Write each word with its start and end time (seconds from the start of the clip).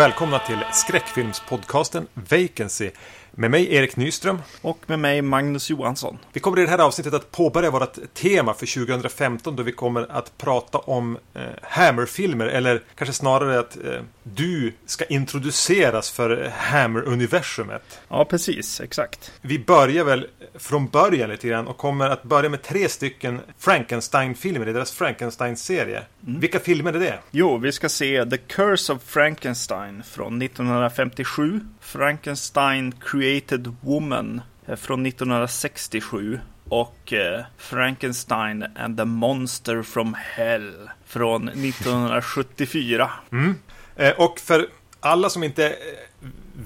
Välkomna 0.00 0.38
till 0.38 0.64
skräckfilmspodcasten 0.72 2.06
Vacancy 2.14 2.90
med 3.30 3.50
mig 3.50 3.74
Erik 3.74 3.96
Nyström. 3.96 4.38
Och 4.62 4.78
med 4.86 4.98
mig 4.98 5.22
Magnus 5.22 5.70
Johansson. 5.70 6.18
Vi 6.32 6.40
kommer 6.40 6.58
i 6.58 6.62
det 6.62 6.70
här 6.70 6.78
avsnittet 6.78 7.14
att 7.14 7.30
påbörja 7.30 7.70
vårt 7.70 8.14
tema 8.14 8.54
för 8.54 8.86
2015 8.86 9.56
då 9.56 9.62
vi 9.62 9.72
kommer 9.72 10.06
att 10.10 10.38
prata 10.38 10.78
om 10.78 11.18
eh, 11.34 11.42
Hammer-filmer 11.62 12.46
eller 12.46 12.82
kanske 12.94 13.12
snarare 13.14 13.58
att 13.58 13.76
eh, 13.76 14.00
du 14.22 14.72
ska 14.86 15.04
introduceras 15.04 16.10
för 16.10 16.52
Hammer-universumet. 16.56 18.00
Ja, 18.08 18.24
precis. 18.24 18.80
Exakt. 18.80 19.32
Vi 19.40 19.58
börjar 19.58 20.04
väl 20.04 20.26
från 20.54 20.88
början 20.88 21.30
lite 21.30 21.48
grann 21.48 21.66
och 21.66 21.76
kommer 21.76 22.08
att 22.08 22.22
börja 22.22 22.48
med 22.48 22.62
tre 22.62 22.88
stycken 22.88 23.40
Frankenstein-filmer 23.58 24.68
i 24.68 24.72
deras 24.72 24.92
Frankenstein-serie. 24.92 26.02
Mm. 26.26 26.40
Vilka 26.40 26.58
filmer 26.58 26.92
är 26.92 27.00
det? 27.00 27.18
Jo, 27.30 27.58
vi 27.58 27.72
ska 27.72 27.88
se 27.88 28.26
The 28.26 28.36
Curse 28.36 28.92
of 28.92 29.02
Frankenstein 29.02 30.02
från 30.02 30.42
1957. 30.42 31.60
Frankenstein 31.80 32.94
Created 33.00 33.76
Woman 33.80 34.40
från 34.76 35.06
1967 35.06 36.40
och 36.68 37.12
eh, 37.12 37.44
Frankenstein 37.58 38.64
and 38.76 38.96
the 38.96 39.04
Monster 39.04 39.82
from 39.82 40.14
Hell 40.14 40.90
från 41.06 41.48
1974. 41.48 43.10
Mm. 43.32 43.54
Eh, 43.96 44.10
och 44.10 44.38
för 44.38 44.66
alla 45.00 45.30
som 45.30 45.44
inte 45.44 45.66
eh, 45.66 45.74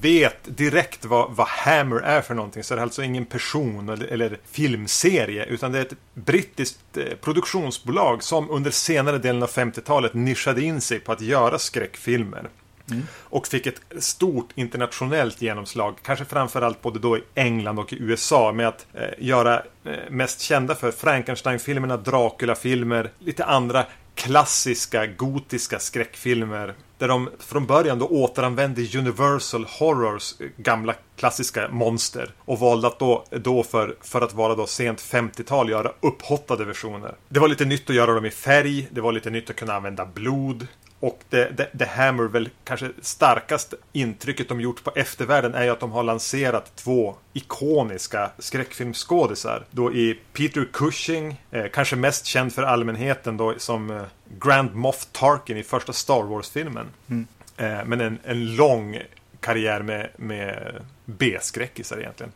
vet 0.01 0.39
direkt 0.57 1.05
vad, 1.05 1.31
vad, 1.31 1.47
Hammer 1.47 1.97
är 1.97 2.21
för 2.21 2.35
någonting 2.35 2.63
så 2.63 2.75
är 2.75 2.77
det 2.77 2.83
alltså 2.83 3.03
ingen 3.03 3.25
person 3.25 3.89
eller, 3.89 4.07
eller 4.07 4.39
filmserie 4.51 5.45
utan 5.45 5.73
det 5.73 5.79
är 5.79 5.83
ett 5.83 5.97
brittiskt 6.15 6.97
eh, 6.97 7.05
produktionsbolag 7.21 8.23
som 8.23 8.51
under 8.51 8.71
senare 8.71 9.19
delen 9.19 9.43
av 9.43 9.51
50-talet 9.51 10.15
nischade 10.15 10.63
in 10.63 10.81
sig 10.81 11.01
på 11.01 11.13
att 11.13 11.21
göra 11.21 11.59
skräckfilmer. 11.59 12.49
Mm. 12.91 13.07
Och 13.21 13.47
fick 13.47 13.67
ett 13.67 13.81
stort 13.99 14.49
internationellt 14.55 15.43
genomslag, 15.43 15.95
kanske 16.03 16.25
framförallt 16.25 16.83
både 16.83 16.99
då 16.99 17.19
i 17.19 17.23
England 17.35 17.79
och 17.79 17.93
i 17.93 17.97
USA 18.01 18.53
med 18.53 18.69
att 18.69 18.87
eh, 18.95 19.09
göra 19.19 19.63
eh, 19.85 19.93
mest 20.11 20.41
kända 20.41 20.75
för 20.75 20.93
Frankenstein-filmerna, 20.93 21.97
Dracula-filmer, 21.97 23.11
lite 23.19 23.45
andra 23.45 23.87
klassiska 24.15 25.07
gotiska 25.07 25.79
skräckfilmer. 25.79 26.75
Där 27.05 27.09
de 27.09 27.31
från 27.39 27.67
början 27.67 27.99
då 27.99 28.07
återanvände 28.07 28.99
Universal 28.99 29.67
Horrors 29.79 30.41
eh, 30.41 30.47
gamla 30.57 30.95
klassiska 31.17 31.69
monster. 31.69 32.35
Och 32.39 32.59
valde 32.59 32.87
att 32.87 32.99
då, 32.99 33.25
då 33.31 33.63
för, 33.63 33.97
för 34.01 34.21
att 34.21 34.35
vara 34.35 34.55
då 34.55 34.67
sent 34.67 35.01
50-tal 35.01 35.71
göra 35.71 35.93
upphottade 36.01 36.65
versioner. 36.65 37.15
Det 37.29 37.41
var 37.41 37.49
lite 37.49 37.65
nytt 37.65 37.91
att 37.91 37.97
göra 37.97 38.15
dem 38.15 38.25
i 38.25 38.31
färg. 38.31 38.89
Det 38.91 39.01
var 39.01 39.13
lite 39.13 39.31
nytt 39.31 39.51
att 39.51 39.57
kunna 39.57 39.75
använda 39.75 40.07
blod. 40.07 40.67
Och 41.05 41.19
det, 41.31 41.51
det, 41.57 41.69
det 41.73 41.85
Hammer 41.87 42.25
väl 42.25 42.49
kanske 42.65 42.91
starkaste 43.03 43.77
intrycket 43.93 44.49
de 44.49 44.61
gjort 44.61 44.85
på 44.85 44.93
eftervärlden 44.95 45.55
är 45.55 45.65
ju 45.65 45.71
att 45.71 45.81
de 45.81 45.93
har 45.93 46.03
lanserat 46.03 46.77
två 46.77 47.15
ikoniska 47.33 48.31
skräckfilmsskådisar. 48.39 49.65
Då 49.71 49.93
i 49.93 50.19
Peter 50.33 50.69
Cushing, 50.73 51.41
eh, 51.51 51.67
kanske 51.73 51.97
mest 51.97 52.27
känd 52.27 52.53
för 52.53 52.63
allmänheten 52.63 53.37
då 53.37 53.55
som 53.59 53.91
eh, 53.91 54.03
Grand 54.39 54.75
Moff 54.75 55.07
Tarkin 55.13 55.57
i 55.57 55.63
första 55.63 55.93
Star 55.93 56.23
Wars-filmen. 56.23 56.87
Mm. 57.11 57.27
Eh, 57.57 57.85
men 57.85 58.01
en, 58.01 58.19
en 58.25 58.57
lång 58.57 59.03
karriär 59.41 59.83
med, 59.83 60.11
med 60.17 60.81
B-skräckisar 61.05 61.99
egentligen. 61.99 62.33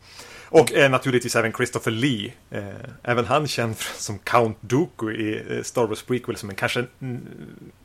Och 0.50 0.72
eh, 0.72 0.91
naturligtvis 0.91 1.36
även 1.36 1.53
Christopher 1.53 1.91
Lee. 1.91 2.32
Eh, 2.50 2.62
även 3.03 3.25
han 3.25 3.48
känd 3.48 3.76
som 3.78 4.19
Count 4.19 4.59
Dooku 4.60 5.12
i 5.12 5.56
eh, 5.56 5.62
Star 5.62 5.86
Wars 5.86 6.03
Prequel 6.03 6.36
som 6.36 6.50
är 6.50 6.54
kanske 6.54 6.84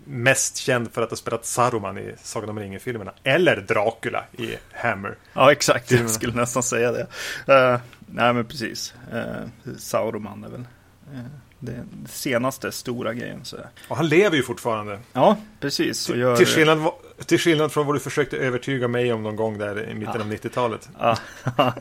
mest 0.06 0.58
känd 0.58 0.92
för 0.92 1.02
att 1.02 1.10
ha 1.10 1.18
spelat 1.18 1.46
Saruman 1.46 1.98
i 1.98 2.14
Sagan 2.24 2.50
om 2.50 2.60
ringen-filmerna. 2.60 3.14
Eller 3.24 3.62
Dracula 3.62 4.24
i 4.38 4.56
Hammer. 4.72 5.16
Ja, 5.34 5.52
exakt. 5.52 5.92
Jag 5.92 6.10
skulle 6.10 6.34
nästan 6.34 6.64
säga 6.64 6.92
det. 6.92 7.08
Uh, 7.54 7.80
nej, 8.06 8.34
men 8.34 8.46
precis. 8.46 8.94
Uh, 9.14 9.74
Sauroman 9.78 10.44
är 10.44 10.50
väl 10.50 10.66
uh, 11.14 11.20
det 11.60 11.84
senaste 12.10 12.72
stora 12.72 13.14
grejen. 13.14 13.46
Så. 13.46 13.58
Och 13.88 13.98
han 13.98 14.08
lever 14.08 14.38
ju 14.38 14.44
fortfarande. 14.44 15.00
Ja, 15.14 15.38
precis. 15.60 16.10
Gör... 16.10 16.36
Till, 16.36 16.48
skillnad, 16.48 16.92
till 17.26 17.40
skillnad 17.40 17.72
från 17.72 17.86
vad 17.86 17.96
du 17.96 18.00
försökte 18.00 18.38
övertyga 18.38 18.88
mig 18.88 19.14
om 19.14 19.24
någon 19.24 19.36
gång 19.36 19.58
där 19.58 19.90
i 19.90 19.94
mitten 19.94 20.14
ja. 20.16 20.22
av 20.22 20.32
90-talet. 20.32 20.90
Ja, 21.00 21.18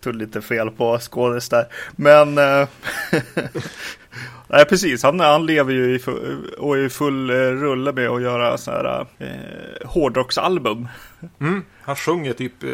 tog 0.00 0.14
lite 0.14 0.42
fel 0.42 0.70
på 0.70 0.98
skådis 0.98 1.48
där. 1.48 1.66
Men 1.96 2.34
Nej, 4.52 4.64
precis. 4.64 5.02
Han, 5.02 5.20
han 5.20 5.46
lever 5.46 5.72
ju 5.72 5.94
i 5.94 5.98
full, 5.98 6.54
och 6.58 6.76
är 6.76 6.84
i 6.84 6.88
full 6.88 7.30
eh, 7.30 7.34
rulle 7.34 7.92
med 7.92 8.08
att 8.08 8.22
göra 8.22 8.58
så 8.58 8.70
här 8.70 9.06
eh, 9.18 9.88
hårdrocksalbum. 9.88 10.88
Mm, 11.40 11.64
han 11.80 11.96
sjunger 11.96 12.32
typ 12.32 12.62
eh, 12.62 12.70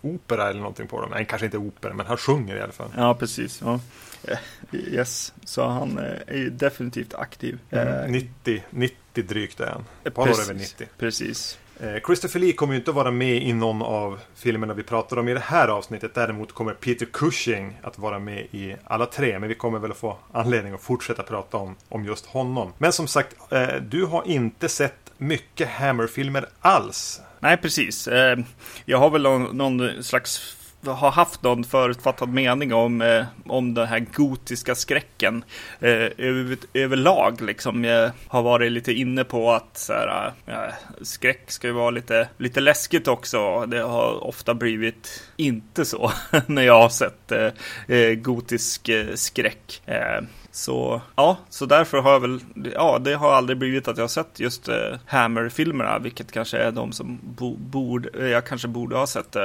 opera 0.00 0.48
eller 0.48 0.60
någonting 0.60 0.86
på 0.86 1.00
dem. 1.00 1.10
Nej, 1.10 1.26
kanske 1.28 1.44
inte 1.44 1.58
opera, 1.58 1.94
men 1.94 2.06
han 2.06 2.16
sjunger 2.16 2.56
i 2.56 2.60
alla 2.60 2.72
fall. 2.72 2.90
Ja, 2.96 3.14
precis. 3.14 3.62
Ja. 3.64 3.80
Eh, 4.24 4.38
yes, 4.72 5.34
så 5.44 5.68
han 5.68 5.98
eh, 5.98 6.34
är 6.34 6.36
ju 6.36 6.50
definitivt 6.50 7.14
aktiv. 7.14 7.58
Mm, 7.70 8.12
90, 8.12 8.62
90 8.70 8.96
drygt 9.24 9.60
är 9.60 9.66
han. 9.66 9.84
Ett 10.04 10.14
par 10.14 10.22
år 10.22 10.40
över 10.40 10.54
90. 10.54 10.86
Precis. 10.98 11.58
Eh, 11.80 12.00
Christopher 12.06 12.40
Lee 12.40 12.52
kommer 12.52 12.74
ju 12.74 12.78
inte 12.78 12.92
vara 12.92 13.10
med 13.10 13.42
i 13.42 13.52
någon 13.52 13.82
av 13.82 14.20
filmerna 14.34 14.74
vi 14.74 14.82
pratar 14.82 15.18
om 15.18 15.28
i 15.28 15.34
det 15.34 15.40
här 15.40 15.68
avsnittet. 15.68 16.14
Däremot 16.14 16.52
kommer 16.52 16.74
Peter 16.74 17.06
Cushing 17.06 17.78
att 17.82 17.98
vara 17.98 18.18
med 18.18 18.38
i 18.38 18.76
alla 18.84 19.06
tre. 19.06 19.38
Men 19.38 19.48
vi 19.48 19.54
kommer 19.54 19.78
väl 19.78 19.90
att 19.90 19.96
få 19.96 20.16
anledning 20.32 20.74
att 20.74 20.82
fortsätta 20.82 21.22
prata 21.22 21.56
om, 21.56 21.76
om 21.88 22.04
just 22.04 22.26
honom. 22.26 22.72
Men 22.78 22.92
som 22.92 23.06
sagt, 23.06 23.36
eh, 23.52 23.68
du 23.88 24.04
har 24.04 24.22
inte 24.26 24.68
sett 24.68 25.12
mycket 25.18 25.68
Hammer-filmer 25.68 26.48
alls. 26.60 27.20
Nej, 27.40 27.56
precis. 27.56 28.08
Eh, 28.08 28.38
jag 28.84 28.98
har 28.98 29.10
väl 29.10 29.22
någon, 29.22 29.56
någon 29.56 30.04
slags 30.04 30.55
har 30.86 31.10
haft 31.10 31.42
någon 31.42 31.64
förutfattad 31.64 32.28
mening 32.28 32.74
om, 32.74 33.02
eh, 33.02 33.24
om 33.46 33.74
den 33.74 33.86
här 33.86 34.06
gotiska 34.14 34.74
skräcken 34.74 35.44
eh, 35.80 36.08
över, 36.18 36.56
överlag. 36.74 37.40
Liksom. 37.40 37.84
Jag 37.84 38.10
har 38.28 38.42
varit 38.42 38.72
lite 38.72 38.92
inne 38.92 39.24
på 39.24 39.52
att 39.52 39.78
så 39.78 39.92
här, 39.92 40.32
eh, 40.46 40.74
skräck 41.02 41.50
ska 41.50 41.66
ju 41.66 41.72
vara 41.72 41.90
lite, 41.90 42.28
lite 42.38 42.60
läskigt 42.60 43.08
också. 43.08 43.66
Det 43.66 43.80
har 43.80 44.24
ofta 44.24 44.54
blivit 44.54 45.22
inte 45.36 45.84
så 45.84 46.12
när 46.46 46.62
jag 46.62 46.80
har 46.80 46.88
sett 46.88 47.32
eh, 47.32 47.50
eh 47.88 48.14
gotisk 48.14 48.88
eh, 48.88 49.14
skräck. 49.14 49.82
Eh, 49.86 50.20
så 50.56 51.00
ja, 51.16 51.38
så 51.48 51.66
därför 51.66 51.98
har 51.98 52.12
jag 52.12 52.20
väl, 52.20 52.40
ja, 52.74 52.98
det 52.98 53.14
har 53.14 53.32
aldrig 53.32 53.58
blivit 53.58 53.88
att 53.88 53.96
jag 53.96 54.02
har 54.02 54.08
sett 54.08 54.40
just 54.40 54.68
eh, 54.68 54.74
Hammer-filmerna, 55.06 55.98
vilket 55.98 56.32
kanske 56.32 56.58
är 56.58 56.72
de 56.72 56.92
som 56.92 57.18
bo, 57.22 57.56
borde, 57.56 58.08
eh, 58.18 58.26
jag 58.26 58.46
kanske 58.46 58.68
borde 58.68 58.96
ha 58.96 59.06
sett. 59.06 59.36
Eh, 59.36 59.42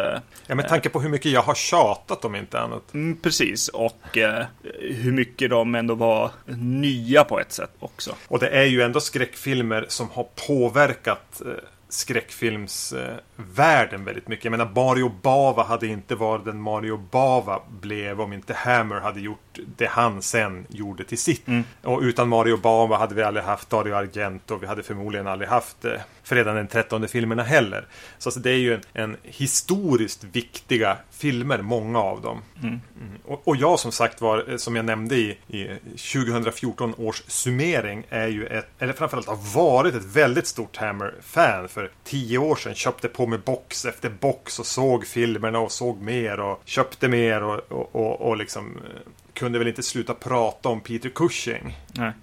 ja, 0.48 0.56
med 0.56 0.68
tanke 0.68 0.90
på 0.90 1.02
hur 1.02 1.10
mycket 1.10 1.32
jag 1.32 1.42
har 1.42 1.56
tjatat 1.56 2.26
om 2.26 2.36
inte 2.36 2.60
annat. 2.60 2.94
Mm, 2.94 3.18
precis, 3.18 3.68
och 3.68 4.18
eh, 4.18 4.46
hur 4.80 5.12
mycket 5.12 5.50
de 5.50 5.76
ändå 5.76 5.96
var 5.96 6.32
nya 6.58 7.24
på 7.24 7.40
ett 7.40 7.52
sätt 7.52 7.72
också. 7.80 8.16
Och 8.28 8.40
det 8.40 8.48
är 8.48 8.66
ju 8.66 8.82
ändå 8.82 9.00
skräckfilmer 9.00 9.86
som 9.88 10.10
har 10.10 10.28
påverkat 10.48 11.42
eh, 11.46 11.52
skräckfilmsvärlden 11.94 14.06
väldigt 14.06 14.28
mycket. 14.28 14.46
Jag 14.46 14.52
menar, 14.52 14.72
Mario 14.76 15.12
Bava 15.22 15.64
hade 15.64 15.88
inte 15.88 16.16
varit 16.16 16.46
den 16.46 16.62
Mario 16.62 16.98
Bava 16.98 17.62
blev 17.82 18.22
om 18.22 18.34
inte 18.34 18.54
Hammer 18.54 19.00
hade 19.00 19.20
gjort 19.20 19.51
det 19.78 19.86
han 19.86 20.22
sen 20.22 20.66
gjorde 20.70 21.04
till 21.04 21.18
sitt. 21.18 21.48
Mm. 21.48 21.64
Och 21.82 22.02
utan 22.02 22.30
Mario 22.30 22.58
Bava 22.58 22.98
hade 22.98 23.16
vi 23.16 23.24
aldrig 23.24 23.46
haft 23.46 23.70
Dario 23.70 23.94
Argento 23.94 24.56
och 24.56 24.64
vi 24.64 24.68
hade 24.68 24.84
förmodligen 24.84 25.28
aldrig 25.28 25.50
haft 25.50 25.86
eh, 25.86 25.92
Fredagen 26.24 26.56
den 26.56 26.68
13 26.68 27.08
filmerna 27.08 27.44
heller. 27.44 27.88
Så 28.18 28.30
alltså, 28.30 28.40
det 28.40 28.50
är 28.50 28.58
ju 28.58 28.74
en, 28.74 28.82
en, 28.94 29.18
historiskt 29.24 30.24
viktiga 30.24 30.98
filmer, 31.12 31.62
många 31.62 32.00
av 32.00 32.22
dem. 32.22 32.42
Mm. 32.56 32.68
Mm. 32.70 33.20
Och, 33.26 33.48
och, 33.48 33.56
jag 33.56 33.80
som 33.80 33.92
sagt 33.92 34.22
var, 34.22 34.50
eh, 34.50 34.58
som 34.58 34.76
jag 34.76 34.86
nämnde 34.86 35.16
i, 35.16 35.38
i 35.48 35.68
2014 36.14 36.94
års 36.98 37.24
summering, 37.28 38.04
är 38.10 38.28
ju 38.28 38.46
ett, 38.46 38.68
eller 38.80 38.94
framförallt 38.94 39.28
har 39.28 39.56
varit 39.56 39.96
ett 39.96 40.06
väldigt 40.06 40.48
stort 40.48 40.78
Hammer-fan. 40.78 41.68
För 41.68 41.92
tio 42.04 42.38
år 42.38 42.56
sedan 42.56 42.76
köpte 42.76 43.08
på 43.08 43.28
mig 43.28 43.40
box 43.40 43.86
efter 43.86 44.10
box 44.10 44.60
och 44.60 44.66
såg 44.66 45.08
filmerna 45.08 45.60
och 45.60 45.72
såg 45.72 46.02
mer 46.02 46.40
och 46.40 46.62
köpte 46.66 47.08
mer 47.08 47.44
och, 47.44 47.72
och, 47.72 47.96
och, 47.96 48.22
och 48.22 48.38
liksom 48.38 48.78
eh, 48.78 49.12
kunde 49.34 49.60
väl 49.60 49.68
inte 49.68 49.84
sluta 49.84 50.14
prata 50.14 50.70
om 50.70 50.82
Peter 50.82 51.10
Cushing. 51.10 51.78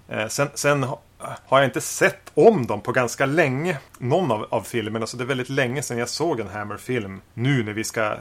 Eh, 0.07 0.27
sen, 0.27 0.49
sen 0.53 0.85
har 1.19 1.59
jag 1.59 1.65
inte 1.65 1.81
sett 1.81 2.31
om 2.33 2.67
dem 2.67 2.81
på 2.81 2.91
ganska 2.91 3.25
länge. 3.25 3.77
Någon 3.97 4.31
av, 4.31 4.47
av 4.49 4.61
filmerna. 4.61 5.07
Så 5.07 5.17
det 5.17 5.23
är 5.23 5.25
väldigt 5.25 5.49
länge 5.49 5.81
sedan 5.81 5.97
jag 5.97 6.09
såg 6.09 6.39
en 6.39 6.47
Hammer-film. 6.47 7.21
Nu 7.33 7.63
när 7.63 7.73
vi 7.73 7.83
ska... 7.83 8.15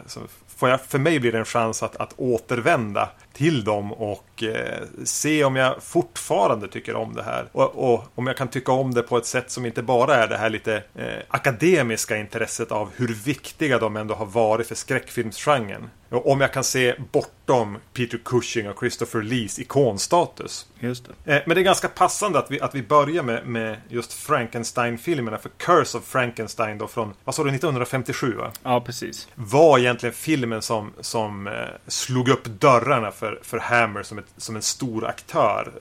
Får 0.56 0.68
jag, 0.68 0.80
för 0.80 0.98
mig 0.98 1.20
blir 1.20 1.32
det 1.32 1.38
en 1.38 1.44
chans 1.44 1.82
att, 1.82 1.96
att 1.96 2.14
återvända 2.16 3.08
till 3.32 3.64
dem 3.64 3.92
och 3.92 4.42
eh, 4.42 4.82
se 5.04 5.44
om 5.44 5.56
jag 5.56 5.82
fortfarande 5.82 6.68
tycker 6.68 6.96
om 6.96 7.14
det 7.14 7.22
här. 7.22 7.48
Och, 7.52 7.92
och, 7.92 8.04
om 8.14 8.26
jag 8.26 8.36
kan 8.36 8.48
tycka 8.48 8.72
om 8.72 8.94
det 8.94 9.02
på 9.02 9.16
ett 9.18 9.26
sätt 9.26 9.50
som 9.50 9.66
inte 9.66 9.82
bara 9.82 10.16
är 10.16 10.28
det 10.28 10.36
här 10.36 10.50
lite 10.50 10.82
eh, 10.94 11.22
akademiska 11.28 12.16
intresset 12.16 12.72
av 12.72 12.90
hur 12.96 13.08
viktiga 13.08 13.78
de 13.78 13.96
ändå 13.96 14.14
har 14.14 14.26
varit 14.26 14.66
för 14.66 14.74
skräckfilmsgenren. 14.74 15.90
Om 16.10 16.40
jag 16.40 16.52
kan 16.52 16.64
se 16.64 16.94
bortom 17.12 17.78
Peter 17.92 18.18
Cushing 18.24 18.68
och 18.68 18.78
Christopher 18.78 19.22
Lees 19.22 19.58
ikonstatus. 19.58 20.66
Just 20.80 21.08
det. 21.24 21.34
Eh, 21.36 21.42
Men 21.46 21.54
det 21.54 21.60
är 21.60 21.64
ganska 21.64 21.88
passande 21.88 22.38
att 22.38 22.50
vi, 22.50 22.60
att 22.60 22.74
vi 22.74 22.82
börjar 22.82 23.22
med, 23.22 23.46
med 23.46 23.76
just 23.88 24.12
Frankenstein-filmerna. 24.12 25.38
För 25.38 25.50
Curse 25.56 25.98
of 25.98 26.04
Frankenstein 26.04 26.78
då 26.78 26.86
från, 26.86 27.14
vad 27.24 27.34
sa 27.34 27.44
du, 27.44 27.50
1957 27.50 28.34
va? 28.34 28.52
Ja, 28.62 28.80
precis. 28.80 29.28
Var 29.34 29.78
egentligen 29.78 30.14
filmen 30.14 30.62
som, 30.62 30.92
som 31.00 31.46
eh, 31.46 31.52
slog 31.86 32.28
upp 32.28 32.44
dörrarna 32.44 33.10
för, 33.10 33.40
för 33.42 33.58
Hammer 33.58 34.02
som, 34.02 34.18
ett, 34.18 34.26
som 34.36 34.56
en 34.56 34.62
stor 34.62 35.06
aktör. 35.06 35.72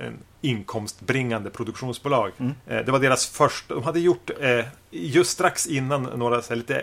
En 0.00 0.18
inkomstbringande 0.40 1.50
produktionsbolag. 1.50 2.32
Eh, 2.38 2.78
det 2.84 2.92
var 2.92 2.98
deras 2.98 3.26
första, 3.26 3.74
de 3.74 3.82
hade 3.82 4.00
gjort 4.00 4.30
just 4.92 5.30
strax 5.30 5.66
innan 5.66 6.02
några 6.02 6.42
så 6.42 6.54
lite 6.54 6.76
eh, 6.78 6.82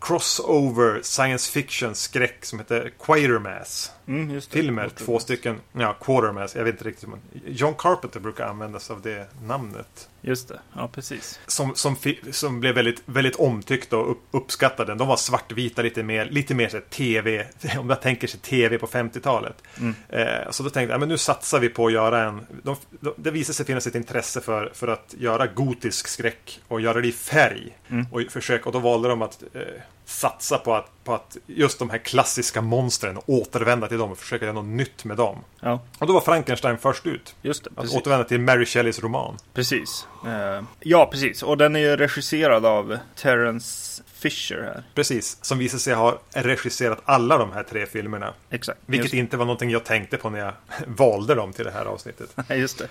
crossover 0.00 1.00
science 1.02 1.52
fiction 1.52 1.94
skräck 1.94 2.44
som 2.44 2.58
heter 2.58 2.92
Quatermass. 3.00 3.92
Mm, 4.08 4.34
det. 4.34 4.40
Filmer, 4.50 4.88
två 4.96 5.18
stycken, 5.18 5.56
ja, 5.72 5.92
Quatermass, 6.00 6.56
jag 6.56 6.64
vet 6.64 6.74
inte 6.74 6.84
riktigt. 6.84 7.08
man- 7.08 7.20
John 7.46 7.74
Carpenter 7.78 8.20
brukar 8.20 8.46
använda 8.46 8.80
sig 8.80 8.94
av 8.94 9.02
det 9.02 9.26
namnet. 9.42 10.08
Just 10.20 10.48
det, 10.48 10.60
ja 10.76 10.88
precis. 10.94 11.40
Som, 11.46 11.74
som, 11.74 11.96
som 12.30 12.60
blev 12.60 12.74
väldigt, 12.74 13.02
väldigt 13.06 13.36
omtyckta 13.36 13.96
och 13.96 14.10
upp, 14.10 14.22
uppskattade. 14.30 14.94
De 14.94 15.08
var 15.08 15.16
svartvita 15.16 15.82
lite 15.82 16.02
mer, 16.02 16.24
lite 16.24 16.54
mer 16.54 16.68
så 16.68 16.80
tv, 16.90 17.46
om 17.78 17.90
jag 17.90 18.02
tänker 18.02 18.26
sig 18.28 18.40
tv 18.40 18.78
på 18.78 18.86
50-talet. 18.86 19.62
Eh, 20.08 20.50
så 20.50 20.62
då 20.62 20.70
tänkte 20.70 20.80
jag, 20.80 20.90
ja, 20.90 20.98
men 20.98 21.08
nu 21.08 21.18
satsar 21.18 21.60
vi 21.60 21.68
på 21.68 21.86
att 21.86 21.92
göra 21.92 22.22
en... 22.24 22.46
De, 22.62 22.76
de, 23.00 23.14
det 23.16 23.30
visade 23.30 23.54
sig 23.54 23.66
finnas 23.66 23.86
ett 23.86 23.94
intresse 23.94 24.40
för, 24.40 24.70
för 24.74 24.88
att 24.88 25.14
göra 25.18 25.46
gotisk 25.46 26.08
skräck 26.08 26.60
och 26.68 26.80
göra 26.80 27.00
det 27.00 27.08
i 27.08 27.12
färg. 27.28 27.76
Och 28.10 28.22
försöka, 28.30 28.64
och 28.64 28.72
då 28.72 28.78
valde 28.78 29.08
de 29.08 29.22
att 29.22 29.42
eh, 29.54 29.60
satsa 30.04 30.58
på 30.58 30.74
att, 30.74 30.90
på 31.04 31.14
att 31.14 31.36
just 31.46 31.78
de 31.78 31.90
här 31.90 31.98
klassiska 31.98 32.60
monstren 32.60 33.18
återvända 33.26 33.88
till 33.88 33.98
dem 33.98 34.10
och 34.10 34.18
försöka 34.18 34.44
göra 34.44 34.54
något 34.54 34.64
nytt 34.66 35.04
med 35.04 35.16
dem. 35.16 35.36
Ja, 35.60 35.80
Och 35.98 36.06
då 36.06 36.12
var 36.12 36.20
Frankenstein 36.20 36.78
först 36.78 37.06
ut. 37.06 37.34
just 37.42 37.64
det. 37.64 37.70
Att 37.70 37.76
Precis. 37.76 37.96
återvända 37.96 38.24
till 38.24 38.40
Mary 38.40 38.66
Shelleys 38.66 39.00
roman. 39.00 39.36
precis. 39.54 40.06
Eh, 40.26 40.64
ja, 40.80 41.08
precis. 41.12 41.42
Och 41.42 41.58
den 41.58 41.76
är 41.76 41.80
ju 41.80 41.96
regisserad 41.96 42.66
av 42.66 42.98
Terence 43.16 44.02
Fisher 44.18 44.62
här. 44.62 44.82
Precis, 44.94 45.38
som 45.44 45.58
visar 45.58 45.78
sig 45.78 45.94
ha 45.94 46.20
regisserat 46.34 46.98
alla 47.04 47.38
de 47.38 47.52
här 47.52 47.62
tre 47.62 47.86
filmerna. 47.86 48.34
Exakt. 48.50 48.78
Vilket 48.86 49.12
inte 49.12 49.36
var 49.36 49.44
någonting 49.44 49.70
jag 49.70 49.84
tänkte 49.84 50.16
på 50.16 50.30
när 50.30 50.38
jag 50.38 50.52
valde 50.86 51.34
dem 51.34 51.52
till 51.52 51.64
det 51.64 51.70
här 51.70 51.84
avsnittet. 51.84 52.36
just 52.48 52.78
det. 52.78 52.84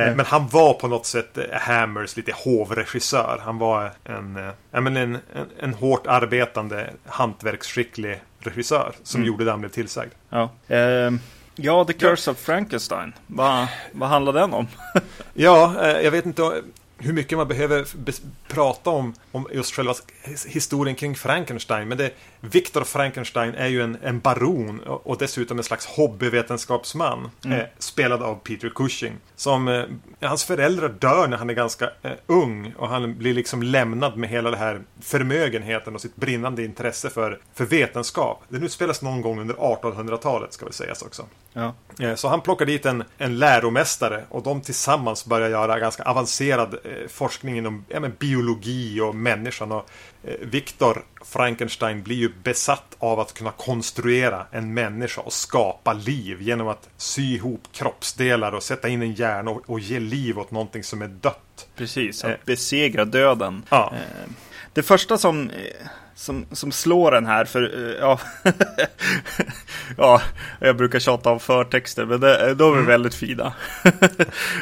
Eh, 0.00 0.16
Men 0.16 0.26
han 0.26 0.48
var 0.48 0.74
på 0.74 0.88
något 0.88 1.06
sätt 1.06 1.38
eh, 1.38 1.44
Hammers 1.52 2.16
lite 2.16 2.32
hovregissör. 2.44 3.40
Han 3.44 3.58
var 3.58 3.92
en, 4.04 4.36
eh, 4.36 4.42
ja, 4.70 4.78
en, 4.78 4.96
en, 4.96 5.18
en 5.58 5.74
hårt 5.74 6.06
arbetande, 6.06 6.90
hantverksskicklig 7.06 8.20
regissör 8.40 8.92
som 9.02 9.24
gjorde 9.24 9.44
det 9.44 9.50
han 9.50 9.60
blev 9.60 9.70
tillsagd. 9.70 10.12
Ja. 10.30 10.50
Eh, 10.68 11.10
ja, 11.56 11.84
The 11.84 11.92
Curse 11.92 12.30
of 12.30 12.38
Frankenstein. 12.38 13.12
Vad 13.26 13.66
vad 13.92 14.08
handlar 14.08 14.32
den 14.32 14.54
om? 14.54 14.66
Ja, 15.34 15.88
jag 16.00 16.10
vet 16.10 16.26
inte 16.26 16.62
hur 16.98 17.12
mycket 17.12 17.38
man 17.38 17.48
behöver 17.48 17.86
prata 18.48 18.90
om, 18.90 19.14
om 19.32 19.48
just 19.52 19.74
själva 19.74 19.94
historien 20.46 20.96
kring 20.96 21.14
Frankenstein. 21.14 21.88
Men 21.88 21.98
det, 21.98 22.12
Victor 22.40 22.84
Frankenstein 22.84 23.54
är 23.54 23.66
ju 23.66 23.82
en, 23.82 23.98
en 24.02 24.20
baron 24.20 24.80
och, 24.80 25.18
dessutom 25.18 25.58
en 25.58 25.64
slags 25.64 25.86
hobbyvetenskapsman. 25.86 27.30
Eh, 27.44 27.58
spelad 27.78 28.22
av 28.22 28.34
Peter 28.34 28.68
Cushing. 28.74 29.12
Som, 29.36 29.68
eh, 29.68 29.84
hans 30.20 30.44
föräldrar 30.44 30.88
dör 30.88 31.28
när 31.28 31.36
han 31.36 31.50
är 31.50 31.54
ganska 31.54 31.90
eh, 32.02 32.10
ung. 32.26 32.72
Och 32.78 32.88
han 32.88 33.18
blir 33.18 33.34
liksom 33.34 33.62
lämnad 33.62 34.16
med 34.16 34.30
hela 34.30 34.50
den 34.50 34.58
här 34.58 34.80
förmögenheten 35.00 35.94
och 35.94 36.00
sitt 36.00 36.16
brinnande 36.16 36.64
intresse 36.64 37.10
för, 37.10 37.38
för 37.54 37.64
vetenskap. 37.64 38.42
Det 38.48 38.58
nu 38.58 38.68
spelas 38.68 39.02
någon 39.02 39.22
gång 39.22 39.40
under 39.40 39.54
1800-talet 39.54 40.52
ska 40.52 40.64
väl 40.64 40.74
sägas 40.74 41.02
också. 41.02 41.26
Ja. 41.52 41.74
Eh, 42.00 42.14
Så 42.14 42.28
han 42.28 42.40
plockar 42.40 42.66
dit 42.66 42.86
en, 42.86 43.04
en 43.18 43.38
läromästare 43.38 44.24
och 44.28 44.42
de 44.42 44.60
tillsammans 44.60 45.26
börjar 45.26 45.48
göra 45.48 45.78
ganska 45.78 46.02
avancerad 46.02 46.74
eh, 46.84 47.08
forskning 47.08 47.58
inom 47.58 47.84
ja, 47.88 48.00
biologi 48.18 49.00
och 49.00 49.14
människan. 49.14 49.72
Och, 49.72 49.90
eh, 50.24 50.34
Victor 50.40 51.04
Frankenstein 51.24 52.02
blir 52.02 52.16
ju 52.16 52.32
besatt 52.42 52.96
av 52.98 53.20
att 53.20 53.34
kunna 53.34 53.50
konstruera 53.50 54.46
en 54.50 54.74
människa 54.74 55.20
och 55.20 55.32
skapa 55.32 55.92
liv 55.92 56.42
genom 56.42 56.68
att 56.68 56.88
sy 56.96 57.34
ihop 57.34 57.62
kroppsdelar 57.72 58.52
och 58.52 58.62
sätta 58.62 58.88
in 58.88 59.02
en 59.02 59.12
hjärna 59.12 59.50
och, 59.50 59.70
och 59.70 59.80
ge 59.80 60.00
liv 60.00 60.38
åt 60.38 60.50
någonting 60.50 60.84
som 60.84 61.02
är 61.02 61.08
dött. 61.08 61.68
Precis, 61.76 62.24
att 62.24 62.30
Eh. 62.30 62.36
besegra 62.44 63.04
döden. 63.04 63.62
Ja. 63.70 63.92
Eh, 63.96 64.30
Det 64.72 64.82
första 64.82 65.18
som, 65.18 65.50
som, 66.18 66.46
som 66.52 66.72
slår 66.72 67.10
den 67.10 67.26
här, 67.26 67.44
för 67.44 67.62
eh, 67.62 67.96
ja, 68.00 68.20
ja, 69.96 70.22
jag 70.60 70.76
brukar 70.76 70.98
tjata 70.98 71.30
om 71.30 71.40
förtexter, 71.40 72.04
men 72.04 72.20
det, 72.20 72.54
de 72.54 72.78
är 72.78 72.82
väldigt 72.82 73.14
fina. 73.14 73.52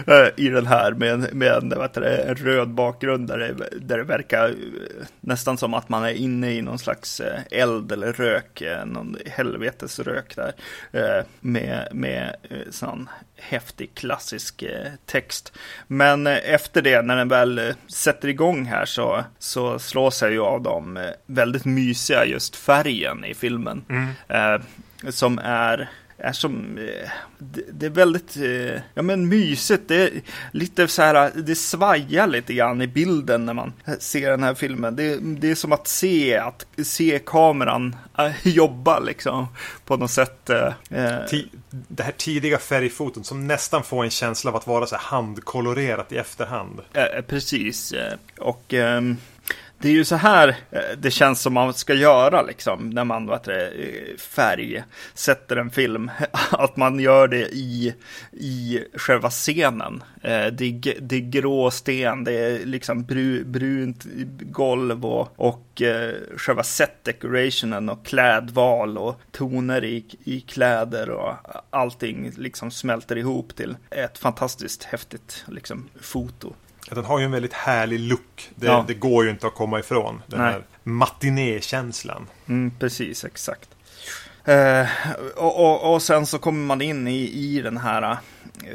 Eh, 0.07 0.29
i 0.37 0.49
den 0.49 0.67
här 0.67 0.93
med, 0.93 1.35
med 1.35 1.53
en, 1.53 1.83
heter 1.83 2.01
det, 2.01 2.17
en 2.17 2.35
röd 2.35 2.69
bakgrund 2.69 3.29
där 3.29 3.39
det, 3.39 3.55
där 3.81 3.99
det 3.99 4.05
verkar 4.05 4.49
eh, 4.49 4.55
nästan 5.21 5.59
som 5.59 5.75
att 5.75 5.89
man 5.89 6.05
är 6.05 6.13
inne 6.13 6.53
i 6.53 6.63
någon 6.63 6.79
slags 6.79 7.23
eld 7.51 7.93
eller 7.93 8.13
rök, 8.13 8.63
någon 8.87 9.17
helvetesrök 9.27 10.37
där 10.37 10.53
med, 11.41 11.89
med 11.93 12.37
sån 12.71 13.09
häftig 13.37 13.95
klassisk 13.95 14.65
text. 15.07 15.53
Men 15.87 16.27
efter 16.27 16.83
det, 16.83 17.03
när 17.03 17.17
den 17.17 17.29
väl 17.29 17.75
sätter 17.89 18.29
igång 18.29 18.65
här 18.65 18.85
så, 18.85 19.25
så 19.39 19.79
slås 19.79 20.23
jag 20.23 20.33
ju 20.33 20.41
av 20.41 20.63
de 20.63 20.97
eh, 20.97 21.11
väldigt 21.47 21.65
mysiga 21.65 22.25
just 22.25 22.57
färgen 22.57 23.25
i 23.25 23.35
filmen. 23.35 23.85
Eh, 24.29 24.61
som 25.11 25.39
är 25.39 25.91
är 26.19 26.33
som, 26.33 26.79
eh, 26.79 27.11
det, 27.39 27.63
det 27.73 27.87
är 27.87 27.91
väldigt, 27.91 28.37
eh, 28.37 28.83
ja 28.95 29.03
men 29.03 29.29
mysigt. 29.29 29.83
Det 29.89 29.97
är 29.97 30.11
lite 30.53 30.89
så 30.89 31.03
här, 31.03 31.31
det 31.35 31.55
svajar 31.55 32.27
lite 32.27 32.55
grann 32.55 32.83
i 32.83 32.87
bilden 32.87 33.47
när 33.47 33.55
man 33.55 33.73
ser 33.99 34.31
den 34.31 34.43
här 34.43 34.55
filmen. 34.55 34.97
Det, 34.97 35.17
det 35.17 35.51
är 35.51 35.55
som 35.55 35.73
att 35.73 35.89
se, 35.89 36.37
att 36.37 36.67
se 36.85 37.21
kameran 37.27 37.97
eh, 38.19 38.33
jobba 38.49 38.99
liksom 38.99 39.47
på 39.85 39.97
något 39.97 40.11
sätt. 40.11 40.51
det 41.89 42.03
här 42.03 42.13
tidiga 42.17 42.59
färgfoton 42.59 43.25
som 43.25 43.47
nästan 43.47 43.83
får 43.83 44.05
en 44.05 44.11
känsla 44.11 44.51
av 44.51 44.57
att 44.57 44.67
vara 44.67 44.87
så 44.87 44.97
handkolorerat 44.97 46.13
i 46.13 46.17
efterhand. 46.17 46.81
Precis. 47.27 47.95
Och 48.39 48.75
ehm, 48.75 49.17
det 49.79 49.89
är 49.89 49.93
ju 49.93 50.05
så 50.05 50.17
här 50.17 50.49
eh, 50.71 50.81
det 50.99 51.11
känns 51.11 51.41
som 51.41 51.53
man 51.53 51.75
ska 51.75 51.95
göra 51.95 52.43
liksom 52.43 52.91
när 52.91 53.05
man 53.05 53.27
vad 53.27 53.39
heter 53.39 53.53
det, 53.53 53.69
eh, 53.69 54.17
färgsätter 54.17 55.57
en 55.57 55.71
film. 55.71 56.11
Att 56.51 56.77
man 56.77 57.01
gör 57.01 57.29
det 57.29 57.49
i, 57.49 57.95
i 58.33 58.81
själva 58.95 59.31
scenen. 59.31 60.03
Eh, 60.23 60.47
det 60.47 60.65
är, 60.65 61.01
det 61.01 61.17
är 61.17 61.31
grå 61.31 61.71
sten, 61.71 62.25
det 62.25 62.33
är 62.33 62.67
liksom 62.67 63.05
bru, 63.05 63.45
brunt 63.45 64.07
golv 64.41 65.07
och, 65.07 65.33
och 65.37 65.83
själva 66.37 66.63
set 66.63 67.05
decorationen 67.05 67.89
och 67.89 68.07
klädval 68.07 68.99
och 68.99 69.21
toner 69.33 69.85
i, 69.85 70.05
i 70.25 70.41
kläder 70.41 71.11
och 71.11 71.35
allting 71.71 72.33
liksom 72.37 72.71
smälter 72.71 73.19
ihop 73.19 73.57
till 73.57 73.77
ett 73.91 74.19
fantastiskt 74.19 74.85
häftigt 74.85 75.45
liksom 75.49 75.89
foto. 76.01 76.55
Den 76.91 77.05
har 77.05 77.19
ju 77.19 77.25
en 77.25 77.31
väldigt 77.31 77.53
härlig 77.53 78.01
look. 78.01 78.51
Det, 78.55 78.67
Ja. 78.67 78.85
det 78.89 78.95
går 78.95 79.25
ju 79.25 79.31
inte 79.31 79.47
att 79.47 79.55
komma 79.55 79.79
ifrån. 79.79 80.23
Den 80.27 80.41
Nej. 80.41 80.53
här 80.53 80.63
matinékänslan. 80.83 82.27
Mm, 82.49 82.73
precis, 82.79 83.25
exakt. 83.25 83.69
Eh, 84.45 84.87
och, 85.37 85.65
och, 85.65 85.95
och 85.95 86.03
sen 86.03 86.27
så 86.27 86.39
kommer 86.39 86.65
man 86.67 86.83
in 86.83 87.09
i, 87.09 87.31
i 87.33 87.61
den 87.63 87.77
här 87.77 88.03
eh, 88.03 88.17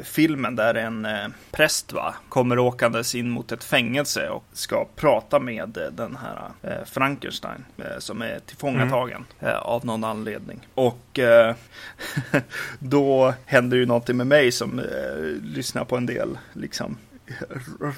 filmen 0.02 0.56
där 0.56 0.74
en 0.74 1.04
eh, 1.04 1.26
präst 1.50 1.92
va, 1.92 2.14
kommer 2.28 2.58
åkandes 2.58 3.14
in 3.14 3.30
mot 3.30 3.52
ett 3.52 3.64
fängelse 3.64 4.28
och 4.28 4.44
ska 4.52 4.86
prata 4.96 5.38
med 5.38 5.76
eh, 5.76 5.90
den 5.92 6.16
här 6.22 6.38
eh, 6.62 6.84
Frankenstein 6.86 7.64
eh, 7.78 7.98
som 7.98 8.22
är 8.22 8.38
tillfångatagen 8.46 9.24
eh, 9.40 9.56
av 9.56 9.86
någon 9.86 10.04
anledning. 10.04 10.68
Och 10.74 11.18
då 12.78 13.34
händer 13.46 13.76
ju 13.76 13.86
någonting 13.86 14.16
med 14.16 14.26
mig 14.26 14.52
som 14.52 14.80
lyssnar 15.42 15.84
på 15.84 15.96
en 15.96 16.06
del 16.06 16.38
liksom 16.52 16.96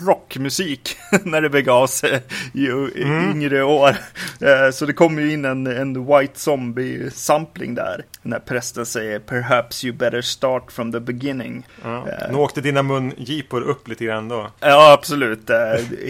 rockmusik 0.06 0.96
när 1.24 1.40
det 1.40 1.50
begav 1.50 1.86
sig 1.86 2.22
i, 2.54 2.60
i 2.66 3.02
yngre 3.02 3.62
år. 3.64 3.88
Eh, 4.40 4.70
Så 4.72 4.86
det 4.86 4.92
kommer 4.92 5.22
ju 5.22 5.32
in 5.32 5.44
en, 5.44 5.66
en 5.66 6.06
White 6.06 6.38
Zombie-sampling 6.38 7.74
där. 7.74 8.04
När 8.22 8.38
prästen 8.38 8.86
säger 8.86 9.18
Perhaps 9.18 9.84
you 9.84 9.96
better 9.96 10.22
start 10.22 10.72
from 10.72 10.92
the 10.92 11.00
beginning. 11.00 11.66
Ja. 11.82 12.08
Eh. 12.08 12.30
Nu 12.32 12.36
åkte 12.38 12.60
dina 12.60 12.82
mungipor 12.82 13.60
upp 13.62 13.88
lite 13.88 14.04
grann 14.04 14.28
då. 14.28 14.50
Ja, 14.60 14.92
absolut. 14.92 15.50
Eh, 15.50 15.56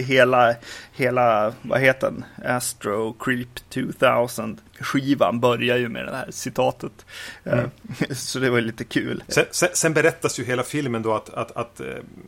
Hela, 0.05 0.53
hela 0.95 1.53
vad 1.61 1.79
heter 1.81 2.11
den? 2.11 2.25
Astro 2.45 3.13
Creep 3.13 3.69
2000 3.69 4.59
skivan 4.79 5.39
börjar 5.39 5.77
ju 5.77 5.89
med 5.89 6.05
det 6.05 6.15
här 6.15 6.31
citatet. 6.31 7.05
Mm. 7.43 7.69
Så 8.15 8.39
det 8.39 8.49
var 8.49 8.61
lite 8.61 8.83
kul. 8.83 9.23
Sen, 9.27 9.45
sen, 9.51 9.69
sen, 9.73 9.93
berättas 9.93 10.39
ju 10.39 10.45
hela 10.45 10.63
filmen 10.63 11.01
då 11.01 11.13
att, 11.13 11.29
att, 11.29 11.51
att 11.51 11.81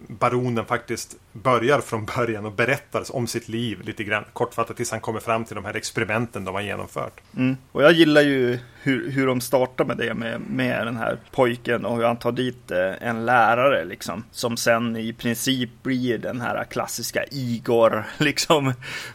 baronen 0.07 0.65
faktiskt 0.65 1.15
börjar 1.31 1.81
från 1.81 2.05
början 2.05 2.45
och 2.45 2.51
berättar 2.51 3.15
om 3.15 3.27
sitt 3.27 3.49
liv 3.49 3.81
lite 3.81 4.03
grann 4.03 4.23
kortfattat 4.33 4.77
tills 4.77 4.91
han 4.91 5.01
kommer 5.01 5.19
fram 5.19 5.45
till 5.45 5.55
de 5.55 5.65
här 5.65 5.73
experimenten 5.73 6.45
de 6.45 6.55
har 6.55 6.61
genomfört. 6.61 7.21
Mm. 7.35 7.57
Och 7.71 7.83
jag 7.83 7.91
gillar 7.91 8.21
ju 8.21 8.59
hur, 8.81 9.11
hur 9.11 9.27
de 9.27 9.41
startar 9.41 9.85
med 9.85 9.97
det 9.97 10.13
med, 10.13 10.41
med 10.41 10.87
den 10.87 10.97
här 10.97 11.17
pojken 11.31 11.85
och 11.85 11.97
hur 11.97 12.03
han 12.03 12.17
tar 12.17 12.31
dit 12.31 12.71
en 13.01 13.25
lärare 13.25 13.85
liksom 13.85 14.23
som 14.31 14.57
sen 14.57 14.95
i 14.95 15.13
princip 15.13 15.69
blir 15.83 16.17
den 16.17 16.41
här 16.41 16.63
klassiska 16.63 17.25
Igor 17.31 18.03
liksom 18.17 18.56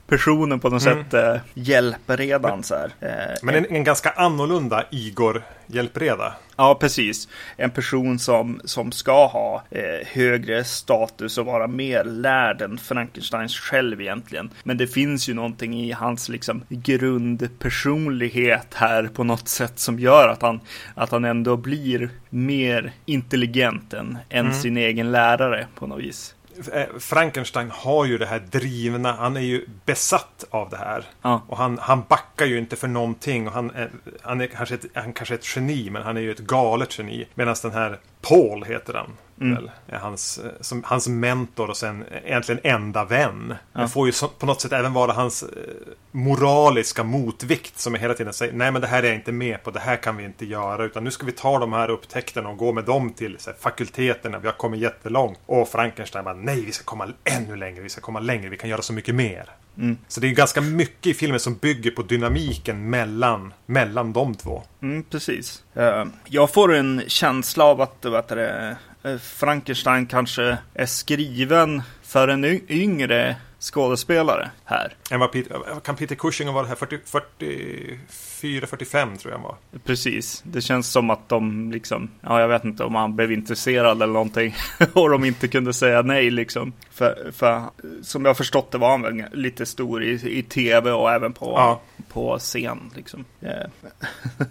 personen 0.07 0.61
på 0.61 0.69
något 0.69 0.87
mm. 0.87 1.05
sätt 1.05 1.15
eh, 1.15 1.37
hjälpredan 1.55 2.63
så 2.63 2.75
här. 2.75 2.91
Eh, 3.01 3.37
Men 3.43 3.55
en, 3.55 3.67
en 3.67 3.85
ganska 3.85 4.11
annorlunda 4.11 4.85
Igor 4.91 5.43
hjälpreda. 5.67 6.35
Ja, 6.57 6.75
precis. 6.75 7.29
En 7.57 7.71
person 7.71 8.19
som, 8.19 8.61
som 8.65 8.93
ska 8.93 9.27
ha 9.27 9.63
eh, 9.71 10.07
högre 10.07 10.65
status 10.65 11.39
och 11.39 11.47
vara 11.47 11.67
mer 11.67 12.05
lärd 12.05 12.63
än 12.63 12.79
Frankensteins 12.79 13.59
själv 13.59 14.01
egentligen. 14.01 14.51
Men 14.65 14.77
det 14.77 14.87
finns 14.87 15.29
ju 15.29 15.35
någonting 15.35 15.81
i 15.81 15.93
hans 15.93 16.29
liksom 16.29 16.65
grundpersonlighet 16.69 18.75
här 18.75 19.11
på 19.15 19.25
något 19.25 19.49
sätt 19.49 19.79
som 19.79 19.99
gör 19.99 20.29
att 20.29 20.43
han, 20.43 20.61
att 20.95 21.11
han 21.11 21.25
ändå 21.25 21.57
blir 21.57 22.11
mer 22.31 22.93
intelligent 23.07 23.93
än, 23.93 24.19
än 24.29 24.47
mm. 24.47 24.55
sin 24.55 24.77
egen 24.77 25.13
lärare 25.13 25.67
på 25.75 25.87
något 25.87 26.01
vis. 26.01 26.35
Eh, 26.73 26.99
Frankenstein 26.99 27.71
har 27.71 28.05
ju 28.05 28.19
det 28.19 28.27
här 28.27 28.39
drivna, 28.39 29.13
han 29.13 29.37
är 29.37 29.41
ju 29.41 29.67
besatt 29.85 30.45
av 30.51 30.71
det 30.71 30.77
här. 30.77 31.05
Ja. 31.23 31.43
Och 31.49 31.57
han, 31.57 31.79
han 31.79 32.03
backar 32.09 32.47
ju 32.47 32.59
inte 32.59 32.77
för 32.77 32.89
någonting. 32.89 33.47
Och 33.47 33.53
han, 33.53 33.71
är, 33.71 33.91
han, 34.23 34.41
är 34.41 34.47
kanske 34.47 34.75
ett, 34.75 34.87
han 34.95 35.13
kanske 35.13 35.35
är 35.35 35.39
ett 35.39 35.57
geni, 35.57 35.91
men 35.91 36.03
han 36.03 36.17
är 36.17 36.21
ju 36.21 36.31
ett 36.31 36.39
galet 36.39 36.99
geni. 36.99 37.27
Medan 37.35 37.57
den 37.63 37.73
här 37.73 37.99
Paul 38.21 38.65
heter 38.65 38.95
han. 38.95 39.11
Mm. 39.43 39.71
Hans, 39.93 40.39
eh, 40.39 40.51
som, 40.61 40.83
hans 40.85 41.09
mentor 41.09 41.71
och 41.71 41.77
sen 41.77 42.05
egentligen 42.25 42.61
enda 42.65 43.05
vän. 43.05 43.55
Ja. 43.73 43.89
Får 43.89 44.07
ju 44.07 44.13
så, 44.13 44.29
på 44.29 44.47
något 44.47 44.61
sätt 44.61 44.73
även 44.73 44.93
vara 44.93 45.13
hans 45.13 45.43
eh, 45.43 45.49
moraliska 46.11 47.05
motvikt 47.05 47.79
som 47.79 47.95
hela 47.95 48.15
tiden 48.15 48.33
säger 48.33 48.53
nej 48.53 48.71
men 48.71 48.81
det 48.81 48.87
här 48.87 49.03
är 49.03 49.07
jag 49.07 49.17
inte 49.17 49.33
med 49.33 49.63
på, 49.63 49.71
det 49.71 49.81
här 49.81 49.97
kan 49.97 50.17
vi 50.17 50.25
inte 50.25 50.47
göra 50.47 50.85
utan 50.85 51.05
nu 51.05 51.11
ska 51.11 51.27
vi 51.27 51.33
ta 51.33 51.59
de 51.59 51.73
här 51.73 51.91
upptäckterna 51.91 52.49
och 52.49 52.57
gå 52.57 52.73
med 52.73 52.85
dem 52.85 53.13
till 53.13 53.37
så 53.39 53.51
här, 53.51 53.57
fakulteterna, 53.59 54.39
vi 54.39 54.47
har 54.47 54.55
kommit 54.55 54.81
jättelångt. 54.81 55.39
Och 55.47 55.69
Frankenstein 55.69 56.25
bara 56.25 56.35
nej 56.35 56.65
vi 56.65 56.73
ska 56.73 56.85
komma 56.85 57.09
ännu 57.25 57.57
längre, 57.57 57.83
vi 57.83 57.89
ska 57.89 58.01
komma 58.01 58.21
längre, 58.21 58.49
vi 58.49 58.57
kan 58.57 58.71
göra 58.71 58.83
så 58.83 58.93
mycket 58.93 59.15
mer. 59.15 59.51
Mm. 59.79 59.97
Så 60.09 60.21
det 60.21 60.29
är 60.29 60.31
ganska 60.31 60.61
mycket 60.61 61.07
i 61.07 61.15
filmen 61.15 61.41
som 61.41 61.55
bygger 61.55 61.91
på 61.91 62.03
dynamiken 62.03 62.91
mellan, 62.91 63.53
mellan 63.67 64.13
de 64.13 64.35
två. 64.35 64.63
Mm, 64.83 65.03
precis. 65.03 65.63
Jag 66.25 66.53
får 66.53 66.75
en 66.75 67.03
känsla 67.07 67.65
av 67.65 67.81
att 67.81 68.05
vad 68.05 68.29
det, 68.29 68.71
uh, 68.71 68.77
Frankenstein 69.23 70.07
kanske 70.07 70.59
är 70.75 70.87
skriven 70.87 71.83
för 72.03 72.29
en 72.29 72.45
yngre 72.71 73.37
skådespelare 73.63 74.51
här. 74.65 74.95
Peter, 75.33 75.81
kan 75.81 75.97
Peter 75.97 76.15
Cushing 76.15 76.53
vara 76.53 76.67
här 76.67 76.75
40, 76.75 76.99
44, 77.05 78.67
45 78.67 79.17
tror 79.17 79.33
jag 79.33 79.39
han 79.39 79.43
var. 79.43 79.57
Precis, 79.85 80.43
det 80.47 80.61
känns 80.61 80.93
som 80.93 81.11
att 81.11 81.29
de 81.29 81.73
liksom, 81.73 82.11
ja 82.21 82.41
jag 82.41 82.49
vet 82.49 82.65
inte 82.65 82.85
om 82.85 82.95
han 82.95 83.17
blev 83.17 83.33
intresserad 83.33 84.03
eller 84.03 84.13
någonting 84.13 84.55
och 84.93 85.11
de 85.11 85.25
inte 85.25 85.49
kunde 85.49 85.73
säga 85.73 86.03
nej 86.03 86.31
liksom. 86.31 86.73
För, 86.91 87.31
för 87.33 87.63
som 88.03 88.25
jag 88.25 88.37
förstått 88.37 88.71
det 88.71 88.79
var 88.79 88.91
han 88.91 89.03
väl 89.03 89.25
lite 89.33 89.67
stor 89.67 90.03
i, 90.05 90.39
i 90.39 90.43
tv 90.43 90.93
och 90.93 91.13
även 91.13 91.33
på, 91.33 91.47
ja 91.47 91.81
på 92.13 92.39
scen 92.39 92.91
liksom. 92.97 93.25
Yeah. 93.41 93.71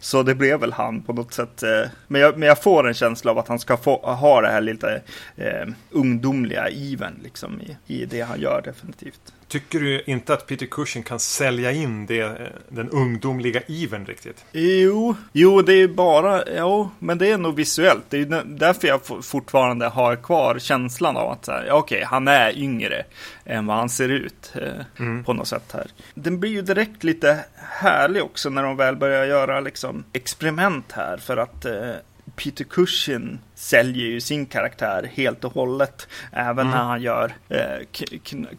Så 0.00 0.22
det 0.22 0.34
blev 0.34 0.60
väl 0.60 0.72
han 0.72 1.02
på 1.02 1.12
något 1.12 1.32
sätt. 1.32 1.62
Eh, 1.62 1.90
men 2.08 2.20
jag, 2.20 2.38
men 2.38 2.48
jag 2.48 2.62
får 2.62 2.88
en 2.88 2.94
känsla 2.94 3.30
av 3.30 3.38
att 3.38 3.48
han 3.48 3.58
ska 3.58 3.76
få, 3.76 3.96
ha 3.96 4.40
det 4.40 4.48
här 4.48 4.60
lite 4.60 5.02
eh, 5.36 5.68
ungdomliga 5.90 6.68
iven 6.68 7.20
liksom 7.22 7.60
i, 7.60 7.76
i 7.86 8.06
det 8.06 8.20
han 8.20 8.40
gör 8.40 8.62
definitivt. 8.64 9.32
Tycker 9.52 9.80
du 9.80 10.02
inte 10.06 10.34
att 10.34 10.46
Peter 10.46 10.66
Cushing 10.66 11.02
kan 11.02 11.18
sälja 11.18 11.72
in 11.72 12.06
det, 12.06 12.20
eh, 12.20 12.32
den 12.68 12.90
ungdomliga 12.90 13.60
iven 13.66 14.06
riktigt? 14.06 14.44
Jo, 14.52 15.16
jo 15.32 15.62
det 15.62 15.72
är 15.72 15.88
bara, 15.88 16.42
jo, 16.58 16.90
men 16.98 17.18
det 17.18 17.30
är 17.30 17.38
nog 17.38 17.56
visuellt. 17.56 18.04
Det 18.08 18.18
är 18.18 18.44
därför 18.44 18.88
jag 18.88 19.00
fortfarande 19.24 19.86
har 19.86 20.16
kvar 20.16 20.58
känslan 20.58 21.16
av 21.16 21.30
att 21.30 21.48
okej, 21.48 21.72
okay, 21.72 22.04
han 22.04 22.28
är 22.28 22.58
yngre 22.58 23.04
än 23.44 23.66
vad 23.66 23.76
han 23.76 23.88
ser 23.88 24.08
ut 24.08 24.52
eh, 24.54 25.04
mm. 25.04 25.24
på 25.24 25.32
något 25.32 25.48
sätt 25.48 25.72
här. 25.72 25.86
Den 26.14 26.40
blir 26.40 26.50
ju 26.50 26.62
direkt 26.62 27.04
lite 27.04 27.44
härlig 27.54 28.22
också 28.22 28.50
när 28.50 28.62
de 28.62 28.76
väl 28.76 28.96
börjar 28.96 29.24
göra 29.24 29.60
liksom 29.60 30.04
experiment 30.12 30.92
här 30.92 31.16
för 31.16 31.36
att 31.36 31.64
eh, 31.64 31.92
Peter 32.36 32.64
Cushing 32.64 33.38
säljer 33.54 34.06
ju 34.06 34.20
sin 34.20 34.46
karaktär 34.46 35.10
helt 35.14 35.44
och 35.44 35.52
hållet. 35.52 36.08
Även 36.32 36.66
mm. 36.66 36.70
när 36.70 36.84
han 36.84 37.02
gör 37.02 37.34
eh, 37.48 38.04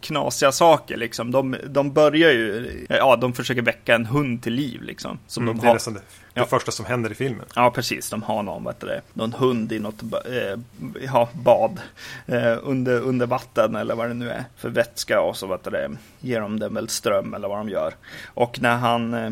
knasiga 0.00 0.52
saker 0.52 0.96
liksom. 0.96 1.30
De, 1.30 1.56
de 1.66 1.92
börjar 1.92 2.30
ju, 2.32 2.86
ja 2.88 3.16
de 3.16 3.32
försöker 3.32 3.62
väcka 3.62 3.94
en 3.94 4.06
hund 4.06 4.42
till 4.42 4.52
liv 4.52 4.82
liksom. 4.82 5.18
Som 5.26 5.42
mm, 5.42 5.56
de 5.56 5.62
det 5.62 5.70
är 5.70 5.74
nästan 5.74 5.94
det, 5.94 6.00
det 6.34 6.40
ja. 6.40 6.46
första 6.46 6.72
som 6.72 6.84
händer 6.84 7.12
i 7.12 7.14
filmen. 7.14 7.46
Ja 7.54 7.70
precis, 7.70 8.10
de 8.10 8.22
har 8.22 8.42
någon, 8.42 8.64
vet 8.64 8.80
det, 8.80 9.00
någon 9.12 9.32
hund 9.32 9.72
i 9.72 9.78
något 9.78 10.02
eh, 10.02 10.60
ja, 11.02 11.28
bad 11.32 11.80
eh, 12.26 12.58
under, 12.62 13.00
under 13.00 13.26
vatten 13.26 13.76
eller 13.76 13.94
vad 13.94 14.08
det 14.08 14.14
nu 14.14 14.30
är 14.30 14.44
för 14.56 14.68
vätska 14.68 15.20
och 15.20 15.36
så 15.36 15.46
vet 15.46 15.64
det, 15.64 15.90
ger 16.20 16.40
de 16.40 16.58
den 16.58 16.74
väl 16.74 16.88
ström 16.88 17.34
eller 17.34 17.48
vad 17.48 17.58
de 17.58 17.68
gör. 17.68 17.94
Och 18.26 18.60
när 18.60 18.76
han 18.76 19.14
eh, 19.14 19.30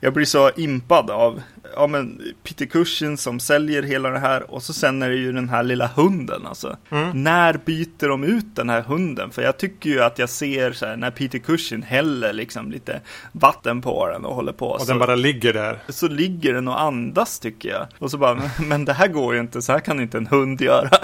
jag 0.00 0.12
blir 0.12 0.24
så 0.24 0.50
impad 0.50 1.10
av 1.10 1.42
ja, 1.74 1.86
men 1.86 2.22
Peter 2.42 2.66
Cushing 2.66 3.16
som 3.16 3.40
säljer 3.40 3.82
hela 3.82 4.10
det 4.10 4.18
här 4.18 4.50
och 4.50 4.62
så 4.62 4.72
sen 4.72 5.02
är 5.02 5.08
det 5.08 5.16
ju 5.16 5.32
den 5.32 5.48
här 5.48 5.62
lilla 5.62 5.86
hunden 5.86 6.46
alltså. 6.46 6.76
Mm. 6.90 7.22
När 7.24 7.60
byter 7.64 8.08
de 8.08 8.24
ut 8.24 8.56
den 8.56 8.70
här 8.70 8.82
hunden? 8.82 9.30
För 9.30 9.42
jag 9.42 9.58
tycker 9.58 9.90
ju 9.90 10.02
att 10.02 10.18
jag 10.18 10.28
ser 10.28 10.72
så 10.72 10.86
här, 10.86 10.96
när 10.96 11.10
Peter 11.10 11.38
Cushing 11.38 11.82
häller 11.82 12.32
liksom 12.32 12.70
lite 12.70 13.00
vatten 13.32 13.82
på 13.82 14.08
den 14.08 14.24
och 14.24 14.34
håller 14.34 14.52
på. 14.52 14.66
Och 14.66 14.80
så, 14.80 14.86
den 14.86 14.98
bara 14.98 15.14
ligger 15.14 15.52
där. 15.52 15.78
Så 15.88 16.08
ligger 16.08 16.54
den 16.54 16.68
och 16.68 16.80
andas 16.80 17.38
tycker 17.38 17.68
jag. 17.68 17.86
Och 17.98 18.10
så 18.10 18.18
bara, 18.18 18.50
men 18.58 18.84
det 18.84 18.92
här 18.92 19.08
går 19.08 19.34
ju 19.34 19.40
inte, 19.40 19.62
så 19.62 19.72
här 19.72 19.80
kan 19.80 20.00
inte 20.00 20.18
en 20.18 20.26
hund 20.26 20.60
göra. 20.60 20.90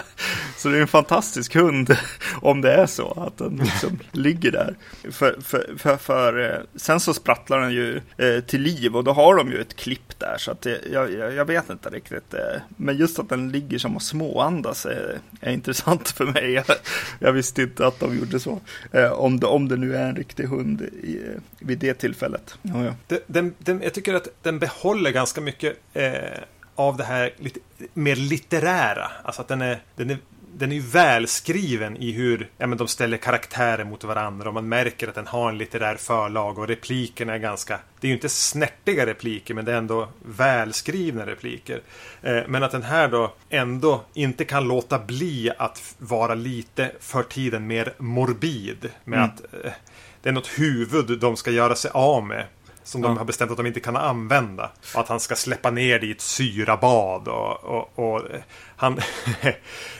Så 0.56 0.68
det 0.68 0.76
är 0.76 0.80
en 0.80 0.88
fantastisk 0.88 1.54
hund 1.54 1.96
om 2.42 2.60
det 2.60 2.72
är 2.72 2.86
så 2.86 3.24
att 3.26 3.38
den 3.38 3.56
liksom 3.56 3.98
ligger 4.12 4.52
där. 4.52 4.74
För, 5.10 5.36
för, 5.42 5.74
för, 5.78 5.96
för, 5.96 6.50
eh, 6.50 6.60
sen 6.76 7.00
så 7.00 7.14
sprattlar 7.14 7.60
den 7.60 7.72
ju 7.72 8.00
eh, 8.16 8.40
till 8.40 8.60
liv 8.60 8.96
och 8.96 9.04
då 9.04 9.12
har 9.12 9.36
de 9.36 9.50
ju 9.50 9.60
ett 9.60 9.76
klipp 9.76 10.18
där 10.18 10.36
så 10.38 10.53
att 10.54 10.66
jag, 10.92 11.12
jag, 11.12 11.34
jag, 11.34 11.44
vet 11.44 11.70
inte 11.70 11.90
riktigt. 11.90 12.34
Eh, 12.34 12.60
men 12.76 12.96
just 12.96 13.18
att 13.18 13.28
den 13.28 13.52
ligger 13.52 13.78
som 13.78 13.96
och 13.96 14.02
småandas 14.02 14.86
är, 14.86 15.18
är 15.40 15.52
intressant 15.52 16.08
för 16.08 16.24
mig. 16.24 16.52
Jag, 16.52 16.64
jag, 17.18 17.32
visste 17.32 17.62
inte 17.62 17.86
att 17.86 18.00
de 18.00 18.18
gjorde 18.18 18.40
så. 18.40 18.60
Eh, 18.92 19.12
om, 19.12 19.40
det, 19.40 19.46
om 19.46 19.68
det 19.68 19.76
nu 19.76 19.96
är 19.96 20.08
en 20.08 20.16
riktig 20.16 20.44
hund 20.44 20.82
i, 20.82 21.20
vid 21.58 21.78
det 21.78 21.94
tillfället. 21.94 22.58
Ja, 22.62 22.84
ja. 22.84 23.16
Den, 23.26 23.54
den, 23.58 23.82
jag 23.82 23.94
tycker 23.94 24.14
att 24.14 24.28
den 24.42 24.58
behåller 24.58 25.10
ganska 25.10 25.40
mycket 25.40 25.76
eh, 25.92 26.12
av 26.74 26.96
det 26.96 27.04
här 27.04 27.34
lite 27.38 27.60
mer 27.94 28.16
litterära. 28.16 29.10
Alltså 29.22 29.42
att 29.42 29.48
den 29.48 29.62
är, 29.62 29.82
den 29.96 30.10
är 30.10 30.18
den 30.58 30.72
är 30.72 30.76
ju 30.76 30.80
välskriven 30.80 31.96
i 31.96 32.12
hur 32.12 32.50
ja, 32.58 32.66
men 32.66 32.78
de 32.78 32.88
ställer 32.88 33.16
karaktärer 33.16 33.84
mot 33.84 34.04
varandra 34.04 34.48
och 34.48 34.54
man 34.54 34.68
märker 34.68 35.08
att 35.08 35.14
den 35.14 35.26
har 35.26 35.48
en 35.48 35.58
litterär 35.58 35.96
förlag 35.96 36.58
och 36.58 36.68
replikerna 36.68 37.34
är 37.34 37.38
ganska... 37.38 37.78
Det 38.00 38.06
är 38.06 38.08
ju 38.08 38.14
inte 38.14 38.28
snärtiga 38.28 39.06
repliker 39.06 39.54
men 39.54 39.64
det 39.64 39.72
är 39.72 39.76
ändå 39.76 40.08
välskrivna 40.22 41.26
repliker. 41.26 41.80
Eh, 42.22 42.42
men 42.48 42.62
att 42.62 42.72
den 42.72 42.82
här 42.82 43.08
då 43.08 43.34
ändå 43.50 44.04
inte 44.14 44.44
kan 44.44 44.68
låta 44.68 44.98
bli 44.98 45.50
att 45.58 45.94
vara 45.98 46.34
lite 46.34 46.92
för 47.00 47.22
tiden 47.22 47.66
mer 47.66 47.92
morbid. 47.98 48.90
Med 49.04 49.18
mm. 49.18 49.30
att 49.30 49.64
eh, 49.64 49.72
det 50.22 50.28
är 50.28 50.32
något 50.32 50.58
huvud 50.58 51.18
de 51.18 51.36
ska 51.36 51.50
göra 51.50 51.74
sig 51.74 51.90
av 51.94 52.26
med. 52.26 52.46
Som 52.84 53.02
ja. 53.02 53.08
de 53.08 53.18
har 53.18 53.24
bestämt 53.24 53.50
att 53.50 53.56
de 53.56 53.66
inte 53.66 53.80
kan 53.80 53.96
använda. 53.96 54.70
Och 54.94 55.00
att 55.00 55.08
han 55.08 55.20
ska 55.20 55.34
släppa 55.34 55.70
ner 55.70 55.98
det 55.98 56.06
i 56.06 56.10
ett 56.10 56.20
syrabad. 56.20 57.28
Och, 57.28 57.64
och, 57.64 57.98
och 57.98 58.22
han, 58.76 58.94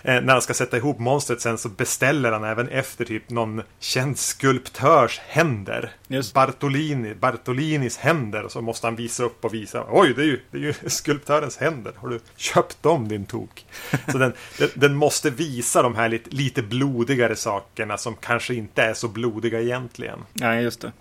när 0.03 0.33
han 0.33 0.43
ska 0.43 0.55
sätta 0.55 0.77
ihop 0.77 0.99
monstret 0.99 1.41
sen 1.41 1.59
så 1.59 1.69
beställer 1.69 2.33
han 2.33 2.45
även 2.45 2.69
efter 2.69 3.05
typ 3.05 3.31
någon 3.31 3.63
känd 3.81 4.19
skulptörs 4.19 5.21
händer. 5.27 5.93
Just. 6.09 6.35
Bartolini, 6.35 7.15
Bartolinis 7.15 7.97
händer. 7.97 8.43
Och 8.43 8.53
så 8.53 8.61
måste 8.61 8.87
han 8.87 8.97
visa 8.97 9.25
upp 9.25 9.45
och 9.45 9.55
visa. 9.55 9.87
Oj, 9.91 10.15
det 10.17 10.23
är 10.23 10.27
ju, 10.27 10.41
det 10.51 10.59
är 10.59 10.63
ju 10.63 10.75
skulptörens 10.87 11.57
händer. 11.57 11.93
Har 11.97 12.09
du 12.09 12.21
köpt 12.37 12.83
dem 12.83 13.09
din 13.09 13.27
tok? 13.27 13.67
Så 14.13 14.19
den, 14.19 14.33
den, 14.59 14.69
den, 14.75 14.95
måste 14.95 15.31
visa 15.31 15.83
de 15.83 15.95
här 15.95 16.09
lite, 16.09 16.31
lite 16.31 16.63
blodigare 16.63 17.37
sakerna 17.37 17.99
som 17.99 18.17
kanske 18.17 18.55
inte 18.55 18.83
är 18.83 18.95
så 18.95 19.09
blodiga 19.09 19.61
egentligen. 19.61 20.19
Ja, 20.33 20.55
just 20.55 20.81
det. 20.81 20.93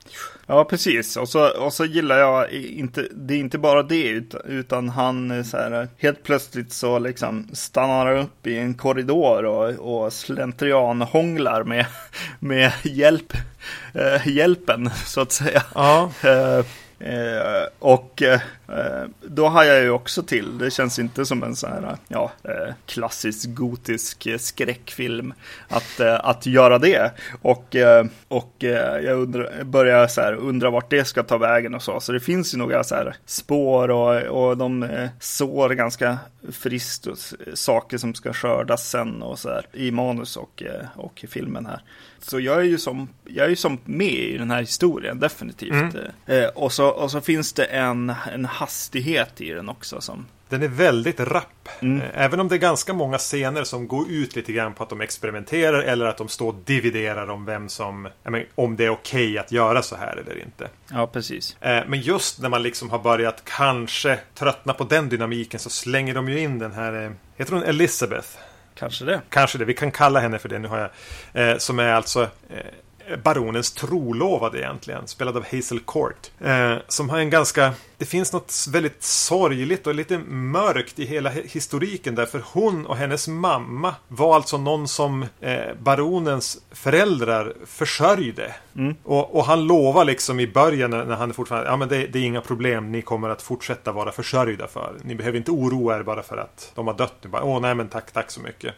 Ja, 0.48 0.66
precis. 0.66 1.18
Och 1.18 1.30
så, 1.30 1.64
och 1.64 1.74
så 1.74 1.86
gillar 1.86 2.18
jag 2.18 2.52
inte, 2.52 3.08
det 3.16 3.34
är 3.34 3.38
inte 3.38 3.58
bara 3.58 3.84
det, 3.84 4.08
utan, 4.08 4.42
utan 4.46 4.90
han 4.90 5.46
så 5.46 5.58
här, 5.58 5.88
helt 5.98 6.24
plötsligt 6.24 6.74
så 6.74 7.00
liksom 7.00 7.50
stannar 7.64 8.16
upp 8.18 8.48
i 8.48 8.58
en 8.58 8.74
korridor 8.74 9.46
och, 9.46 10.04
och 10.04 10.14
slentrianhånglar 10.14 11.64
med, 11.64 11.86
med 12.40 12.72
hjälp, 12.84 13.34
eh, 13.94 14.28
hjälpen, 14.28 14.90
så 15.06 15.22
att 15.22 15.32
säga. 15.32 15.64
Ja. 15.76 16.12
Eh, 16.24 16.66
Eh, 17.04 17.68
och 17.80 18.22
eh, 18.22 18.42
då 19.22 19.48
har 19.48 19.64
jag 19.64 19.82
ju 19.82 19.90
också 19.90 20.24
till, 20.24 20.58
det 20.58 20.72
känns 20.72 21.00
inte 21.00 21.26
som 21.26 21.44
en 21.44 21.56
sån 21.56 21.72
här 21.72 21.98
ja, 22.08 22.32
eh, 22.44 22.74
klassisk 22.86 23.50
gotisk 23.50 24.28
skräckfilm 24.40 25.34
att, 25.68 26.00
eh, 26.00 26.20
att 26.24 26.46
göra 26.46 26.80
det. 26.80 27.12
Och, 27.42 27.76
eh, 27.76 28.06
och 28.28 28.56
jag 29.04 29.20
undrar, 29.20 29.64
börjar 29.64 30.08
så 30.08 30.22
här, 30.22 30.34
undra 30.34 30.70
vart 30.70 30.90
det 30.90 31.06
ska 31.06 31.24
ta 31.24 31.38
vägen 31.38 31.74
och 31.74 31.82
så. 31.82 32.00
Så 32.00 32.12
det 32.12 32.20
finns 32.20 32.54
ju 32.54 32.58
några 32.58 32.84
så 32.84 32.96
här 32.96 33.16
spår 33.26 33.92
och, 33.92 34.22
och 34.22 34.58
de 34.58 34.88
sår 35.20 35.70
ganska 35.70 36.18
friskt 36.52 37.08
och 37.08 37.18
saker 37.54 37.98
som 37.98 38.14
ska 38.14 38.34
skördas 38.34 38.90
sen 38.90 39.22
och 39.22 39.40
så 39.40 39.50
här 39.50 39.66
i 39.74 39.92
manus 39.92 40.38
och, 40.38 40.64
och 40.96 41.26
filmen 41.28 41.66
här. 41.66 41.82
Så 42.26 42.40
jag 42.40 42.58
är 42.58 42.64
ju 42.64 42.78
som, 42.78 43.08
jag 43.26 43.46
är 43.46 43.50
ju 43.50 43.56
som 43.56 43.78
med 43.86 44.14
i 44.14 44.38
den 44.38 44.52
här 44.52 44.60
historien, 44.60 45.20
definitivt. 45.20 45.72
Mm. 45.72 45.94
Eh, 46.26 46.46
och, 46.46 46.72
så, 46.72 46.88
och 46.88 47.12
så 47.12 47.22
finns 47.22 47.54
det 47.54 47.64
en, 47.64 48.14
en 48.34 48.46
hastighet 48.64 49.42
i 49.42 49.50
den 49.50 49.70
också 49.70 50.02
som... 50.02 50.26
Den 50.50 50.64
är 50.64 50.68
väldigt 50.68 51.20
rapp. 51.20 51.70
Mm. 51.80 52.02
Eh, 52.02 52.08
även 52.14 52.40
om 52.40 52.48
det 52.48 52.56
är 52.56 52.60
ganska 52.60 52.94
många 52.94 53.18
scener 53.18 53.64
som 53.64 53.88
går 53.88 54.12
ut 54.12 54.36
lite 54.36 54.54
grann 54.54 54.74
på 54.74 54.84
att 54.84 54.90
de 54.90 55.02
experimenterar 55.02 55.80
eller 55.80 56.06
att 56.06 56.18
de 56.18 56.28
står 56.28 56.48
och 56.48 56.56
dividerar 56.66 57.30
om 57.30 57.46
vem 57.46 57.70
som... 57.70 58.10
Men, 58.24 58.46
om 58.56 58.76
det 58.76 58.86
är 58.86 58.90
okej 58.90 59.30
okay 59.30 59.38
att 59.38 59.52
göra 59.52 59.82
så 59.82 59.96
här 59.96 60.18
eller 60.18 60.42
inte. 60.42 60.70
Ja, 60.92 61.08
precis. 61.08 61.58
Eh, 61.62 61.84
men 61.88 62.02
just 62.02 62.40
när 62.40 62.50
man 62.50 62.64
liksom 62.64 62.90
har 62.90 63.00
börjat 63.00 63.44
kanske 63.46 64.20
tröttna 64.34 64.74
på 64.74 64.84
den 64.84 65.10
dynamiken 65.10 65.60
så 65.60 65.70
slänger 65.70 66.14
de 66.14 66.30
ju 66.30 66.40
in 66.40 66.60
den 66.60 66.72
här... 66.72 67.06
Eh, 67.06 67.12
heter 67.38 67.54
hon 67.54 67.64
Elizabeth? 67.64 68.28
Kanske 68.76 69.06
det. 69.06 69.22
Kanske 69.30 69.58
det. 69.58 69.66
Vi 69.66 69.74
kan 69.74 69.92
kalla 69.92 70.20
henne 70.20 70.40
för 70.40 70.50
det. 70.50 70.60
Nu 70.60 70.68
har 70.68 70.80
jag. 70.80 71.52
Eh, 71.52 71.58
som 71.58 71.80
är 71.80 71.94
alltså 71.94 72.22
eh, 72.50 72.58
baronens 73.24 73.72
trolovade 73.72 74.60
egentligen. 74.60 75.08
Spelad 75.08 75.38
av 75.38 75.46
Hazel 75.52 75.80
Court. 75.80 76.32
Eh, 76.40 76.76
som 76.88 77.10
har 77.10 77.20
en 77.20 77.30
ganska 77.30 77.74
det 78.04 78.08
finns 78.08 78.34
något 78.34 78.68
väldigt 78.70 79.04
sorgligt 79.04 79.88
och 79.88 79.96
lite 79.96 80.18
mörkt 80.28 81.00
i 81.00 81.06
hela 81.06 81.30
historiken 81.30 82.16
där. 82.16 82.26
För 82.26 82.44
hon 82.46 82.86
och 82.86 82.98
hennes 82.98 83.28
mamma 83.28 83.96
var 84.08 84.36
alltså 84.36 84.58
någon 84.58 84.88
som 84.88 85.26
eh, 85.42 85.74
baronens 85.80 86.62
föräldrar 86.72 87.54
försörjde. 87.66 88.56
Mm. 88.76 88.96
Och, 89.04 89.36
och, 89.36 89.46
han 89.46 89.68
lovar 89.68 90.06
liksom 90.06 90.40
i 90.40 90.48
början 90.48 90.90
när 90.92 91.16
han 91.16 91.30
är 91.30 91.34
fortfarande, 91.34 91.70
ja 91.70 91.78
men 91.78 91.88
det, 91.88 92.08
det, 92.08 92.20
är 92.20 92.24
inga 92.24 92.42
problem, 92.42 92.92
ni 92.92 93.02
kommer 93.02 93.30
att 93.30 93.42
fortsätta 93.42 93.92
vara 93.92 94.12
försörjda 94.12 94.68
för. 94.68 94.96
Ni 95.04 95.16
behöver 95.16 95.38
inte 95.38 95.52
oroa 95.52 95.98
er 95.98 96.04
bara 96.04 96.24
för 96.24 96.38
att 96.38 96.72
de 96.76 96.88
har 96.88 96.94
dött. 96.94 97.26
Åh 97.32 97.60
nej 97.60 97.76
men 97.76 97.88
tack, 97.88 98.12
tack 98.12 98.32
så 98.32 98.42
mycket. 98.42 98.74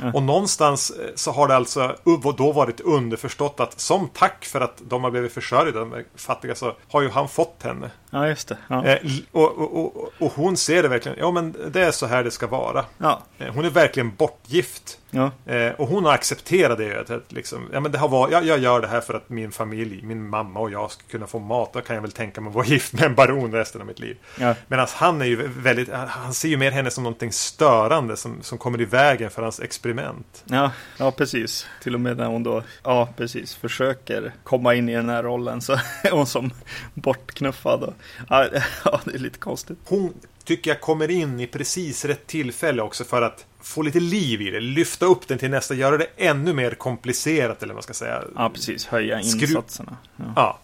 Mm. 0.00 0.14
Och 0.14 0.22
någonstans 0.22 0.90
eh, 0.90 1.10
så 1.14 1.32
har 1.32 1.48
det 1.48 1.56
alltså 1.56 1.96
då 2.36 2.52
varit 2.52 2.80
underförstått 2.80 3.60
att 3.60 3.80
som 3.80 4.08
tack 4.08 4.44
för 4.44 4.60
att 4.60 4.82
de 4.88 5.04
har 5.04 5.10
blivit 5.10 5.32
försörjda, 5.32 5.78
de 5.78 6.04
fattiga, 6.16 6.54
så 6.54 6.74
har 6.88 7.02
ju 7.02 7.10
han 7.10 7.28
fått 7.28 7.62
henne. 7.62 7.90
Ja, 8.16 8.28
just 8.28 8.48
det. 8.48 8.56
Ja. 8.68 8.84
Eh, 8.84 8.98
och, 9.32 9.58
och, 9.58 9.96
och, 9.96 10.12
och, 10.18 10.32
hon 10.32 10.56
ser 10.56 10.82
det 10.82 10.88
verkligen, 10.88 11.18
ja 11.18 11.30
men 11.30 11.54
det 11.72 11.82
är 11.82 11.90
så 11.90 12.06
här 12.06 12.24
det 12.24 12.30
ska 12.30 12.46
vara. 12.46 12.84
Ja. 12.98 13.22
Eh, 13.38 13.54
hon 13.54 13.64
är 13.64 13.70
verkligen 13.70 14.14
bortgift. 14.14 14.98
Ja. 15.10 15.52
Eh, 15.52 15.72
och 15.72 15.88
hon 15.88 16.04
har 16.04 16.12
accepterat 16.12 16.78
det. 16.78 17.10
Att, 17.10 17.32
liksom, 17.32 17.68
ja, 17.72 17.80
men 17.80 17.92
det 17.92 17.98
har 17.98 18.08
varit, 18.08 18.32
jag, 18.32 18.44
jag 18.44 18.58
gör 18.58 18.80
det 18.80 18.88
här 18.88 19.00
för 19.00 19.14
att 19.14 19.28
min 19.28 19.52
familj, 19.52 20.02
min 20.02 20.28
mamma 20.28 20.60
och 20.60 20.70
jag 20.70 20.90
ska 20.90 21.02
kunna 21.10 21.26
få 21.26 21.38
mat. 21.38 21.72
Då 21.72 21.80
kan 21.80 21.96
jag 21.96 22.02
väl 22.02 22.12
tänka 22.12 22.40
mig 22.40 22.48
att 22.48 22.54
vara 22.54 22.66
gift 22.66 22.92
med 22.92 23.02
en 23.02 23.14
baron 23.14 23.52
resten 23.52 23.80
av 23.80 23.86
mitt 23.86 23.98
liv. 23.98 24.16
Ja. 24.40 24.54
Medan 24.68 24.86
han 24.90 25.20
är 25.20 25.26
ju 25.26 25.48
väldigt, 25.48 25.88
han 25.92 26.34
ser 26.34 26.48
ju 26.48 26.56
mer 26.56 26.70
henne 26.70 26.90
som 26.90 27.04
någonting 27.04 27.32
störande 27.32 28.16
som, 28.16 28.42
som 28.42 28.58
kommer 28.58 28.80
i 28.80 28.84
vägen 28.84 29.30
för 29.30 29.42
hans 29.42 29.60
experiment. 29.60 30.44
Ja, 30.44 30.70
ja, 30.98 31.10
precis. 31.10 31.66
Till 31.82 31.94
och 31.94 32.00
med 32.00 32.16
när 32.16 32.26
hon 32.26 32.42
då, 32.42 32.62
ja 32.82 33.08
precis, 33.16 33.54
försöker 33.54 34.32
komma 34.44 34.74
in 34.74 34.88
i 34.88 34.94
den 34.94 35.08
här 35.08 35.22
rollen 35.22 35.60
så 35.60 35.72
är 36.02 36.10
hon 36.10 36.26
som 36.26 36.50
bortknuffad. 36.94 37.82
Och, 37.82 37.94
ja, 38.28 38.48
ja, 38.84 39.00
det 39.04 39.14
är 39.14 39.18
lite 39.18 39.38
konstigt. 39.38 39.78
Hon 39.84 40.14
tycker 40.44 40.70
jag 40.70 40.80
kommer 40.80 41.10
in 41.10 41.40
i 41.40 41.46
precis 41.46 42.04
rätt 42.04 42.26
tillfälle 42.26 42.82
också 42.82 43.04
för 43.04 43.22
att 43.22 43.46
få 43.60 43.82
lite 43.82 44.00
liv 44.00 44.42
i 44.42 44.50
det, 44.50 44.60
lyfta 44.60 45.06
upp 45.06 45.28
den 45.28 45.38
till 45.38 45.50
nästa, 45.50 45.74
göra 45.74 45.96
det 45.96 46.06
ännu 46.16 46.52
mer 46.52 46.70
komplicerat 46.70 47.62
eller 47.62 47.74
vad 47.74 47.76
man 47.76 47.82
ska 47.82 47.94
säga. 47.94 48.22
Ja, 48.34 48.50
precis, 48.50 48.86
höja 48.86 49.20
insatserna. 49.20 49.96
Ja. 50.16 50.32
ja. 50.36 50.58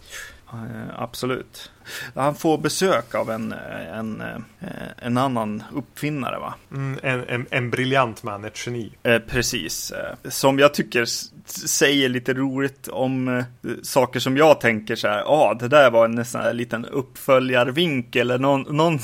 Absolut. 0.95 1.71
Han 2.15 2.35
får 2.35 2.57
besök 2.57 3.15
av 3.15 3.31
en, 3.31 3.51
en, 3.93 4.21
eh, 4.21 4.67
en 4.97 5.17
annan 5.17 5.63
uppfinnare 5.73 6.39
va? 6.39 6.53
Mm, 6.71 6.99
en, 7.03 7.23
en, 7.27 7.45
en 7.51 7.69
briljant 7.69 8.23
man, 8.23 8.45
ett 8.45 8.67
geni. 8.67 8.91
Eh, 9.03 9.19
precis. 9.19 9.91
Eh, 9.91 10.29
som 10.29 10.59
jag 10.59 10.73
tycker 10.73 11.05
säger 11.49 12.09
lite 12.09 12.33
roligt 12.33 12.87
om 12.87 13.27
eh, 13.27 13.43
saker 13.83 14.19
som 14.19 14.37
jag 14.37 14.61
tänker 14.61 14.95
så 14.95 15.07
här. 15.07 15.17
Ja, 15.17 15.25
ah, 15.27 15.53
det 15.53 15.67
där 15.67 15.91
var 15.91 16.05
en 16.05 16.25
sån 16.25 16.41
här 16.41 16.53
liten 16.53 16.85
uppföljarvinkel, 16.85 18.31
eller 18.31 18.39
någon, 18.39 18.77
någon, 18.77 18.99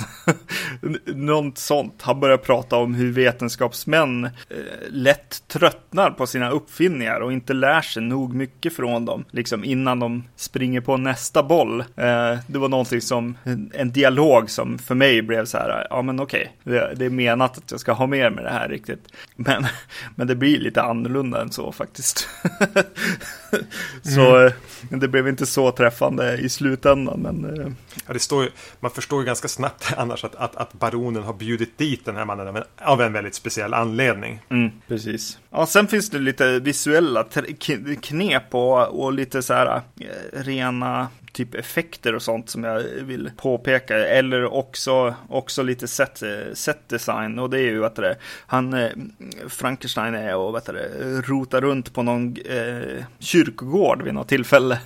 något 1.06 1.58
sånt. 1.58 2.02
Han 2.02 2.20
börjar 2.20 2.38
prata 2.38 2.76
om 2.76 2.94
hur 2.94 3.12
vetenskapsmän 3.12 4.26
eh, 4.26 4.32
lätt 4.90 5.48
tröttnar 5.48 6.12
på 6.12 6.28
sina 6.28 6.50
uppfinningar 6.50 7.20
och 7.20 7.34
inte 7.34 7.54
lär 7.54 7.82
sig 7.82 8.04
nog 8.04 8.34
mycket 8.34 8.76
från 8.76 9.06
dem. 9.06 9.26
Liksom 9.32 9.64
innan 9.64 10.00
de 10.00 10.24
springer 10.36 10.82
på 10.82 10.98
nästa 10.98 11.44
boll. 11.44 11.80
Eh, 11.80 12.38
det 12.48 12.60
var 12.60 12.70
någonting 12.70 13.02
som, 13.02 13.38
en 13.74 13.92
dialog 13.92 14.50
som 14.50 14.78
för 14.78 14.96
mig 14.96 15.22
blev 15.22 15.46
så 15.46 15.58
här, 15.58 15.88
ja 15.90 16.02
men 16.02 16.20
okej, 16.20 16.58
det, 16.64 16.94
det, 16.96 17.06
är 17.06 17.10
menat 17.10 17.58
att 17.58 17.72
jag 17.72 17.80
ska 17.80 17.92
ha 17.92 18.08
med 18.08 18.34
mig 18.34 18.44
det 18.44 18.50
här 18.50 18.70
riktigt. 18.70 19.08
Men, 19.36 19.66
men 20.16 20.28
det 20.28 20.36
blir 20.36 20.60
lite 20.60 20.82
annorlunda 20.82 21.42
än 21.42 21.52
så 21.52 21.72
faktiskt. 21.72 22.29
så 24.02 24.36
mm. 24.38 25.00
det 25.00 25.08
blev 25.08 25.28
inte 25.28 25.46
så 25.46 25.72
träffande 25.72 26.38
i 26.38 26.50
slutändan. 26.50 27.20
Men, 27.20 27.46
eh, 27.46 27.72
ja, 28.08 28.14
det 28.14 28.20
står 28.20 28.44
ju, 28.44 28.50
man 28.80 28.92
förstår 28.92 29.20
ju 29.20 29.26
ganska 29.26 29.48
snabbt 29.48 29.94
annars 29.98 30.24
att, 30.24 30.36
att, 30.36 30.56
att 30.56 30.74
baronen 30.74 31.24
har 31.24 31.34
bjudit 31.34 31.78
dit 31.78 32.06
den 32.06 32.16
här 32.16 32.26
mannen 32.26 32.48
av 32.48 32.58
en, 32.58 32.64
av 32.82 33.02
en 33.02 33.14
väldigt 33.14 33.36
speciell 33.36 33.74
anledning. 33.74 34.40
Mm, 34.50 34.72
precis. 34.88 35.40
Ja, 35.50 35.66
sen 35.66 35.88
finns 35.88 36.10
det 36.10 36.20
lite 36.20 36.60
visuella 36.60 37.26
knep 38.02 38.56
och, 38.56 39.04
och 39.04 39.14
lite 39.14 39.42
så 39.42 39.54
här 39.54 39.82
eh, 40.00 40.44
rena 40.44 41.08
typ 41.32 41.56
effekter 41.56 42.16
och 42.16 42.22
sånt 42.22 42.50
som 42.50 42.64
jag 42.64 42.84
vill 43.02 43.32
påpeka. 43.38 43.96
Eller 44.08 44.54
också, 44.54 45.16
också 45.30 45.64
lite 45.64 45.88
set, 45.88 46.24
set 46.54 46.90
design. 46.90 47.40
Och 47.40 47.50
det 47.50 47.60
är 47.60 47.72
ju 47.72 47.86
att 47.86 48.00
han, 48.46 48.74
eh, 48.74 48.90
Frankenstein 49.48 50.16
är 50.16 50.36
och 50.36 50.56
vet 50.56 50.66
det, 50.66 51.22
rotar 51.22 51.62
runt 51.62 51.94
på 51.94 52.04
någon 52.04 52.19
eh, 52.28 53.04
kyrkogård 53.20 54.02
vid 54.02 54.14
något 54.14 54.28
tillfälle. 54.28 54.80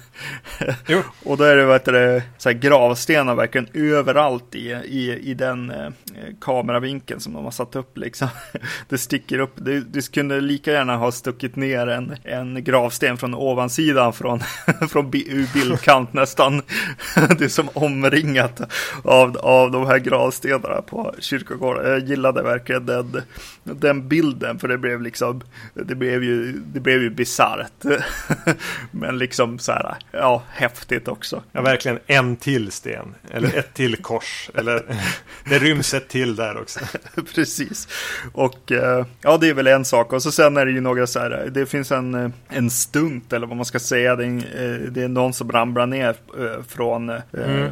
och 1.26 1.38
då 1.38 1.44
är 1.44 1.56
det, 1.56 1.66
vet 1.66 1.86
det 1.86 2.24
så 2.38 2.50
här 2.50 2.58
gravstenar 2.58 3.36
verkligen 3.36 3.68
överallt 3.74 4.56
i, 4.56 4.70
i, 4.72 5.20
i 5.30 5.34
den 5.34 5.72
eh, 5.72 5.90
kameravinkeln 6.42 7.20
som 7.20 7.34
de 7.34 7.44
har 7.44 7.52
satt 7.52 7.76
upp 7.76 7.98
liksom. 7.98 8.28
det 8.90 8.98
sticker 8.98 9.40
upp. 9.40 9.54
Det, 9.56 9.80
det 9.80 10.12
kunde 10.12 10.42
lika 10.42 10.72
gärna 10.72 10.98
ha 10.98 11.12
stuckit 11.12 11.56
ner 11.56 11.88
en, 11.88 12.16
en 12.24 12.64
gravsten 12.64 13.18
från 13.18 13.36
ovansidan 13.36 14.14
från, 14.14 14.40
från 14.90 15.10
bildkant 15.10 16.14
nästan 16.14 16.34
nästan 16.34 16.62
det 17.38 17.44
är 17.44 17.50
som 17.50 17.70
omringat 17.74 18.62
av, 19.04 19.38
av 19.38 19.72
de 19.72 19.86
här 19.86 20.00
gravstenarna 20.00 20.82
på 20.82 21.16
kyrkogården. 21.20 21.92
Jag 21.92 22.00
gillade 22.00 22.44
verkligen 22.44 22.86
den, 22.86 23.22
den 23.64 24.08
bilden 24.08 24.60
för 24.60 24.68
det 24.68 24.78
blev 24.78 25.02
liksom, 25.02 25.42
det 25.74 25.96
blev 25.96 26.24
ju, 26.24 26.52
det 26.52 26.80
blev 26.80 27.02
ju 27.02 27.10
bisarrt. 27.24 28.02
Men 28.92 29.18
liksom 29.18 29.60
så 29.60 29.72
här, 29.72 29.96
ja, 30.12 30.44
häftigt 30.50 31.08
också. 31.08 31.44
Ja, 31.52 31.62
verkligen 31.62 32.00
en 32.08 32.36
till 32.36 32.72
sten. 32.72 33.16
Eller 33.32 33.58
ett 33.58 33.74
till 33.74 33.96
kors. 33.96 34.50
Eller 34.56 34.84
det 35.50 35.60
ryms 35.60 35.94
ett 35.94 36.10
till 36.10 36.36
där 36.36 36.62
också. 36.62 36.80
Precis. 37.36 37.88
Och 38.34 38.72
eh, 38.72 39.06
ja, 39.22 39.38
det 39.38 39.50
är 39.50 39.54
väl 39.54 39.68
en 39.68 39.86
sak. 39.86 40.14
Och 40.14 40.24
så 40.24 40.32
sen 40.32 40.58
är 40.58 40.66
det 40.66 40.72
ju 40.72 40.82
några 40.82 41.08
så 41.08 41.20
här, 41.20 41.50
det 41.52 41.66
finns 41.66 41.92
en, 41.92 42.34
en 42.48 42.70
stunt 42.70 43.34
eller 43.34 43.48
vad 43.48 43.58
man 43.58 43.66
ska 43.66 43.80
säga. 43.80 44.16
Det 44.16 44.26
är, 44.26 44.38
eh, 44.38 44.92
det 44.92 45.04
är 45.04 45.08
någon 45.08 45.34
som 45.34 45.52
ramlar 45.52 45.86
ner 45.86 46.16
Eh, 46.38 46.64
från 46.68 47.10
eh, 47.10 47.22
mm. 47.34 47.72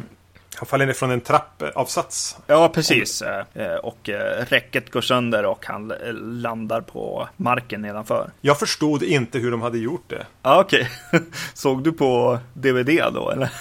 Han 0.56 0.66
faller 0.66 0.86
ner 0.86 0.92
från 0.92 1.10
en 1.10 1.20
trappavsats. 1.20 2.36
Ja, 2.46 2.68
precis. 2.68 3.22
Eh, 3.22 3.74
och 3.74 4.10
räcket 4.48 4.90
går 4.90 5.00
sönder 5.00 5.44
och 5.44 5.66
han 5.66 5.92
landar 6.42 6.80
på 6.80 7.28
marken 7.36 7.82
nedanför. 7.82 8.30
Jag 8.40 8.58
förstod 8.58 9.02
inte 9.02 9.38
hur 9.38 9.50
de 9.50 9.62
hade 9.62 9.78
gjort 9.78 10.04
det. 10.06 10.26
Ja, 10.42 10.60
okej. 10.60 10.90
Okay. 11.12 11.26
Såg 11.54 11.84
du 11.84 11.92
på 11.92 12.38
DVD 12.54 13.00
då, 13.14 13.30
eller? 13.30 13.50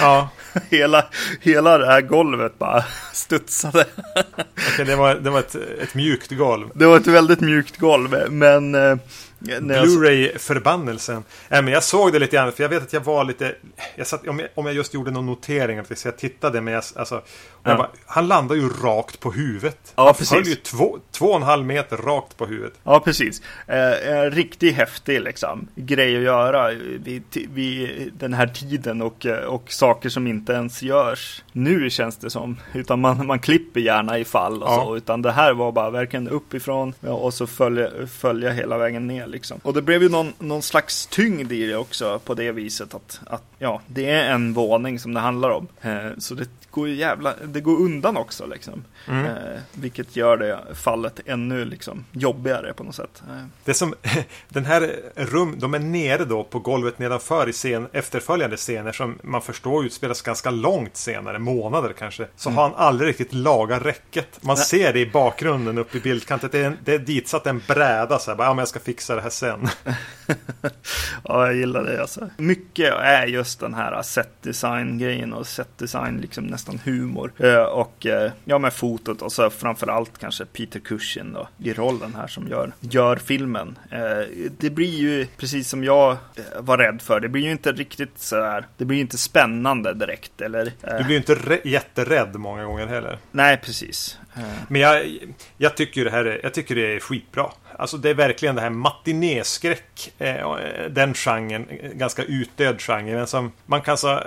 Ja. 0.00 0.28
hela, 0.70 1.04
hela 1.40 1.78
det 1.78 1.86
här 1.86 2.00
golvet 2.00 2.58
bara 2.58 2.84
studsade. 3.12 3.84
okay, 4.54 4.84
det 4.84 4.96
var, 4.96 5.14
det 5.14 5.30
var 5.30 5.38
ett, 5.38 5.54
ett 5.54 5.94
mjukt 5.94 6.30
golv. 6.30 6.68
Det 6.74 6.86
var 6.86 6.96
ett 6.96 7.06
väldigt 7.06 7.40
mjukt 7.40 7.76
golv, 7.76 8.30
men 8.30 8.74
Alltså- 9.40 9.62
Blu-ray-förbannelsen. 9.62 11.24
Äh, 11.48 11.62
men 11.62 11.68
jag 11.68 11.84
såg 11.84 12.12
det 12.12 12.18
lite 12.18 12.36
grann, 12.36 12.52
för 12.52 12.62
jag 12.62 12.68
vet 12.70 12.82
att 12.82 12.92
jag 12.92 13.00
var 13.00 13.24
lite... 13.24 13.54
Jag 13.96 14.06
satt, 14.06 14.28
om, 14.28 14.38
jag, 14.38 14.48
om 14.54 14.66
jag 14.66 14.74
just 14.74 14.94
gjorde 14.94 15.10
någon 15.10 15.26
notering, 15.26 15.78
att 15.78 16.04
jag 16.04 16.18
tittade, 16.18 16.60
men 16.60 16.74
jag, 16.74 16.84
alltså, 16.96 17.22
ja. 17.62 17.76
bara, 17.76 17.90
han 18.06 18.28
landar 18.28 18.54
ju 18.54 18.68
rakt 18.68 19.20
på 19.20 19.32
huvudet. 19.32 19.92
Ja, 19.96 20.04
han 20.04 20.14
precis. 20.14 20.30
föll 20.30 20.46
ju 20.46 20.54
två, 20.54 20.98
två 21.10 21.26
och 21.26 21.36
en 21.36 21.42
halv 21.42 21.66
meter 21.66 21.96
rakt 21.96 22.36
på 22.36 22.46
huvudet. 22.46 22.72
Ja, 22.84 23.00
precis. 23.00 23.42
Eh, 23.66 24.30
riktigt 24.30 24.74
häftig 24.74 25.22
liksom, 25.22 25.68
grej 25.74 26.16
att 26.16 26.22
göra 26.22 26.70
vid, 26.98 27.22
vid 27.50 28.12
den 28.18 28.34
här 28.34 28.46
tiden 28.46 29.02
och, 29.02 29.26
och 29.46 29.72
saker 29.72 30.08
som 30.08 30.26
inte 30.26 30.52
ens 30.52 30.82
görs 30.82 31.42
nu 31.52 31.90
känns 31.90 32.16
det 32.16 32.30
som. 32.30 32.56
Utan 32.72 33.00
man, 33.00 33.26
man 33.26 33.38
klipper 33.38 33.80
gärna 33.80 34.18
i 34.18 34.24
fall 34.24 34.62
och 34.62 34.68
ja. 34.68 34.82
så. 34.84 34.96
Utan 34.96 35.22
det 35.22 35.32
här 35.32 35.54
var 35.54 35.72
bara 35.72 35.90
verkligen 35.90 36.28
uppifrån 36.28 36.94
och 37.00 37.34
så 37.34 37.46
följa, 37.46 37.90
följa 38.06 38.50
hela 38.50 38.78
vägen 38.78 39.06
ner 39.06 39.26
liksom. 39.26 39.60
Och 39.62 39.74
det 39.74 39.82
blev 39.82 40.02
ju 40.02 40.08
någon, 40.08 40.32
någon 40.38 40.62
slags 40.62 41.06
tyngd 41.06 41.52
i 41.52 41.66
det 41.66 41.76
också 41.76 42.18
på 42.18 42.34
det 42.34 42.52
viset 42.52 42.94
att, 42.94 43.20
att 43.26 43.42
ja, 43.58 43.80
det 43.86 44.10
är 44.10 44.30
en 44.30 44.52
våning 44.52 44.98
som 44.98 45.14
det 45.14 45.20
handlar 45.20 45.50
om. 45.50 45.68
Eh, 45.80 46.08
så 46.18 46.34
det 46.34 46.48
går 46.70 46.88
ju 46.88 46.94
jävla, 46.94 47.34
det 47.52 47.60
går 47.60 47.76
undan 47.76 48.16
också 48.16 48.46
liksom. 48.46 48.84
Mm. 49.08 49.26
Eh, 49.26 49.60
vilket 49.72 50.16
gör 50.16 50.36
det 50.36 50.74
fallet 50.74 51.20
ännu 51.26 51.64
liksom 51.64 52.04
jobbigare 52.12 52.72
på 52.72 52.84
något 52.84 52.94
sätt. 52.94 53.22
Eh. 53.28 53.44
Det 53.64 53.74
som, 53.74 53.94
den 54.48 54.64
här 54.64 54.96
rum, 55.14 55.54
de 55.58 55.74
är 55.74 55.78
nere 55.78 56.24
då 56.24 56.44
på 56.44 56.58
golvet 56.58 56.98
nedanför 56.98 57.48
i 57.48 57.52
scen, 57.52 57.88
efterföljande 57.92 58.56
scener 58.56 58.92
som 58.92 59.18
man 59.22 59.42
förstår 59.42 59.84
utspelas 59.86 60.22
ganska 60.22 60.50
långt 60.50 60.96
senare, 60.96 61.38
månader 61.38 61.92
kanske. 61.98 62.26
Så 62.36 62.48
mm. 62.48 62.56
har 62.56 62.64
han 62.64 62.74
aldrig 62.76 63.08
riktigt 63.08 63.32
lagat 63.32 63.82
räcket. 63.82 64.38
Man 64.42 64.56
Nej. 64.56 64.64
ser 64.64 64.92
det 64.92 65.00
i 65.00 65.10
bakgrunden 65.10 65.78
uppe 65.78 65.98
i 65.98 66.00
bildkanten. 66.00 66.48
Det 66.52 66.64
är, 66.64 66.76
det 66.84 66.94
är 66.94 66.98
ditsatt 66.98 67.46
en 67.46 67.62
bräda 67.66 68.18
så 68.18 68.30
här, 68.30 68.36
bara, 68.38 68.48
ja 68.48 68.54
men 68.54 68.58
jag 68.58 68.68
ska 68.68 68.80
fixa 68.80 69.14
det 69.14 69.20
här 69.20 69.30
sen. 69.30 69.68
ja, 71.24 71.46
jag 71.46 71.56
gillar 71.56 71.84
det 71.84 72.00
alltså. 72.00 72.28
Mycket 72.36 72.94
är 72.94 73.26
just 73.26 73.60
den 73.60 73.74
här 73.74 74.02
set 74.02 74.42
design 74.42 74.98
grejen 74.98 75.32
och 75.32 75.46
set 75.46 75.78
design 75.78 76.20
liksom 76.20 76.44
nästan 76.44 76.80
humor. 76.84 77.32
Eh, 77.38 77.62
och 77.62 78.06
eh, 78.06 78.32
ja, 78.44 78.58
med 78.58 78.72
fotot 78.72 79.22
och 79.22 79.32
så 79.32 79.50
framförallt 79.50 80.18
kanske 80.18 80.44
Peter 80.44 80.80
Cushing 80.80 81.32
då, 81.32 81.48
i 81.58 81.72
rollen 81.72 82.14
här 82.14 82.26
som 82.26 82.48
gör, 82.48 82.72
gör 82.80 83.16
filmen. 83.16 83.78
Eh, 83.90 84.48
det 84.58 84.70
blir 84.70 84.98
ju 84.98 85.26
precis 85.36 85.68
som 85.68 85.84
jag 85.84 86.16
var 86.58 86.78
rädd 86.78 87.02
för. 87.02 87.20
Det 87.20 87.28
blir 87.28 87.42
ju 87.42 87.50
inte 87.50 87.72
riktigt 87.72 88.18
så 88.18 88.36
här. 88.36 88.66
Det 88.76 88.84
blir 88.84 88.96
ju 88.96 89.02
inte 89.02 89.18
spännande 89.18 89.94
direkt. 89.94 90.40
Eller, 90.40 90.72
du 90.98 91.04
blir 91.04 91.10
ju 91.10 91.16
inte 91.16 91.60
jätterädd 91.64 92.36
många 92.36 92.64
gånger 92.64 92.86
heller. 92.86 93.18
Nej, 93.30 93.56
precis. 93.56 94.18
Men 94.68 94.80
jag, 94.80 95.18
jag 95.56 95.76
tycker 95.76 96.04
det 96.04 96.10
här 96.10 96.24
är, 96.24 96.40
jag 96.42 96.54
tycker 96.54 96.74
det 96.74 96.94
är 96.94 97.00
skitbra. 97.00 97.50
Alltså 97.78 97.96
det 97.96 98.10
är 98.10 98.14
verkligen 98.14 98.54
det 98.54 98.60
här 98.60 98.70
matinéskräck. 98.70 100.12
Eh, 100.18 100.58
den 100.90 101.14
genren, 101.14 101.66
ganska 101.94 102.22
utdöd 102.22 102.80
genre. 102.80 103.14
Men 103.14 103.26
som 103.26 103.52
man 103.66 103.80
kan 103.80 103.98
säga, 103.98 104.24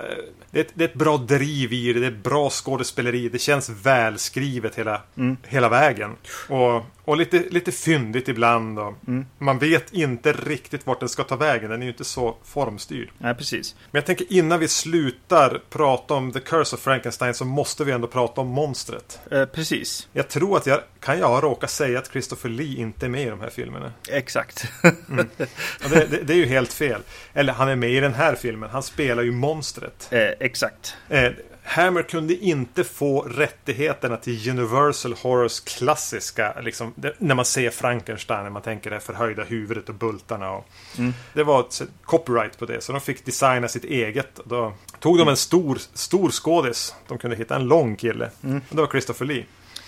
det, 0.50 0.58
är 0.58 0.64
ett, 0.64 0.70
det 0.74 0.84
är 0.84 0.88
ett 0.88 0.94
bra 0.94 1.16
driv 1.16 1.72
i 1.72 1.92
det, 1.92 2.00
det 2.00 2.06
är 2.06 2.10
bra 2.10 2.50
skådespeleri. 2.50 3.28
Det 3.28 3.38
känns 3.38 3.68
välskrivet 3.68 4.74
hela, 4.74 5.02
mm. 5.16 5.36
hela 5.42 5.68
vägen. 5.68 6.16
Och, 6.48 6.84
och 7.04 7.16
lite, 7.16 7.44
lite 7.50 7.72
fyndigt 7.72 8.28
ibland. 8.28 8.78
Och 8.78 8.94
mm. 9.08 9.26
Man 9.38 9.58
vet 9.58 9.92
inte 9.92 10.32
riktigt 10.32 10.86
vart 10.86 11.00
den 11.00 11.08
ska 11.08 11.24
ta 11.24 11.36
vägen. 11.36 11.70
Den 11.70 11.80
är 11.80 11.86
ju 11.86 11.92
inte 11.92 12.04
så 12.04 12.36
formstyrd. 12.44 13.10
Nej, 13.18 13.34
precis. 13.34 13.76
Men 13.90 13.98
jag 13.98 14.06
tänker 14.06 14.32
innan 14.32 14.60
vi 14.60 14.68
slutar 14.68 15.60
prata 15.70 16.14
om 16.14 16.32
The 16.32 16.40
Curse 16.40 16.76
of 16.76 16.80
Frankenstein 16.80 17.34
så 17.34 17.44
måste 17.44 17.84
vi 17.84 17.92
ändå 17.92 18.06
prata 18.06 18.40
om 18.40 18.48
monstret. 18.48 19.20
Eh, 19.30 19.44
precis. 19.44 20.08
Jag 20.12 20.28
tror 20.28 20.56
att 20.56 20.66
jag 20.66 20.80
kan 21.00 21.18
jag 21.18 21.28
ha 21.28 21.40
råkat 21.40 21.70
säga 21.70 21.98
att 21.98 22.10
Christopher 22.10 22.48
Lee 22.48 22.80
inte 22.80 23.06
är 23.06 23.10
med 23.10 23.22
i 23.22 23.30
de 23.30 23.40
här 23.40 23.50
filmerna. 23.50 23.92
Exakt. 24.08 24.64
mm. 25.10 25.28
det, 25.38 26.10
det, 26.10 26.22
det, 26.22 26.32
är 26.32 26.36
ju 26.36 26.46
helt 26.46 26.72
fel. 26.72 27.00
Eller 27.34 27.52
han 27.52 27.68
är 27.68 27.76
med 27.76 27.90
i 27.90 28.00
den 28.00 28.14
här 28.14 28.34
filmen. 28.34 28.70
Han 28.70 28.82
spelar 28.82 29.22
ju 29.22 29.32
monstret. 29.32 30.08
Eh, 30.10 30.28
exakt. 30.40 30.96
Eh, 31.08 31.30
Hammer 31.64 32.02
kunde 32.02 32.34
inte 32.34 32.84
få 32.84 33.22
rättigheterna 33.22 34.16
till 34.16 34.50
Universal 34.50 35.12
Horrors 35.12 35.60
klassiska, 35.60 36.60
liksom, 36.60 36.92
det, 36.96 37.14
när 37.18 37.34
man 37.34 37.44
ser 37.44 37.70
Frankenstein, 37.70 38.42
när 38.42 38.50
man 38.50 38.62
tänker 38.62 38.90
det 38.90 39.00
förhöjda 39.00 39.44
huvudet 39.44 39.88
och 39.88 39.94
bultarna. 39.94 40.50
Och, 40.50 40.66
mm. 40.98 41.14
Det 41.32 41.44
var 41.44 41.60
ett 41.60 41.82
copyright 42.04 42.58
på 42.58 42.66
det, 42.66 42.80
så 42.80 42.92
de 42.92 43.00
fick 43.00 43.24
designa 43.24 43.68
sitt 43.68 43.84
eget. 43.84 44.40
Då 44.44 44.72
tog 45.00 45.18
de 45.18 45.28
en 45.28 45.36
stor, 45.36 45.78
stor 45.94 46.30
skådis. 46.30 46.94
De 47.08 47.18
kunde 47.18 47.36
hitta 47.36 47.56
en 47.56 47.64
lång 47.64 47.96
kille. 47.96 48.30
Mm. 48.44 48.60
Och 48.68 48.76
det 48.76 48.82
var 48.82 48.88
Christopher 48.88 49.26
Lee. 49.26 49.44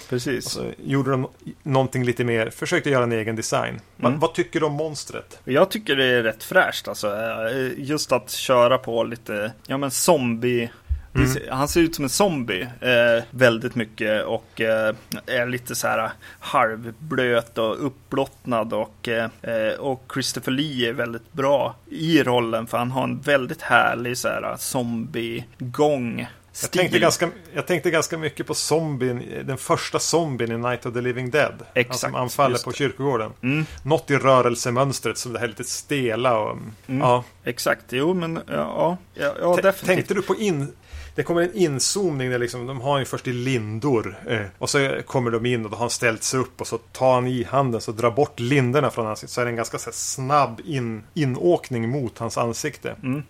Precis. 0.08 0.46
Och 0.46 0.52
så 0.52 0.72
gjorde 0.84 1.10
de 1.10 1.28
någonting 1.62 2.04
lite 2.04 2.24
mer, 2.24 2.50
försökte 2.50 2.90
göra 2.90 3.04
en 3.04 3.12
egen 3.12 3.36
design. 3.36 3.80
Mm. 4.00 4.18
Vad 4.18 4.34
tycker 4.34 4.60
du 4.60 4.66
om 4.66 4.72
monstret? 4.72 5.38
Jag 5.44 5.70
tycker 5.70 5.96
det 5.96 6.04
är 6.04 6.22
rätt 6.22 6.44
fräscht 6.44 6.88
alltså. 6.88 7.16
Eh, 7.16 7.72
just 7.76 8.12
att 8.12 8.30
köra 8.30 8.78
på 8.78 9.04
lite, 9.04 9.52
ja 9.66 9.76
men 9.78 9.90
zombie 9.90 10.70
Mm. 11.14 11.28
Han 11.50 11.68
ser 11.68 11.80
ut 11.80 11.94
som 11.94 12.04
en 12.04 12.08
zombie 12.08 12.62
eh, 12.80 13.24
väldigt 13.30 13.74
mycket 13.74 14.24
och 14.24 14.60
eh, 14.60 14.94
är 15.26 15.46
lite 15.46 15.74
så 15.74 15.88
här 15.88 16.10
halvblöt 16.38 17.58
och 17.58 17.86
uppblottnad 17.86 18.72
och, 18.72 19.08
eh, 19.08 19.74
och 19.78 20.10
Christopher 20.12 20.52
Lee 20.52 20.88
är 20.88 20.92
väldigt 20.92 21.32
bra 21.32 21.76
i 21.90 22.22
rollen 22.22 22.66
för 22.66 22.78
han 22.78 22.90
har 22.90 23.04
en 23.04 23.20
väldigt 23.20 23.62
härlig 23.62 24.18
så 24.18 24.28
här 24.28 24.56
zombie-gång. 24.58 26.26
Jag 26.62 26.70
tänkte, 26.70 26.98
ganska, 26.98 27.30
jag 27.54 27.66
tänkte 27.66 27.90
ganska 27.90 28.18
mycket 28.18 28.46
på 28.46 28.54
zombien, 28.54 29.22
den 29.44 29.58
första 29.58 29.98
zombien 29.98 30.52
i 30.52 30.58
Night 30.58 30.86
of 30.86 30.94
the 30.94 31.00
Living 31.00 31.30
Dead. 31.30 31.54
Exakt, 31.74 32.00
som 32.00 32.14
anfaller 32.14 32.58
på 32.58 32.72
kyrkogården. 32.72 33.32
Mm. 33.42 33.66
Något 33.82 34.10
i 34.10 34.16
rörelsemönstret 34.16 35.18
som 35.18 35.32
det 35.32 35.38
här 35.38 35.48
lite 35.48 35.64
stela 35.64 36.38
och... 36.38 36.50
Mm. 36.86 37.00
Ja. 37.00 37.24
Exakt, 37.44 37.84
jo 37.88 38.14
men 38.14 38.40
ja, 38.48 38.96
ja, 39.14 39.34
ja 39.40 39.56
definitivt. 39.56 39.86
Tänkte 39.86 40.14
du 40.14 40.22
på 40.22 40.36
in, 40.36 40.72
det 41.14 41.22
kommer 41.22 41.42
en 41.42 41.54
inzoomning 41.54 42.30
där 42.30 42.38
liksom, 42.38 42.66
de 42.66 42.80
har 42.80 42.98
ju 42.98 43.04
först 43.04 43.28
i 43.28 43.32
lindor. 43.32 44.16
Eh, 44.28 44.40
och 44.58 44.70
så 44.70 45.00
kommer 45.06 45.30
de 45.30 45.46
in 45.46 45.64
och 45.64 45.70
då 45.70 45.76
har 45.76 45.80
han 45.80 45.90
ställt 45.90 46.22
sig 46.22 46.40
upp 46.40 46.60
och 46.60 46.66
så 46.66 46.78
tar 46.78 47.14
han 47.14 47.26
i 47.26 47.44
handen 47.44 47.80
så 47.80 47.92
drar 47.92 48.10
bort 48.10 48.40
lindorna 48.40 48.90
från 48.90 49.06
ansiktet. 49.06 49.30
Så 49.30 49.40
är 49.40 49.44
det 49.44 49.50
en 49.50 49.56
ganska 49.56 49.78
här, 49.84 49.92
snabb 49.92 50.60
in, 50.64 51.02
inåkning 51.14 51.88
mot 51.88 52.18
hans 52.18 52.38
ansikte. 52.38 52.96
Mm. 53.02 53.22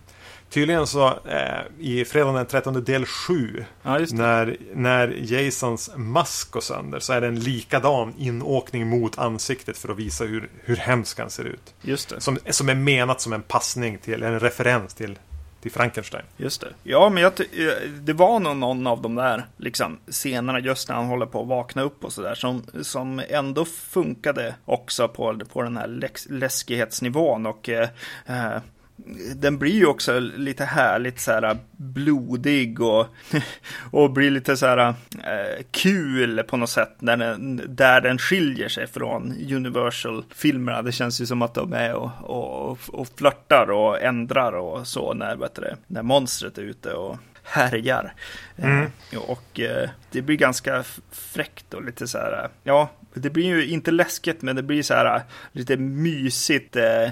Tydligen 0.49 0.87
så 0.87 1.07
eh, 1.07 1.61
i 1.79 2.05
fredagen 2.05 2.35
den 2.35 2.45
13 2.45 2.83
del 2.83 3.05
7 3.05 3.65
ja, 3.83 3.99
när, 4.11 4.57
när 4.73 5.07
Jasons 5.07 5.91
mask 5.95 6.51
går 6.51 6.61
sönder 6.61 6.99
så 6.99 7.13
är 7.13 7.21
det 7.21 7.27
en 7.27 7.39
likadan 7.39 8.13
inåkning 8.17 8.87
mot 8.87 9.17
ansiktet 9.17 9.77
för 9.77 9.89
att 9.89 9.97
visa 9.97 10.23
hur, 10.23 10.49
hur 10.63 10.75
hemsk 10.75 11.19
han 11.19 11.29
ser 11.29 11.43
ut. 11.43 11.73
Just 11.81 12.09
det. 12.09 12.21
Som, 12.21 12.37
som 12.49 12.69
är 12.69 12.75
menat 12.75 13.21
som 13.21 13.33
en 13.33 13.41
passning 13.41 13.97
till, 13.97 14.23
en 14.23 14.39
referens 14.39 14.93
till 14.93 15.19
till 15.65 15.71
Frankenstein. 15.71 16.23
Just 16.37 16.61
det. 16.61 16.67
Ja, 16.83 17.09
men 17.09 17.23
jag 17.23 17.39
eh, 17.39 17.89
det 18.01 18.13
var 18.13 18.39
nog 18.39 18.57
någon 18.57 18.87
av 18.87 19.01
de 19.01 19.15
där 19.15 19.45
liksom, 19.57 19.97
scenerna 20.07 20.59
just 20.59 20.89
när 20.89 20.95
han 20.95 21.05
håller 21.05 21.25
på 21.25 21.41
att 21.41 21.47
vakna 21.47 21.81
upp 21.81 22.03
och 22.03 22.13
sådär 22.13 22.35
som, 22.35 22.63
som 22.81 23.21
ändå 23.29 23.65
funkade 23.65 24.55
också 24.65 25.07
på, 25.07 25.39
på 25.53 25.61
den 25.61 25.77
här 25.77 25.87
läskighetsnivån 26.29 27.45
och 27.45 27.69
eh, 27.69 27.89
eh 28.25 28.57
den 29.35 29.57
blir 29.57 29.73
ju 29.73 29.85
också 29.85 30.19
lite 30.19 30.65
härligt 30.65 31.19
så 31.19 31.31
här 31.31 31.57
blodig 31.71 32.81
och, 32.81 33.07
och 33.91 34.11
blir 34.11 34.31
lite 34.31 34.57
så 34.57 34.65
här 34.65 34.87
eh, 35.23 35.63
kul 35.71 36.43
på 36.43 36.57
något 36.57 36.69
sätt 36.69 36.95
när 36.99 37.17
den, 37.17 37.61
där 37.75 38.01
den 38.01 38.17
skiljer 38.17 38.69
sig 38.69 38.87
från 38.87 39.33
Universal-filmerna. 39.51 40.81
Det 40.81 40.91
känns 40.91 41.21
ju 41.21 41.25
som 41.25 41.41
att 41.41 41.53
de 41.53 41.73
är 41.73 41.93
och, 41.93 42.11
och, 42.21 42.79
och 42.87 43.07
flörtar 43.17 43.71
och 43.71 44.01
ändrar 44.01 44.53
och 44.53 44.87
så 44.87 45.13
när, 45.13 45.35
vet 45.35 45.55
du, 45.55 45.73
när 45.87 46.03
monstret 46.03 46.57
är 46.57 46.61
ute 46.61 46.93
och 46.93 47.17
härjar. 47.43 48.13
Mm. 48.57 48.91
Eh, 49.11 49.19
och 49.19 49.59
eh, 49.59 49.89
det 50.11 50.21
blir 50.21 50.37
ganska 50.37 50.83
fräckt 51.11 51.73
och 51.73 51.83
lite 51.83 52.07
så 52.07 52.17
här, 52.17 52.49
ja, 52.63 52.89
det 53.15 53.29
blir 53.29 53.45
ju 53.45 53.67
inte 53.67 53.91
läskigt, 53.91 54.41
men 54.41 54.55
det 54.55 54.63
blir 54.63 54.83
så 54.83 54.93
här 54.93 55.15
äh, 55.15 55.21
lite 55.51 55.77
mysigt, 55.77 56.75
eh, 56.75 57.09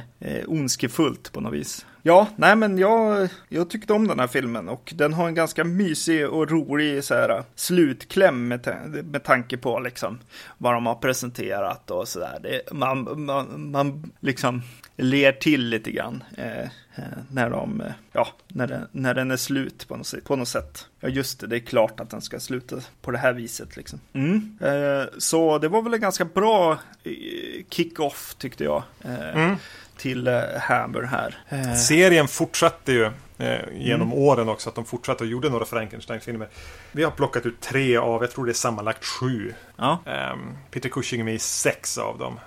ondskefullt 0.48 1.32
på 1.32 1.42
något 1.42 1.54
vis. 1.54 1.86
Ja, 2.06 2.28
nej 2.36 2.56
men 2.56 2.78
jag, 2.78 3.30
jag 3.50 3.70
tyckte 3.70 3.94
om 3.94 4.08
den 4.08 4.20
här 4.20 4.28
filmen 4.28 4.70
och 4.70 4.94
den 4.96 5.13
har 5.13 5.28
en 5.28 5.36
ganska 5.36 5.63
mysig 5.63 6.28
och 6.28 6.52
rolig 6.52 7.04
så 7.04 7.13
här, 7.13 7.44
slutkläm 7.56 8.48
med, 8.48 8.68
med 9.06 9.24
tanke 9.24 9.58
på 9.58 9.80
liksom 9.80 10.20
vad 10.58 10.74
de 10.74 10.86
har 10.86 10.96
presenterat 10.96 11.92
och 11.92 12.08
sådär. 12.08 12.62
Man, 12.72 13.26
man, 13.26 13.72
man 13.72 14.12
liksom 14.20 14.62
ler 14.96 15.32
till 15.32 15.70
lite 15.70 15.92
grann. 15.92 16.24
Eh, 16.38 16.70
Eh, 16.96 17.04
när, 17.32 17.50
de, 17.50 17.82
eh, 17.82 17.92
ja, 18.12 18.28
när, 18.48 18.68
den, 18.68 18.88
när 18.92 19.13
den 19.13 19.32
är 19.32 19.38
slut 19.38 19.88
på 19.88 19.96
något, 19.96 20.24
på 20.24 20.36
något 20.36 20.48
sätt. 20.48 20.88
Ja, 21.00 21.10
just 21.10 21.39
det, 21.39 21.48
det 21.48 21.56
är 21.56 21.60
klart 21.60 22.00
att 22.00 22.10
den 22.10 22.22
ska 22.22 22.39
sluta 22.39 22.76
på 23.02 23.12
det 23.12 23.18
här 23.18 23.34
viset. 23.34 23.78
Liksom. 23.78 24.00
Mm. 24.13 24.58
Eh, 24.62 25.06
så 25.18 25.58
det 25.58 25.68
var 25.68 25.82
väl 25.82 25.94
en 25.94 26.02
ganska 26.02 26.26
bra 26.26 26.80
kick-off 27.70 28.36
tyckte 28.38 28.63
jag. 28.63 28.84
Eh, 29.02 29.44
mm. 29.44 29.56
Till 29.97 30.27
eh, 30.27 30.41
Hammer 30.60 31.01
här. 31.01 31.36
Eh, 31.49 31.73
Serien 31.73 32.27
fortsatte 32.27 32.91
ju 32.91 33.12
eh, 33.38 33.60
genom 33.73 34.13
åren 34.13 34.49
också. 34.49 34.69
Att 34.69 34.75
de 34.75 34.86
fortsatte 34.86 35.23
och 35.23 35.29
gjorde 35.29 35.49
några 35.49 35.65
Frankenstein-filmer. 35.65 36.47
Vi 36.91 37.03
har 37.03 37.12
plockat 37.12 37.45
ut 37.45 37.62
tre 37.62 37.97
av, 37.97 38.21
jag 38.23 38.32
tror 38.32 38.45
det 38.45 38.51
är 38.51 38.53
sammanlagt 38.53 39.06
sju. 39.06 39.53
ja, 39.75 39.99
Ehm, 40.06 40.39
Peter 40.71 40.89
Cushing 40.89 41.19
är 41.19 41.23
med 41.25 41.34
i 41.34 41.39
sex 41.39 41.97
av 41.97 42.17
dem. 42.17 42.39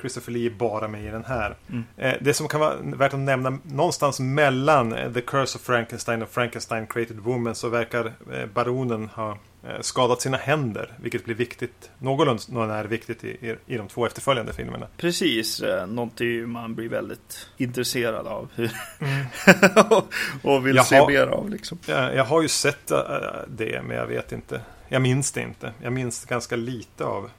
Christopher 0.00 0.32
Lee 0.32 0.46
är 0.46 0.50
bara 0.50 0.88
med 0.88 1.04
i 1.04 1.08
den 1.08 1.24
här. 1.24 1.56
Mm. 1.70 1.84
Eh, 1.96 2.14
det 2.20 2.34
som 2.34 2.48
kan 2.48 2.60
vara 2.60 2.74
värt 2.82 3.12
att 3.12 3.18
nämna 3.18 3.58
någonstans 3.62 4.20
mellan 4.20 4.90
The 5.14 5.20
Curse 5.20 5.58
of 5.58 5.62
Frankenstein 5.62 6.22
och 6.22 6.28
Frankenstein 6.30 6.86
Created 6.86 7.18
Woman 7.18 7.54
så 7.54 7.68
verkar 7.68 8.12
baronen 8.54 9.08
ha 9.14 9.38
skadat 9.80 10.20
sina 10.22 10.36
händer. 10.36 10.92
Vilket 11.02 11.24
blir 11.24 11.34
viktigt, 11.34 11.90
någorlunda 11.98 12.74
är 12.74 12.84
viktigt 12.84 13.24
i, 13.24 13.28
i, 13.28 13.56
i 13.66 13.76
de 13.76 13.88
två 13.88 14.06
efterföljande 14.06 14.52
filmerna. 14.52 14.86
precis. 14.96 15.60
eh, 15.60 15.86
Någonting 15.86 16.48
man 16.48 16.74
blir 16.74 16.88
väldigt 16.88 17.48
intresserad 17.56 18.26
av. 18.26 18.48
och 20.42 20.66
vill 20.66 20.84
se 20.84 20.96
Jaha. 20.96 21.08
mer 21.08 21.26
av 21.26 21.50
liksom. 21.50 21.78
Jag, 21.86 22.14
jag 22.16 22.24
har 22.24 22.42
ju 22.42 22.48
sett 22.48 22.90
eh, 22.90 22.98
det, 23.48 23.82
men 23.82 23.96
jag 23.96 24.06
vet 24.06 24.32
inte. 24.32 24.60
Jag 24.88 25.02
minns 25.02 25.32
det 25.32 25.42
inte. 25.42 25.72
Jag 25.82 25.92
minns 25.92 26.24
ganska 26.24 26.56
lite 26.56 27.04
av, 27.04 27.30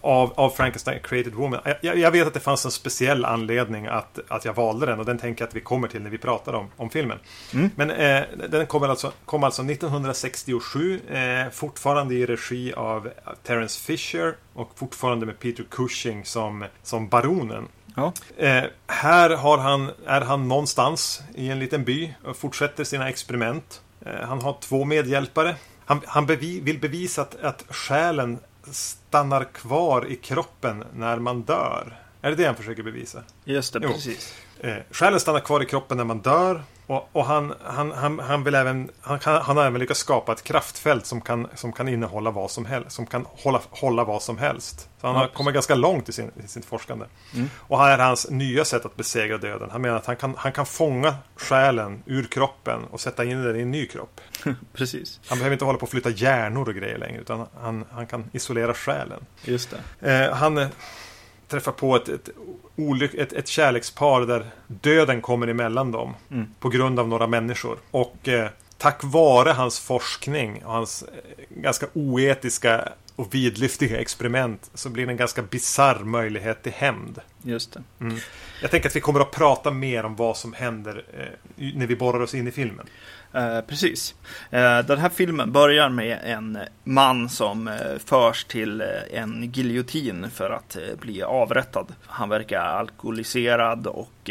av, 0.00 0.32
av 0.36 0.50
Frankenstein 0.50 1.00
Created 1.02 1.34
Woman. 1.34 1.60
Jag- 1.64 1.76
Jag, 1.80 1.98
jag 1.98 2.10
vet 2.10 2.26
att 2.26 2.34
det 2.34 2.40
fanns 2.40 2.64
en 2.64 2.70
speciell 2.70 3.24
anledning 3.24 3.86
att, 3.86 4.18
att 4.28 4.44
jag 4.44 4.52
valde 4.54 4.86
den 4.86 4.98
och 4.98 5.04
den 5.06 5.18
tänker 5.18 5.42
jag 5.42 5.48
att 5.48 5.54
vi 5.54 5.60
kommer 5.60 5.88
till 5.88 6.02
när 6.02 6.10
vi 6.10 6.18
pratar 6.18 6.52
om, 6.52 6.68
om 6.76 6.90
filmen. 6.90 7.18
Mm. 7.54 7.70
Men 7.76 7.90
eh, 7.90 8.22
den 8.48 8.66
kom 8.66 8.82
alltså, 8.82 9.12
kom 9.24 9.44
alltså 9.44 9.62
1967, 9.62 11.00
eh, 11.10 11.50
fortfarande 11.52 12.14
i 12.14 12.26
regi 12.26 12.72
av 12.74 13.08
Terence 13.42 13.80
Fisher 13.80 14.34
och 14.54 14.70
fortfarande 14.74 15.26
med 15.26 15.38
Peter 15.40 15.64
Cushing 15.70 16.24
som, 16.24 16.64
som 16.82 17.08
baronen. 17.08 17.68
Ja, 17.96 18.12
Eh, 18.36 18.64
här 18.86 19.30
har 19.30 19.58
han, 19.58 19.90
är 20.06 20.20
han 20.20 20.48
någonstans 20.48 21.22
i 21.34 21.48
en 21.48 21.58
liten 21.58 21.84
by 21.84 22.14
och 22.24 22.36
fortsätter 22.36 22.84
sina 22.84 23.08
experiment. 23.08 23.80
Eh, 24.06 24.12
han 24.28 24.42
har 24.42 24.56
två 24.60 24.84
medhjälpare. 24.84 25.54
Han, 25.86 26.00
han 26.06 26.26
bevi, 26.26 26.60
vill 26.60 26.78
bevisa 26.80 27.22
att, 27.22 27.34
att 27.42 27.64
själen 27.68 28.38
stannar 28.70 29.44
kvar 29.44 30.06
i 30.06 30.16
kroppen 30.16 30.84
när 30.94 31.18
man 31.18 31.42
dör. 31.42 32.00
Är 32.20 32.30
det 32.30 32.36
det 32.36 32.46
han 32.46 32.54
försöker 32.56 32.82
bevisa? 32.82 33.22
just 33.44 33.72
det, 33.72 33.80
Jo. 33.82 33.88
precis. 33.92 34.34
Eh, 34.60 34.76
själen 34.90 35.20
stannar 35.20 35.40
kvar 35.40 35.62
i 35.62 35.66
kroppen 35.66 35.96
när 35.96 36.04
man 36.04 36.18
dör. 36.18 36.62
Och, 36.86 37.08
och 37.12 37.24
han, 37.24 37.54
han, 37.64 37.92
han, 37.92 38.18
han 38.18 38.44
vill 38.44 38.54
även 38.54 38.90
han, 39.00 39.18
kan, 39.18 39.42
han 39.42 39.56
har 39.56 39.64
även 39.64 39.80
lyckats 39.80 40.00
skapa 40.00 40.32
ett 40.32 40.42
kraftfält 40.44 41.06
som 41.06 41.20
kan, 41.20 41.48
som 41.54 41.72
kan 41.72 41.88
innehålla 41.88 42.30
vad 42.30 42.50
som 42.50 42.66
helst. 42.66 42.92
Som 42.92 43.06
kan 43.06 43.26
hålla, 43.28 43.60
hålla 43.70 44.04
vad 44.04 44.22
som 44.22 44.38
helst. 44.38 44.88
Så 45.00 45.06
han 45.06 45.16
har 45.16 45.28
kommit 45.28 45.54
ganska 45.54 45.74
långt 45.74 46.08
i, 46.08 46.12
sin, 46.12 46.30
i 46.44 46.48
sitt 46.48 46.64
forskande. 46.64 47.06
Mm. 47.34 47.50
Och 47.58 47.78
här 47.78 47.98
är 47.98 48.04
hans 48.04 48.30
nya 48.30 48.64
sätt 48.64 48.84
att 48.84 48.96
besegra 48.96 49.38
döden. 49.38 49.70
Han 49.70 49.82
menar 49.82 49.96
att 49.96 50.06
han 50.06 50.16
kan, 50.16 50.34
han 50.38 50.52
kan 50.52 50.66
fånga 50.66 51.14
själen 51.36 52.02
ur 52.06 52.24
kroppen 52.24 52.84
och 52.84 53.00
sätta 53.00 53.24
in 53.24 53.42
den 53.42 53.56
i 53.56 53.62
en 53.62 53.70
ny 53.70 53.86
kropp. 53.86 54.20
Precis, 54.72 55.20
Han 55.28 55.38
behöver 55.38 55.52
inte 55.52 55.64
hålla 55.64 55.78
på 55.78 55.82
och 55.82 55.90
flytta 55.90 56.10
hjärnor 56.10 56.68
och 56.68 56.74
grejer 56.74 56.98
längre. 56.98 57.20
Utan 57.20 57.46
han, 57.60 57.84
han 57.90 58.06
kan 58.06 58.30
isolera 58.32 58.74
själen. 58.74 59.26
just 59.44 59.74
det. 60.00 60.12
Eh, 60.12 60.34
han 60.34 60.68
träffar 61.48 61.72
på 61.72 61.96
ett, 61.96 62.08
ett, 62.08 62.28
ett, 63.14 63.32
ett 63.32 63.48
kärlekspar 63.48 64.20
där 64.20 64.46
döden 64.66 65.20
kommer 65.20 65.46
emellan 65.46 65.92
dem. 65.92 66.14
Mm. 66.30 66.46
På 66.60 66.68
grund 66.68 67.00
av 67.00 67.08
några 67.08 67.26
människor. 67.26 67.78
Och 67.90 68.28
eh, 68.28 68.48
tack 68.78 69.00
vare 69.04 69.50
hans 69.50 69.80
forskning 69.80 70.64
och 70.64 70.72
hans 70.72 71.02
eh, 71.02 71.44
ganska 71.48 71.86
oetiska 71.92 72.88
och 73.16 73.34
vidlyftiga 73.34 74.00
experiment 74.00 74.70
så 74.74 74.90
blir 74.90 75.06
det 75.06 75.12
en 75.12 75.16
ganska 75.16 75.42
bizarr 75.42 76.04
möjlighet 76.04 76.62
till 76.62 76.72
hämnd. 76.72 77.20
Just 77.42 77.72
det. 77.72 77.82
Mm. 78.00 78.16
Jag 78.62 78.70
tänker 78.70 78.88
att 78.88 78.96
vi 78.96 79.00
kommer 79.00 79.20
att 79.20 79.30
prata 79.30 79.70
mer 79.70 80.04
om 80.04 80.16
vad 80.16 80.36
som 80.36 80.52
händer 80.52 81.04
eh, 81.12 81.74
när 81.74 81.86
vi 81.86 81.96
borrar 81.96 82.20
oss 82.20 82.34
in 82.34 82.48
i 82.48 82.50
filmen. 82.50 82.86
Eh, 83.32 83.60
precis. 83.60 84.14
Eh, 84.50 84.78
den 84.78 84.98
här 84.98 85.08
filmen 85.08 85.52
börjar 85.52 85.88
med 85.88 86.18
en 86.24 86.58
man 86.84 87.28
som 87.28 87.68
eh, 87.68 87.74
förs 88.04 88.44
till 88.44 88.80
eh, 88.80 88.86
en 89.12 89.52
giljotin 89.54 90.30
för 90.30 90.50
att 90.50 90.76
eh, 90.76 90.82
bli 91.00 91.22
avrättad. 91.22 91.94
Han 92.06 92.28
verkar 92.28 92.60
alkoholiserad 92.60 93.86
och 93.86 94.30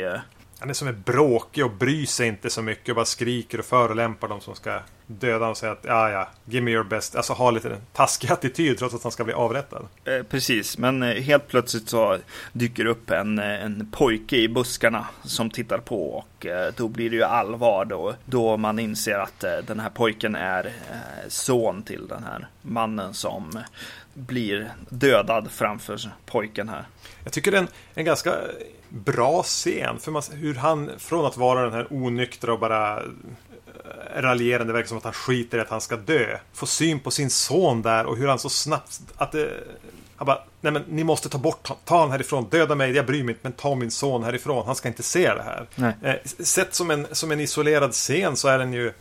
Han 0.60 0.70
är 0.70 0.74
som 0.74 0.88
är 0.88 0.94
bråkig 0.94 1.66
och 1.66 1.72
bryr 1.72 2.06
sig 2.06 2.28
inte 2.28 2.50
så 2.50 2.62
mycket 2.62 2.90
och 2.90 2.96
bara 2.96 3.06
skriker 3.06 3.60
och 3.60 3.66
förolämpar 3.66 4.28
de 4.28 4.42
som 4.42 4.56
ska 4.56 4.80
döda 5.08 5.48
och 5.48 5.58
säger 5.58 5.74
att 5.74 5.86
ja, 5.88 6.10
ja, 6.10 6.28
give 6.46 6.66
me 6.66 6.72
your 6.72 6.84
best. 6.84 7.16
Alltså 7.16 7.34
ha 7.34 7.52
lite 7.52 7.78
taskig 7.94 8.32
attityd 8.32 8.78
trots 8.78 8.96
att 8.96 9.04
han 9.04 9.12
ska 9.12 9.24
bli 9.24 9.34
avrättad. 9.34 9.88
Eh, 10.06 10.24
precis, 10.24 10.78
men 10.78 11.04
eh, 11.04 11.22
helt 11.22 11.48
plötsligt 11.48 11.90
så 11.90 12.18
dyker 12.54 12.86
upp 12.86 13.10
en, 13.10 13.40
eh, 13.40 13.64
en 13.64 13.92
pojke 13.92 14.38
i 14.38 14.48
buskarna 14.48 15.08
som 15.24 15.50
tittar 15.50 15.78
på 15.78 16.10
och 16.10 16.46
eh, 16.46 16.74
då 16.78 16.88
blir 16.88 17.10
det 17.10 17.16
ju 17.16 17.24
allvar 17.24 17.86
då, 17.86 18.16
då 18.26 18.58
man 18.58 18.80
inser 18.80 19.20
att 19.20 19.44
eh, 19.44 19.58
den 19.68 19.80
här 19.80 19.90
pojken 19.90 20.36
är 20.36 20.66
eh, 20.66 21.28
son 21.28 21.84
till 21.84 22.08
den 22.08 22.24
här 22.24 22.48
mannen 22.62 23.14
som 23.14 23.60
blir 24.14 24.72
dödad 24.90 25.52
framför 25.52 26.00
pojken 26.26 26.70
här. 26.70 26.86
Jag 27.24 27.34
tycker 27.34 27.52
det 27.52 27.58
är 27.58 27.62
en, 27.62 27.68
en 27.94 28.06
ganska 28.06 28.34
bra 28.90 29.44
scen. 29.44 30.00
För 30.00 30.12
man, 30.12 30.22
hur 30.32 30.56
han, 30.56 30.92
från 30.98 31.26
att 31.26 31.38
vara 31.38 31.62
den 31.62 31.74
här 31.74 31.88
onyktra 31.90 32.54
och 32.54 32.60
bara 32.60 33.04
raljerande, 34.16 34.74
verkar 34.74 34.88
som 34.88 34.98
att 34.98 35.04
han 35.04 35.14
skiter 35.14 35.58
i 35.58 35.62
att 35.62 35.70
han 35.70 35.82
ska 35.82 35.96
dö. 35.96 36.38
Får 36.54 36.68
syn 36.68 37.00
på 37.00 37.12
sin 37.12 37.30
son 37.30 37.82
där 37.82 38.06
och 38.06 38.18
hur 38.18 38.28
han 38.28 38.40
så 38.40 38.50
snabbt 38.50 39.00
att 39.16 39.32
det... 39.32 39.50
Han 40.18 40.26
bara, 40.26 40.44
nej 40.62 40.72
men 40.74 40.84
ni 40.90 41.04
måste 41.04 41.30
ta 41.30 41.38
bort, 41.38 41.64
ta, 41.64 41.78
ta 41.86 42.00
han 42.00 42.12
härifrån, 42.12 42.48
döda 42.50 42.76
mig, 42.76 42.92
jag 42.92 43.06
bryr 43.06 43.24
mig 43.24 43.32
inte, 43.32 43.40
men 43.44 43.52
ta 43.52 43.76
min 43.76 43.92
son 43.92 44.24
härifrån, 44.24 44.66
han 44.66 44.76
ska 44.76 44.88
inte 44.88 45.04
se 45.04 45.34
det 45.34 45.44
här. 45.44 45.68
Nej. 45.76 45.94
Eh, 46.02 46.44
sett 46.44 46.76
som 46.76 46.92
en, 46.92 47.08
som 47.12 47.32
en 47.32 47.40
isolerad 47.40 47.92
scen 47.92 48.36
så 48.36 48.48
är 48.48 48.60
den 48.60 48.74
ju 48.74 48.94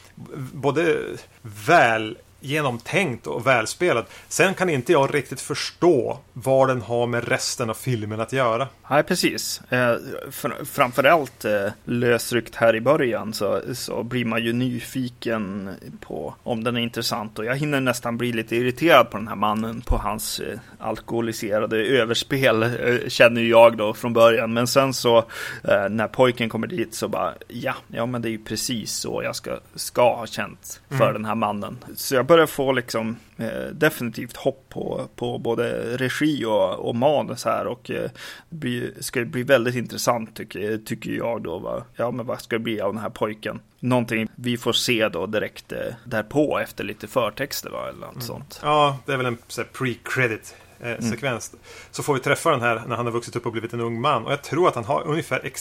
både 0.52 0.96
väl 1.42 2.18
genomtänkt 2.44 3.26
och 3.26 3.46
välspelad. 3.46 4.04
Sen 4.28 4.54
kan 4.54 4.70
inte 4.70 4.92
jag 4.92 5.14
riktigt 5.14 5.40
förstå 5.40 6.18
vad 6.32 6.68
den 6.68 6.82
har 6.82 7.06
med 7.06 7.28
resten 7.28 7.70
av 7.70 7.74
filmen 7.74 8.20
att 8.20 8.32
göra. 8.32 8.68
Nej, 8.90 9.02
precis. 9.02 9.60
Eh, 9.70 9.96
fr- 10.30 10.64
framförallt 10.64 11.44
eh, 11.44 11.66
lösryckt 11.84 12.54
här 12.54 12.76
i 12.76 12.80
början 12.80 13.32
så, 13.32 13.60
så 13.74 14.02
blir 14.02 14.24
man 14.24 14.44
ju 14.44 14.52
nyfiken 14.52 15.70
på 16.00 16.34
om 16.42 16.64
den 16.64 16.76
är 16.76 16.80
intressant 16.80 17.38
och 17.38 17.44
jag 17.44 17.56
hinner 17.56 17.80
nästan 17.80 18.16
bli 18.18 18.32
lite 18.32 18.56
irriterad 18.56 19.10
på 19.10 19.16
den 19.16 19.28
här 19.28 19.36
mannen 19.36 19.80
på 19.80 19.96
hans 19.96 20.40
eh, 20.40 20.58
alkoholiserade 20.78 21.76
överspel 21.76 22.62
eh, 22.62 23.08
känner 23.08 23.42
jag 23.42 23.76
då 23.76 23.94
från 23.94 24.12
början. 24.12 24.52
Men 24.52 24.66
sen 24.66 24.94
så 24.94 25.18
eh, 25.64 25.88
när 25.90 26.08
pojken 26.08 26.48
kommer 26.48 26.66
dit 26.66 26.94
så 26.94 27.08
bara 27.08 27.34
ja, 27.48 27.74
ja 27.88 28.06
men 28.06 28.22
det 28.22 28.28
är 28.28 28.30
ju 28.30 28.44
precis 28.44 28.92
så 28.92 29.20
jag 29.24 29.36
ska, 29.36 29.58
ska 29.74 30.16
ha 30.16 30.26
känt 30.26 30.80
för 30.88 31.12
den 31.12 31.24
här 31.24 31.34
mannen. 31.34 31.78
Så 31.96 32.14
jag 32.14 32.26
börjar 32.34 32.46
få 32.46 32.72
liksom 32.72 33.16
eh, 33.36 33.66
definitivt 33.72 34.36
hopp 34.36 34.66
på, 34.68 35.08
på 35.16 35.38
både 35.38 35.96
regi 35.96 36.44
och, 36.44 36.88
och 36.88 36.96
manus 36.96 37.44
här 37.44 37.66
och 37.66 37.90
eh, 37.90 38.10
det 38.50 38.56
blir, 38.56 38.92
ska 39.00 39.20
det 39.20 39.26
bli 39.26 39.42
väldigt 39.42 39.74
intressant 39.74 40.36
tycker, 40.36 40.78
tycker 40.78 41.10
jag 41.10 41.42
då. 41.42 41.58
Va? 41.58 41.84
Ja, 41.96 42.10
men 42.10 42.26
vad 42.26 42.40
ska 42.40 42.56
det 42.56 42.62
bli 42.62 42.80
av 42.80 42.92
den 42.92 43.02
här 43.02 43.10
pojken? 43.10 43.60
Någonting 43.80 44.28
vi 44.34 44.56
får 44.56 44.72
se 44.72 45.08
då 45.08 45.26
direkt 45.26 45.72
eh, 45.72 45.78
därpå 46.04 46.58
efter 46.58 46.84
lite 46.84 47.06
förtexter 47.06 47.70
va? 47.70 47.88
eller 47.88 48.06
något 48.06 48.22
sånt. 48.22 48.60
Ja, 48.62 48.98
det 49.06 49.12
är 49.12 49.16
väl 49.16 49.26
en 49.26 49.38
pre-credit 49.72 50.54
eh, 50.80 50.98
sekvens. 50.98 51.54
Så 51.90 52.02
får 52.02 52.14
vi 52.14 52.20
träffa 52.20 52.50
den 52.50 52.60
här 52.60 52.82
när 52.86 52.96
han 52.96 53.06
har 53.06 53.12
vuxit 53.12 53.36
upp 53.36 53.46
och 53.46 53.52
blivit 53.52 53.72
en 53.72 53.80
ung 53.80 54.00
man. 54.00 54.24
Och 54.24 54.32
jag 54.32 54.42
tror 54.42 54.68
att 54.68 54.74
han 54.74 54.84
har 54.84 55.06
ungefär 55.06 55.52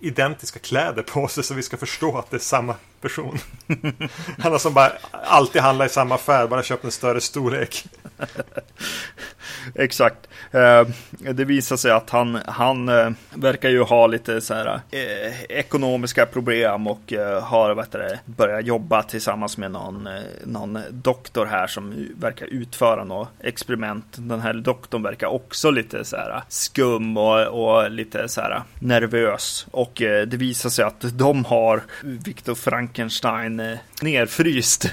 identiska 0.00 0.58
kläder 0.58 1.02
på 1.02 1.28
sig 1.28 1.44
så 1.44 1.54
vi 1.54 1.62
ska 1.62 1.76
förstå 1.76 2.18
att 2.18 2.30
det 2.30 2.36
är 2.36 2.38
samma 2.38 2.74
person. 3.00 3.38
han 4.38 4.52
har 4.52 4.58
som 4.58 4.74
bara 4.74 4.92
alltid 5.12 5.62
handlar 5.62 5.86
i 5.86 5.88
samma 5.88 6.14
affär, 6.14 6.46
bara 6.46 6.62
köpt 6.62 6.84
en 6.84 6.90
större 6.90 7.20
storlek. 7.20 7.86
Exakt. 9.74 10.28
Eh, 10.50 10.86
det 11.32 11.44
visar 11.44 11.76
sig 11.76 11.90
att 11.90 12.10
han, 12.10 12.38
han 12.46 12.88
eh, 12.88 13.10
verkar 13.34 13.68
ju 13.68 13.82
ha 13.82 14.06
lite 14.06 14.40
så 14.40 14.54
här 14.54 14.80
eh, 14.90 15.42
ekonomiska 15.48 16.26
problem 16.26 16.86
och 16.86 17.12
har 17.42 17.74
vet 17.74 17.92
du, 17.92 18.18
börjat 18.24 18.66
jobba 18.66 19.02
tillsammans 19.02 19.58
med 19.58 19.70
någon, 19.70 20.08
någon 20.44 20.78
doktor 20.90 21.46
här 21.46 21.66
som 21.66 22.08
verkar 22.16 22.46
utföra 22.46 23.04
något 23.04 23.28
experiment. 23.40 24.04
Den 24.16 24.40
här 24.40 24.54
doktorn 24.54 25.02
verkar 25.02 25.26
också 25.26 25.70
lite 25.70 26.04
så 26.04 26.16
här 26.16 26.42
skum 26.48 27.16
och, 27.16 27.46
och 27.46 27.90
lite 27.90 28.28
så 28.28 28.40
här 28.40 28.62
nervös. 28.78 29.66
Och 29.70 29.92
det 29.96 30.34
visar 30.34 30.70
sig 30.70 30.84
att 30.84 31.18
de 31.18 31.44
har 31.44 31.82
Viktor 32.02 32.54
Frankenstein 32.94 33.60
eh, 33.60 33.78
nerfryst. 34.02 34.84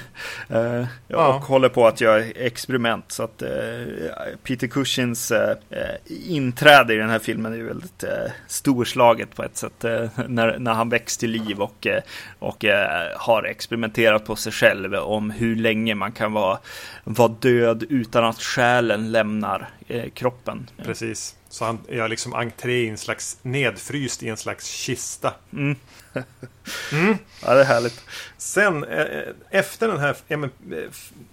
Eh, 0.48 0.84
Ja. 1.10 1.34
Och 1.34 1.42
håller 1.42 1.68
på 1.68 1.86
att 1.86 2.00
göra 2.00 2.24
experiment. 2.24 3.12
Så 3.12 3.22
att 3.22 3.42
eh, 3.42 3.48
Peter 4.42 4.66
Cushings 4.66 5.30
eh, 5.30 5.56
eh, 5.70 5.96
inträde 6.08 6.94
i 6.94 6.96
den 6.96 7.10
här 7.10 7.18
filmen 7.18 7.52
är 7.52 7.62
väldigt 7.62 8.02
eh, 8.02 8.10
storslaget 8.46 9.34
på 9.34 9.42
ett 9.44 9.56
sätt. 9.56 9.82
När, 10.28 10.58
när 10.58 10.72
han 10.72 10.88
väcks 10.88 11.16
till 11.16 11.30
liv 11.30 11.60
och, 11.60 11.86
och 12.38 12.64
har 13.16 13.42
experimenterat 13.42 14.24
på 14.24 14.36
sig 14.36 14.52
själv 14.52 14.94
om 14.94 15.30
hur 15.30 15.56
länge 15.56 15.94
man 15.94 16.12
kan 16.12 16.32
vara, 16.32 16.58
vara 17.04 17.28
död 17.28 17.84
utan 17.88 18.24
att 18.24 18.42
själen 18.42 19.12
lämnar 19.12 19.68
kroppen. 20.14 20.70
Precis. 20.84 21.34
Så 21.48 21.64
han 21.64 21.78
gör 21.88 22.08
liksom 22.08 22.34
entré 22.34 22.84
i 22.84 22.88
en 22.88 22.98
slags 22.98 23.38
nedfryst 23.42 24.22
i 24.22 24.28
en 24.28 24.36
slags 24.36 24.66
kista. 24.66 25.34
Mm. 25.52 25.76
Mm. 26.92 27.16
Ja, 27.42 27.54
det 27.54 27.60
är 27.60 27.64
härligt. 27.64 28.04
Sen 28.36 28.84
eh, 28.84 29.22
efter 29.50 29.88
den 29.88 29.98
här 29.98 30.16
ja, 30.28 30.36
men, 30.36 30.50
eh, 30.72 30.78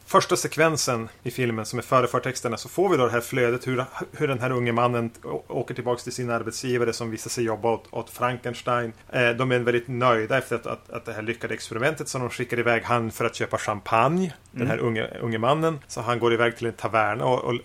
första 0.05 0.35
sekvensen 0.35 1.09
i 1.23 1.31
filmen 1.31 1.65
som 1.65 1.79
är 1.79 1.83
före 1.83 2.07
förtexterna 2.07 2.57
så 2.57 2.69
får 2.69 2.89
vi 2.89 2.97
då 2.97 3.05
det 3.05 3.11
här 3.11 3.21
flödet 3.21 3.67
hur, 3.67 3.85
hur 4.11 4.27
den 4.27 4.39
här 4.39 4.51
unge 4.51 4.71
mannen 4.71 5.11
åker 5.47 5.73
tillbaka 5.73 6.01
till 6.01 6.11
sin 6.11 6.29
arbetsgivare 6.29 6.93
som 6.93 7.11
visar 7.11 7.29
sig 7.29 7.43
jobba 7.43 7.71
åt, 7.71 7.87
åt 7.91 8.09
Frankenstein. 8.09 8.93
Eh, 9.09 9.29
de 9.29 9.51
är 9.51 9.59
väldigt 9.59 9.87
nöjda 9.87 10.37
efter 10.37 10.55
att, 10.55 10.67
att, 10.67 10.89
att 10.89 11.05
det 11.05 11.13
här 11.13 11.21
lyckade 11.21 11.53
experimentet 11.53 12.09
så 12.09 12.17
de 12.17 12.29
skickar 12.29 12.59
iväg 12.59 12.83
han 12.83 13.11
för 13.11 13.25
att 13.25 13.35
köpa 13.35 13.57
champagne. 13.57 14.25
Mm. 14.25 14.33
Den 14.51 14.67
här 14.67 14.77
unge, 14.77 15.07
unge 15.21 15.37
mannen. 15.37 15.79
Så 15.87 16.01
han 16.01 16.19
går 16.19 16.33
iväg 16.33 16.57
till 16.57 16.67
en 16.67 16.73
taverna 16.73 17.25
och, 17.25 17.43
och 17.43 17.55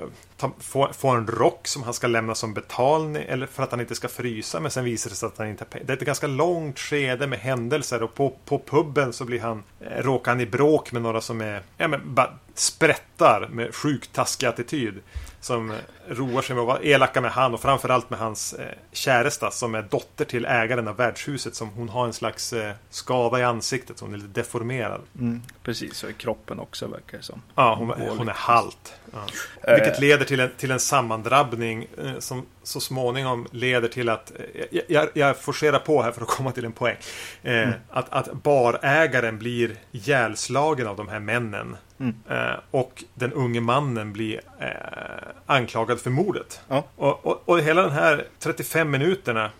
ta, 0.41 0.51
få, 0.59 0.89
få 0.93 1.09
en 1.09 1.27
rock 1.27 1.67
som 1.67 1.83
han 1.83 1.95
ska 1.95 2.07
lämna 2.07 2.35
som 2.35 2.55
betalning 2.55 3.25
eller 3.29 3.47
för 3.47 3.63
att 3.63 3.71
han 3.71 3.81
inte 3.81 3.95
ska 3.95 4.09
frysa. 4.09 4.61
Men 4.61 4.71
sen 4.71 4.85
visar 4.85 5.11
det 5.11 5.17
sig 5.17 5.27
att 5.27 5.39
han 5.39 5.49
inte 5.49 5.65
Det 5.85 5.93
är 5.93 5.97
ett 5.97 6.03
ganska 6.03 6.27
långt 6.27 6.79
skede 6.79 7.27
med 7.27 7.39
händelser 7.39 8.03
och 8.03 8.15
på, 8.15 8.37
på 8.45 8.59
puben 8.59 9.13
så 9.13 9.25
blir 9.25 9.41
han, 9.41 9.63
eh, 9.81 10.03
råkar 10.03 10.31
han 10.31 10.41
i 10.41 10.47
bråk 10.47 10.93
med 10.93 11.03
några 11.03 11.21
som 11.21 11.41
är, 11.41 11.63
ja 11.77 11.89
men 11.89 12.15
sprättar 12.55 13.49
med 13.51 13.75
sjukt 13.75 14.13
taskig 14.13 14.47
attityd 14.47 14.95
som 15.41 15.73
roar 16.09 16.43
sig 16.43 16.57
med 16.57 16.63
att 16.63 16.69
vara 16.69 16.83
elaka 16.83 17.21
med 17.21 17.31
han 17.31 17.55
och 17.55 17.61
framförallt 17.61 18.11
med 18.11 18.19
hans 18.19 18.53
eh, 18.53 18.67
käresta 18.93 19.51
som 19.51 19.75
är 19.75 19.83
dotter 19.83 20.25
till 20.25 20.45
ägaren 20.45 20.89
av 20.89 20.97
värdshuset 20.97 21.55
som 21.55 21.69
hon 21.69 21.89
har 21.89 22.05
en 22.07 22.13
slags 22.13 22.53
eh, 22.53 22.75
skada 22.91 23.41
i 23.41 23.45
ansiktet 23.45 24.01
hon 24.01 24.15
är 24.15 24.19
lite 24.19 24.41
deformerad. 24.41 25.01
Mm, 25.19 25.43
precis, 25.63 26.05
och 26.05 26.11
i 26.11 26.13
kroppen 26.13 26.61
också 26.61 26.87
verkar 26.87 27.19
det 27.19 27.25
som. 27.25 27.43
Ja, 27.55 27.75
hon, 27.75 27.91
hon 28.19 28.29
är 28.29 28.33
halt. 28.33 28.95
Ja. 29.13 29.19
Eh. 29.63 29.75
Vilket 29.75 30.01
leder 30.01 30.25
till 30.25 30.41
en, 30.41 30.51
till 30.57 30.71
en 30.71 30.81
sammandrabbning 30.81 31.87
eh, 32.05 32.19
som 32.19 32.47
så 32.63 32.81
småningom 32.81 33.47
leder 33.51 33.89
till 33.89 34.09
att 34.09 34.33
eh, 34.55 34.81
jag, 34.89 35.09
jag 35.15 35.39
forcerar 35.39 35.79
på 35.79 36.03
här 36.03 36.13
för 36.13 36.23
att 36.23 36.29
komma 36.37 36.53
till 36.53 36.65
en 36.65 36.73
poäng. 36.73 36.97
Eh, 37.43 37.63
mm. 37.63 37.75
att, 37.91 38.13
att 38.13 38.33
barägaren 38.33 39.39
blir 39.39 39.77
ihjälslagen 39.93 40.87
av 40.87 40.97
de 40.97 41.09
här 41.09 41.21
männen. 41.21 41.77
Mm. 42.01 42.15
Eh, 42.31 42.57
och 42.71 43.05
den 43.15 43.33
unge 43.33 43.61
mannen 43.61 44.13
blir 44.13 44.41
eh, 44.59 44.69
anklagad 45.47 46.01
för 46.01 46.11
mordet. 46.11 46.61
Ja. 46.69 46.85
Och, 46.97 47.27
och, 47.27 47.43
och, 47.45 47.61
hela 47.61 47.83
den 47.83 47.93
här 47.93 48.27
35 48.39 48.91
minuterna 48.91 49.51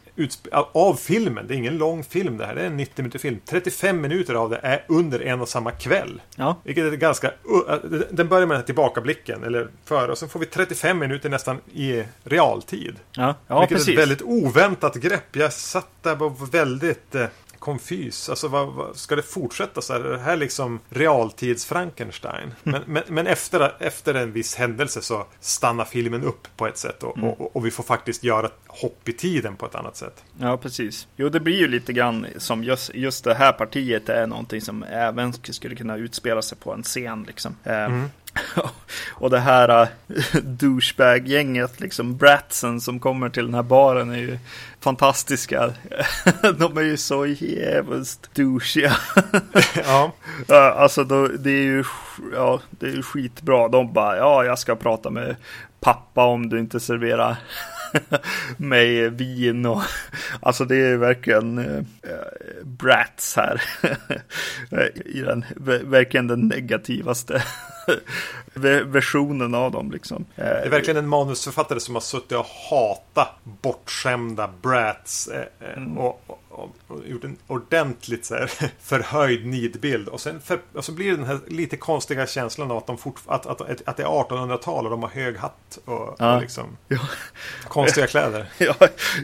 av 0.73 0.95
filmen, 0.95 1.47
det 1.47 1.55
är 1.55 1.57
ingen 1.57 1.79
lång 1.79 2.05
film 2.05 2.37
det 2.37 2.47
här, 2.47 2.55
det 2.55 2.63
är 2.63 2.67
en 2.67 2.77
90 2.77 3.03
minuter 3.03 3.19
film. 3.19 3.41
35 3.45 4.01
minuter 4.01 4.35
av 4.35 4.51
det 4.51 4.61
är 4.63 4.85
under 4.89 5.23
en 5.23 5.41
och 5.41 5.49
samma 5.49 5.71
kväll. 5.71 6.23
Ja. 6.37 6.57
Vilket 6.65 6.85
är 6.85 6.91
ganska... 6.97 7.31
Den 8.11 8.29
börjar 8.29 8.47
med 8.47 8.55
den 8.55 8.61
här 8.61 8.67
tillbakablicken, 8.67 9.45
eller 9.45 9.69
före, 9.85 10.13
och 10.13 10.19
sen 10.19 10.29
får 10.29 10.41
vi 10.41 10.47
35 10.47 10.99
minuter 10.99 11.29
nästan 11.29 11.61
i 11.73 12.05
realtid. 12.25 12.97
Ja, 13.13 13.35
ja 13.47 13.61
vilket 13.61 13.77
precis. 13.77 13.89
är 13.89 13.93
ett 13.93 13.99
väldigt 13.99 14.23
oväntat 14.23 14.95
grepp. 14.95 15.37
Jag 15.37 15.53
satt 15.53 15.89
där 16.03 16.23
och 16.23 16.39
var 16.39 16.47
väldigt... 16.47 17.17
Konfys. 17.61 18.29
Alltså 18.29 18.49
vad, 18.49 18.69
vad, 18.69 18.97
ska 18.97 19.17
det 19.17 19.23
fortsätta 19.23 19.81
så 19.81 19.93
här? 19.93 20.01
Är 20.01 20.11
det 20.11 20.19
här 20.19 20.37
liksom 20.37 20.81
realtids 20.89 21.67
Frankenstein? 21.67 22.55
Men, 22.63 22.83
men, 22.87 23.03
men, 23.09 23.27
efter, 23.27 23.75
efter 23.79 24.15
en 24.15 24.33
viss 24.33 24.55
händelse 24.55 25.03
så 25.03 25.27
stannar 25.41 25.85
filmen 25.85 26.25
upp 26.25 26.49
på 26.57 26.67
ett 26.67 26.79
sätt 26.79 27.03
och, 27.03 27.19
mm. 27.19 27.31
och, 27.31 27.57
och, 27.57 27.67
vi 27.67 27.71
får 27.71 27.83
faktiskt 27.83 28.25
göra 28.25 28.51
hopp 28.67 29.09
i 29.09 29.13
tiden 29.13 29.57
på 29.57 29.67
ett 29.67 29.75
annat 29.75 29.97
sätt. 29.97 30.25
Ja, 30.39 30.57
precis. 30.57 31.09
Jo, 31.17 31.29
det 31.29 31.41
blir 31.41 31.59
ju 31.59 31.69
lite 31.69 31.93
grann 31.93 32.27
som 32.37 32.65
just, 32.65 32.95
just 32.95 33.25
det 33.25 33.35
här 33.35 33.53
partiet 33.53 34.09
är 34.09 34.27
någonting 34.27 34.61
som 34.61 34.83
även 34.83 35.33
skulle 35.33 35.75
kunna 35.75 35.97
utspela 35.97 36.43
sig 36.43 36.59
på 36.59 36.73
en 36.73 36.83
scen 36.83 37.25
liksom. 37.27 37.57
Eh, 37.65 37.85
mm. 37.85 38.11
Och 39.13 39.31
det 39.31 39.39
här 39.39 39.83
uh, 39.83 39.89
douchebag-gänget, 40.43 41.81
liksom 41.81 42.17
bratsen 42.17 42.81
som 42.81 43.01
kommer 43.01 43.29
till 43.29 43.45
den 43.45 43.55
här 43.55 43.63
baren 43.63 44.11
är 44.11 44.19
ju 44.19 44.39
fantastiska. 44.81 45.73
de 46.59 46.79
är 46.79 46.83
ju 46.83 46.97
så 46.97 47.27
jävligt 47.27 48.35
douchiga. 48.35 48.97
ja. 49.85 50.13
Alltså 50.49 51.05
då, 51.05 51.29
det 51.29 51.51
är 51.51 51.63
ju 51.63 51.85
ja, 52.35 52.61
det 52.71 52.87
är 52.87 53.03
skitbra. 53.03 53.69
De 53.69 53.93
bara, 53.93 54.17
ja, 54.17 54.45
jag 54.45 54.59
ska 54.59 54.77
prata 54.77 55.11
med 55.11 55.37
pappa 55.81 56.25
om 56.25 56.49
du 56.49 56.59
inte 56.59 56.81
serverar 56.81 57.37
med 58.57 59.13
vin 59.13 59.67
och 59.67 59.83
alltså 60.41 60.65
det 60.65 60.77
är 60.77 60.97
verkligen 60.97 61.59
äh, 61.59 61.85
brats 62.63 63.37
här. 63.37 63.63
I 65.05 65.21
den, 65.21 65.45
verkligen 65.85 66.27
den 66.27 66.41
negativaste 66.41 67.43
versionen 68.85 69.55
av 69.55 69.73
dem 69.73 69.91
liksom. 69.91 70.25
Det 70.35 70.43
är 70.43 70.71
verkligen 70.71 70.97
en 70.97 71.09
manusförfattare 71.09 71.81
som 71.81 71.95
har 71.95 72.03
suttit 72.03 72.33
och 72.33 72.47
hatat 72.71 73.39
bortskämda 73.63 74.51
brats 74.63 75.29
eh, 75.29 75.77
mm. 75.77 75.99
och, 75.99 76.40
och, 76.51 76.77
gjort 77.07 77.25
en 77.25 77.37
ordentligt 77.47 78.25
så 78.25 78.35
här, 78.35 78.47
förhöjd 78.81 79.47
nidbild. 79.47 80.09
Och 80.09 80.21
sen 80.21 80.41
för, 80.41 80.61
och 80.73 80.85
så 80.85 80.93
blir 80.93 81.11
det 81.11 81.17
den 81.17 81.27
här 81.27 81.41
lite 81.47 81.77
konstiga 81.77 82.27
känslan 82.27 82.71
av 82.71 82.77
att, 82.77 82.87
de 82.87 82.99
fort, 82.99 83.21
att, 83.27 83.47
att, 83.47 83.61
att, 83.61 83.83
att 83.89 83.97
det 83.97 84.03
är 84.03 84.07
1800-tal 84.07 84.85
och 84.85 84.91
de 84.91 85.03
har 85.03 85.11
hög 85.11 85.37
hatt 85.37 85.79
och, 85.85 86.17
ja. 86.19 86.35
och 86.35 86.41
liksom 86.41 86.77
ja. 86.89 86.99
konstiga 87.69 88.07
kläder. 88.07 88.47
Ja, 88.59 88.75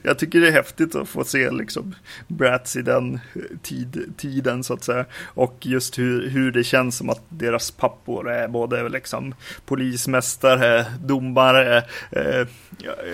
jag 0.03 0.19
tycker 0.19 0.41
det 0.41 0.49
är 0.49 0.53
häftigt 0.53 0.95
att 0.95 1.09
få 1.09 1.25
se 1.25 1.51
liksom 1.51 1.95
Brats 2.29 2.77
i 2.77 2.83
den 2.83 3.21
tid, 3.63 4.15
tiden 4.17 4.65
så 4.65 4.75
att 4.75 4.85
säga. 4.85 5.05
Och 5.25 5.57
just 5.61 5.99
hur, 5.99 6.29
hur 6.29 6.53
det 6.53 6.65
känns 6.65 6.97
som 6.97 7.11
att 7.11 7.23
deras 7.29 7.71
pappor 7.71 8.31
är 8.31 8.49
både 8.49 8.89
liksom 8.89 9.35
polismästare, 9.65 10.87
domare, 11.01 11.85
eh, 12.11 12.47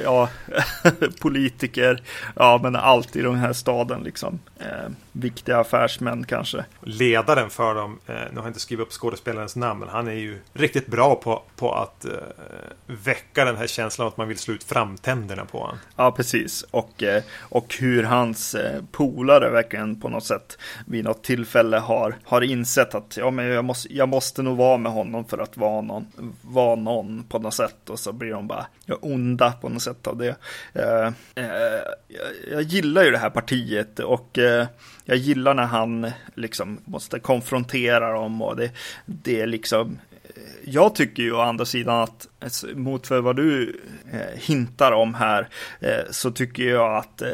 ja, 0.05 0.29
politiker, 1.21 2.03
ja 2.37 2.61
men 2.63 2.77
allt 2.77 3.17
i 3.17 3.23
den 3.23 3.35
här 3.35 3.53
staden 3.53 4.02
liksom. 4.03 4.41
Eh, 4.59 4.67
viktiga 5.13 5.59
affärsmän 5.59 6.25
kanske. 6.25 6.65
Ledaren 6.81 7.51
för 7.51 7.75
dem, 7.75 7.99
eh, 8.07 8.15
nu 8.15 8.37
har 8.37 8.43
jag 8.43 8.47
inte 8.47 8.61
skrivit 8.61 8.87
upp 8.87 8.93
skådespelarens 8.93 9.57
namn, 9.57 9.81
men 9.81 9.89
han 9.89 10.09
är 10.09 10.13
ju 10.13 10.39
riktigt 10.53 10.87
bra 10.87 11.15
på, 11.15 11.43
på 11.57 11.75
att 11.75 12.05
eh, 12.05 12.13
väcka 12.87 13.45
den 13.45 13.57
här 13.57 13.67
känslan 13.67 14.09
att 14.09 14.17
man 14.17 14.29
vill 14.29 14.39
slå 14.39 14.55
ut 14.55 14.65
framtänderna 14.65 15.45
på 15.45 15.59
honom. 15.59 15.77
Ja, 15.97 16.13
precis. 16.13 16.63
Och, 16.71 17.03
eh, 17.03 17.23
och 17.41 17.77
hur 17.81 18.03
hans 18.03 18.55
eh, 18.55 18.83
polare 18.93 19.51
verkligen 19.51 20.01
på 20.01 20.09
något 20.09 20.25
sätt 20.25 20.59
vid 20.87 21.05
något 21.05 21.25
tillfälle 21.25 21.79
har, 21.79 22.15
har 22.25 22.41
insett 22.41 22.95
att 22.95 23.17
ja, 23.17 23.31
men 23.31 23.47
jag, 23.47 23.65
måste, 23.65 23.97
jag 23.97 24.09
måste 24.09 24.43
nog 24.43 24.57
vara 24.57 24.77
med 24.77 24.93
honom 24.93 25.25
för 25.25 25.39
att 25.39 25.57
vara 25.57 25.81
någon, 25.81 26.07
vara 26.43 26.75
någon 26.75 27.25
på 27.29 27.39
något 27.39 27.55
sätt. 27.55 27.91
Och 27.91 27.99
så 27.99 28.13
blir 28.13 28.31
de 28.31 28.47
bara 28.47 28.67
ja, 28.85 28.99
onda 29.01 29.53
på 29.53 29.69
något 29.69 29.83
sätt 29.83 30.07
av 30.07 30.17
det. 30.17 30.37
Eh, 30.73 31.13
jag, 32.51 32.63
gillar 32.63 33.05
ju 33.05 33.11
det 33.11 33.19
här 33.19 33.31
partiet 33.31 33.92
och 34.01 34.39
eh, 34.39 34.67
jag 35.05 35.17
gillar 35.17 35.55
när 35.55 35.67
han 35.67 36.11
liksom 36.35 36.79
måste 36.85 37.19
konfrontera 37.19 38.13
dem 38.13 38.43
och 38.43 38.57
det, 38.57 38.71
det 39.07 39.41
är 39.41 39.47
liksom 39.47 39.99
jag 40.65 40.95
tycker 40.95 41.23
ju 41.23 41.33
å 41.33 41.41
andra 41.41 41.65
sidan 41.65 42.03
att 42.03 42.65
mot 42.75 43.07
för 43.07 43.21
vad 43.21 43.37
du 43.37 43.81
eh, 44.13 44.41
hintar 44.41 44.93
om 44.93 45.15
här 45.15 45.49
eh, 45.81 46.11
så 46.11 46.31
tycker 46.31 46.63
jag 46.63 46.97
att 46.97 47.23
eh, 47.23 47.29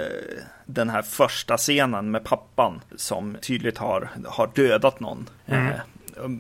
den 0.67 0.91
här 0.91 1.03
första 1.03 1.57
scenen 1.57 2.11
med 2.11 2.25
pappan 2.25 2.81
som 2.97 3.37
tydligt 3.43 3.79
har, 3.79 4.11
har 4.27 4.51
dödat 4.55 5.01
någon. 5.01 5.29
Mm 5.47 5.73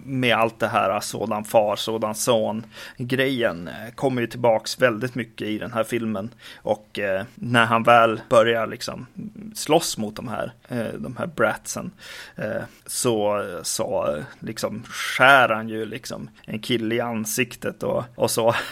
med 0.04 0.36
allt 0.36 0.58
det 0.58 0.68
här 0.68 1.00
sådan 1.00 1.44
far, 1.44 1.76
sådan 1.76 2.14
son 2.14 2.66
grejen 2.96 3.68
eh, 3.68 3.94
kommer 3.94 4.20
ju 4.20 4.26
tillbaks 4.26 4.80
väldigt 4.80 5.14
mycket 5.14 5.48
i 5.48 5.58
den 5.58 5.72
här 5.72 5.84
filmen. 5.84 6.30
Och 6.56 6.98
eh, 6.98 7.24
när 7.34 7.64
han 7.64 7.82
väl 7.82 8.20
börjar 8.28 8.66
liksom 8.66 9.06
slåss 9.54 9.98
mot 9.98 10.16
de 10.16 10.28
här, 10.28 10.52
eh, 10.68 10.92
de 10.98 11.16
här 11.16 11.26
bratsen 11.26 11.90
eh, 12.36 12.62
så, 12.86 13.40
eh, 13.40 13.62
så 13.62 14.16
eh, 14.16 14.24
liksom 14.40 14.82
skär 14.88 15.48
han 15.48 15.68
ju 15.68 15.84
liksom 15.84 16.30
en 16.44 16.58
kille 16.58 16.94
i 16.94 17.00
ansiktet 17.00 17.82
och, 17.82 18.04
och 18.14 18.30
så. 18.30 18.54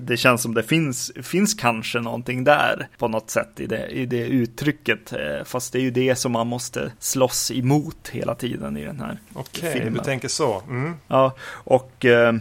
Det 0.00 0.16
känns 0.16 0.42
som 0.42 0.54
det 0.54 0.62
finns, 0.62 1.12
finns 1.22 1.54
kanske 1.54 2.00
någonting 2.00 2.44
där 2.44 2.88
på 2.98 3.08
något 3.08 3.30
sätt 3.30 3.60
i 3.60 3.66
det, 3.66 3.86
i 3.86 4.06
det 4.06 4.26
uttrycket. 4.26 5.12
Fast 5.44 5.72
det 5.72 5.78
är 5.78 5.82
ju 5.82 5.90
det 5.90 6.14
som 6.16 6.32
man 6.32 6.46
måste 6.46 6.92
slåss 6.98 7.50
emot 7.50 8.08
hela 8.08 8.34
tiden 8.34 8.76
i 8.76 8.84
den 8.84 9.00
här 9.00 9.18
Okej, 9.34 9.70
okay, 9.70 9.90
du 9.90 9.98
tänker 9.98 10.28
så. 10.28 10.62
Mm. 10.68 10.94
Ja, 11.08 11.34
och, 11.48 12.04
eh, 12.04 12.34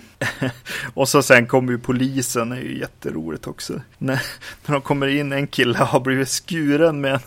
och 0.93 1.09
så 1.09 1.21
sen 1.21 1.47
kommer 1.47 1.71
ju 1.71 1.77
polisen, 1.77 2.49
det 2.49 2.55
är 2.55 2.61
ju 2.61 2.79
jätteroligt 2.79 3.47
också. 3.47 3.81
När, 3.97 4.21
när 4.65 4.73
de 4.73 4.81
kommer 4.81 5.07
in, 5.07 5.31
en 5.31 5.47
kille 5.47 5.77
har 5.77 5.99
blivit 5.99 6.29
skuren 6.29 7.01
med 7.01 7.13
en, 7.13 7.19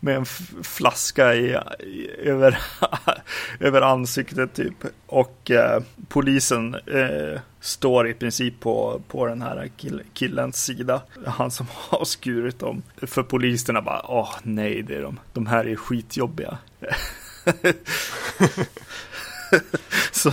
med 0.00 0.16
en 0.16 0.26
flaska 0.62 1.34
i, 1.34 1.58
i, 1.80 2.10
över, 2.24 2.58
över 3.60 3.82
ansiktet 3.82 4.54
typ. 4.54 4.84
Och 5.06 5.50
eh, 5.50 5.82
polisen 6.08 6.74
eh, 6.74 7.40
står 7.60 8.08
i 8.08 8.14
princip 8.14 8.60
på, 8.60 9.02
på 9.08 9.26
den 9.26 9.42
här 9.42 9.70
kill, 9.76 10.02
killens 10.14 10.64
sida. 10.64 11.02
Han 11.26 11.50
som 11.50 11.66
har 11.74 12.04
skurit 12.04 12.58
dem. 12.58 12.82
För 13.02 13.22
poliserna 13.22 13.82
bara, 13.82 14.02
åh 14.08 14.34
nej, 14.42 14.82
det 14.82 14.94
är 14.94 15.02
de. 15.02 15.20
De 15.32 15.46
här 15.46 15.68
är 15.68 15.76
skitjobbiga. 15.76 16.58
så, 20.12 20.32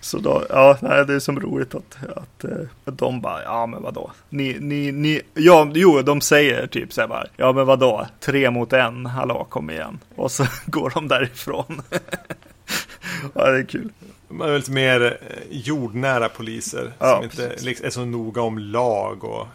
så 0.00 0.18
då, 0.18 0.46
ja, 0.48 0.78
nej, 0.82 1.06
det 1.06 1.14
är 1.14 1.18
som 1.20 1.40
roligt 1.40 1.74
att, 1.74 1.96
att, 2.16 2.44
eh, 2.44 2.58
de 2.84 3.20
bara, 3.20 3.42
ja 3.42 3.66
men 3.66 3.82
vadå? 3.82 4.10
Ni, 4.28 4.56
ni, 4.60 4.92
ni, 4.92 5.22
ja, 5.34 5.70
jo, 5.74 6.02
de 6.02 6.20
säger 6.20 6.66
typ 6.66 6.92
så 6.92 7.00
här 7.00 7.08
bara, 7.08 7.26
ja 7.36 7.52
men 7.52 7.66
vadå? 7.66 8.06
Tre 8.20 8.50
mot 8.50 8.72
en, 8.72 9.06
hallå, 9.06 9.46
kom 9.50 9.70
igen. 9.70 9.98
Och 10.16 10.30
så 10.30 10.46
går 10.66 10.90
de 10.94 11.08
därifrån. 11.08 11.82
ja, 13.34 13.50
det 13.50 13.58
är 13.58 13.64
kul. 13.64 13.92
Man 14.30 14.48
är 14.50 14.56
lite 14.56 14.70
mer 14.70 15.18
eh, 15.30 15.36
jordnära 15.50 16.28
poliser. 16.28 16.92
Ja, 16.98 17.14
som 17.14 17.24
inte 17.24 17.56
liksom 17.60 17.86
är 17.86 17.90
så 17.90 18.04
noga 18.04 18.42
om 18.42 18.58
lag 18.58 19.24
och 19.24 19.46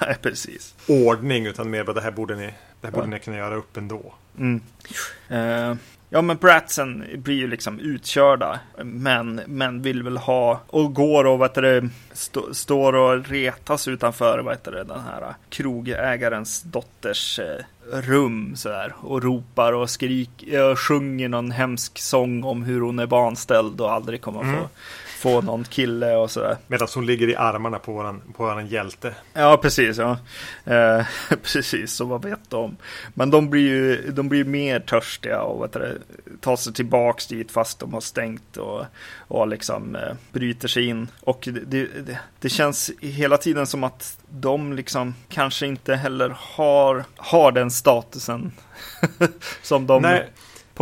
nej, 0.00 0.16
precis. 0.22 0.74
ordning. 0.86 1.46
Utan 1.46 1.70
mer 1.70 1.84
bara 1.84 1.92
det 1.92 2.00
här 2.00 2.10
borde 2.10 2.36
ni, 2.36 2.46
det 2.80 2.86
här 2.86 2.90
borde 2.90 3.06
Ja. 3.06 3.10
ni 3.10 3.18
kunna 3.20 3.36
göra 3.36 3.54
upp 3.56 3.76
ändå. 3.76 4.14
Mm. 4.38 4.60
Eh, 5.28 5.76
ja, 6.12 6.22
men 6.22 6.36
Bratsen 6.36 7.04
blir 7.16 7.34
ju 7.36 7.46
liksom 7.46 7.78
utkörda, 7.80 8.60
men, 8.82 9.40
men 9.46 9.82
vill 9.82 10.02
väl 10.02 10.16
ha 10.16 10.60
och 10.66 10.94
går 10.94 11.24
och 11.24 11.38
vad 11.38 11.54
det, 11.54 11.88
stå, 12.12 12.54
står 12.54 12.92
och 12.92 13.26
retas 13.28 13.88
utanför 13.88 14.38
vad 14.38 14.54
heter 14.54 14.72
det, 14.72 14.84
den 14.84 15.00
här 15.00 15.34
krogägarens 15.48 16.62
dotters 16.62 17.38
eh, 17.38 17.64
rum 17.92 18.52
så 18.56 18.68
där 18.68 18.94
och 19.00 19.22
ropar 19.22 19.72
och 19.72 19.90
skriker 19.90 20.70
och 20.70 20.78
sjunger 20.80 21.28
någon 21.28 21.50
hemsk 21.50 21.98
sång 21.98 22.44
om 22.44 22.62
hur 22.62 22.80
hon 22.80 22.98
är 22.98 23.06
vanställd 23.06 23.80
och 23.80 23.92
aldrig 23.92 24.20
kommer 24.20 24.42
Mm. 24.42 24.54
få 24.54 24.68
få 25.22 25.40
någon 25.40 25.64
kille 25.64 26.16
och 26.16 26.30
sådär. 26.30 26.56
Medan 26.66 26.88
hon 26.94 27.06
ligger 27.06 27.28
i 27.28 27.36
armarna 27.36 27.78
på 27.78 27.92
våran, 27.92 28.22
på 28.36 28.44
våran 28.44 28.66
hjälte. 28.66 29.14
Ja, 29.32 29.56
precis. 29.56 29.98
Ja. 29.98 30.18
Eh, 30.64 31.06
precis, 31.42 31.92
så 31.92 32.04
vad 32.04 32.24
vet 32.24 32.50
de? 32.50 32.76
Men 33.14 33.30
de 33.30 33.50
blir 33.50 33.68
ju 33.68 34.10
de 34.10 34.28
blir 34.28 34.44
mer 34.44 34.80
törstiga 34.80 35.42
och 35.42 35.64
vet 35.64 35.72
du, 35.72 36.00
tar 36.40 36.56
sig 36.56 36.72
tillbaks 36.72 37.26
dit 37.26 37.50
fast 37.50 37.78
de 37.78 37.92
har 37.92 38.00
stängt 38.00 38.56
och, 38.56 38.84
och 39.28 39.48
liksom 39.48 39.96
eh, 39.96 40.12
bryter 40.32 40.68
sig 40.68 40.86
in. 40.86 41.08
Och 41.20 41.48
det, 41.52 41.84
det, 41.84 42.18
det 42.40 42.48
känns 42.48 42.90
hela 43.00 43.36
tiden 43.36 43.66
som 43.66 43.84
att 43.84 44.18
de 44.28 44.72
liksom 44.72 45.14
kanske 45.28 45.66
inte 45.66 45.94
heller 45.94 46.36
har, 46.38 47.04
har 47.16 47.52
den 47.52 47.70
statusen 47.70 48.52
som 49.62 49.86
de 49.86 50.02
Nej. 50.02 50.28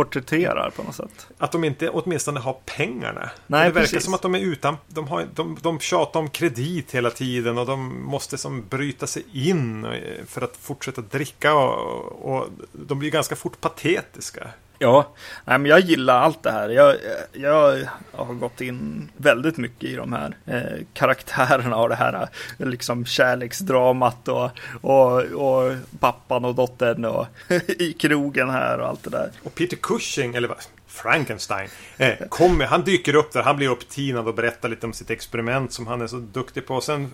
Porträtterar 0.03 0.69
på 0.69 0.83
något 0.83 0.95
sätt. 0.95 1.27
Att 1.37 1.51
de 1.51 1.63
inte 1.63 1.89
åtminstone 1.89 2.39
har 2.39 2.53
pengarna. 2.65 3.29
Nej, 3.47 3.67
det 3.67 3.73
verkar 3.73 3.87
precis. 3.87 4.03
som 4.03 4.13
att 4.13 4.21
de 4.21 4.35
är 4.35 4.39
utan. 4.39 4.77
De, 4.87 5.07
har, 5.07 5.27
de, 5.35 5.57
de 5.61 5.79
tjatar 5.79 6.19
om 6.19 6.29
kredit 6.29 6.91
hela 6.91 7.09
tiden 7.09 7.57
och 7.57 7.65
de 7.65 8.03
måste 8.03 8.37
som 8.37 8.67
bryta 8.69 9.07
sig 9.07 9.23
in 9.33 9.85
eh, 9.85 10.25
för 10.27 10.41
att 10.41 10.57
fortsätta 10.57 11.01
dricka. 11.01 11.53
Och, 11.53 12.35
och 12.35 12.47
de 12.71 12.99
blir 12.99 13.11
ganska 13.11 13.35
fort 13.35 13.61
patetiska. 13.61 14.47
Ja, 14.81 15.13
nej, 15.45 15.59
men 15.59 15.71
jag 15.71 15.79
gillar 15.79 16.17
allt 16.17 16.43
det 16.43 16.51
här. 16.51 16.69
Jag, 16.69 16.95
jag 17.31 17.87
har 18.11 18.33
gått 18.33 18.61
in 18.61 19.09
väldigt 19.17 19.57
mycket 19.57 19.83
i 19.83 19.95
de 19.95 20.13
här 20.13 20.35
eh, 20.45 20.85
karaktärerna 20.93 21.75
och 21.75 21.89
det 21.89 21.95
här 21.95 22.29
eh, 22.59 22.67
liksom 22.67 23.05
kärleksdramat 23.05 24.27
och, 24.27 24.49
och, 24.81 25.21
och 25.21 25.73
pappan 25.99 26.45
och 26.45 26.55
dottern 26.55 27.05
och 27.05 27.27
i 27.67 27.93
krogen 27.93 28.49
här 28.49 28.79
och 28.79 28.87
allt 28.87 29.03
det 29.03 29.09
där. 29.09 29.31
Och 29.43 29.55
Peter 29.55 29.77
Cushing, 29.77 30.35
eller 30.35 30.47
vad? 30.47 30.57
Frankenstein, 30.87 31.69
eh, 31.97 32.27
kommer, 32.29 32.65
han 32.65 32.83
dyker 32.83 33.15
upp 33.15 33.33
där, 33.33 33.43
han 33.43 33.57
blir 33.57 33.69
upptinad 33.69 34.27
och 34.27 34.35
berättar 34.35 34.69
lite 34.69 34.85
om 34.85 34.93
sitt 34.93 35.09
experiment 35.09 35.73
som 35.73 35.87
han 35.87 36.01
är 36.01 36.07
så 36.07 36.17
duktig 36.17 36.65
på. 36.65 36.75
Och 36.75 36.83
sen 36.83 37.11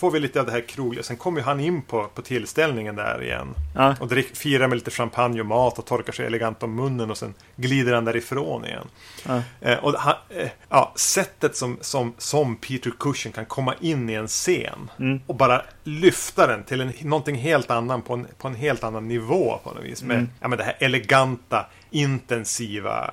får 0.00 0.10
vi 0.10 0.20
lite 0.20 0.40
av 0.40 0.46
det 0.46 0.52
här 0.52 0.60
krogliga. 0.68 1.02
Sen 1.02 1.16
kommer 1.16 1.40
han 1.40 1.60
in 1.60 1.82
på, 1.82 2.06
på 2.14 2.22
tillställningen 2.22 2.96
där 2.96 3.22
igen. 3.22 3.54
Ja, 3.74 3.94
Och 4.00 4.08
drick, 4.08 4.36
firar 4.36 4.68
med 4.68 4.76
lite 4.78 4.90
champagne 4.90 5.40
och 5.40 5.46
mat 5.46 5.78
och 5.78 5.86
torkar 5.86 6.12
sig 6.12 6.26
elegant 6.26 6.62
om 6.62 6.74
munnen 6.74 7.10
och 7.10 7.18
sen 7.18 7.34
glider 7.56 7.92
han 7.92 8.04
därifrån 8.04 8.64
igen. 8.64 8.86
ja, 9.26 9.42
Eh, 9.60 9.78
och 9.84 9.92
han, 9.94 10.14
eh, 10.30 10.48
ja, 10.68 10.92
sättet 10.96 11.56
som, 11.56 11.78
som, 11.80 12.14
som 12.18 12.56
Peter 12.56 12.92
Cushing 12.98 13.32
kan 13.32 13.46
komma 13.46 13.74
in 13.80 14.10
i 14.10 14.14
en 14.14 14.26
scen 14.28 14.90
Mm. 14.98 15.20
och 15.26 15.34
bara 15.34 15.62
lyfta 15.84 16.46
den 16.46 16.64
till 16.64 16.80
en, 16.80 16.92
någonting 17.00 17.36
helt 17.36 17.70
annan 17.70 18.02
på 18.02 18.14
en, 18.14 18.26
på 18.38 18.48
en 18.48 18.54
helt 18.54 18.84
annan 18.84 19.08
nivå 19.08 19.60
på 19.64 19.70
något 19.70 19.84
vis. 19.84 20.02
Med 20.02 20.16
Mm. 20.16 20.30
ja, 20.40 20.48
men 20.48 20.58
det 20.58 20.64
här 20.64 20.76
eleganta, 20.80 21.66
intensiva, 21.90 23.10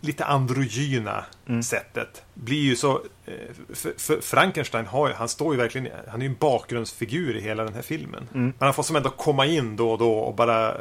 lite 0.00 0.24
androgyna 0.24 1.24
Mm. 1.50 1.62
sättet. 1.62 2.22
Blir 2.34 2.62
ju 2.62 2.76
så... 2.76 3.02
Eh, 3.26 3.32
för, 3.74 4.20
Frankenstein 4.20 4.86
har 4.86 5.08
ju, 5.08 5.14
han 5.14 5.28
står 5.28 5.54
ju 5.54 5.60
verkligen, 5.60 5.88
han 6.08 6.20
är 6.20 6.24
ju 6.24 6.30
en 6.30 6.36
bakgrundsfigur 6.40 7.36
i 7.36 7.40
hela 7.40 7.64
den 7.64 7.74
här 7.74 7.82
filmen. 7.82 8.28
Mm. 8.34 8.52
Men 8.58 8.66
han 8.66 8.74
får 8.74 8.82
som 8.82 8.96
ändå 8.96 9.10
komma 9.10 9.46
in 9.46 9.76
då 9.76 9.90
och 9.90 9.98
då 9.98 10.12
och 10.12 10.34
bara 10.34 10.68
eh, 10.68 10.78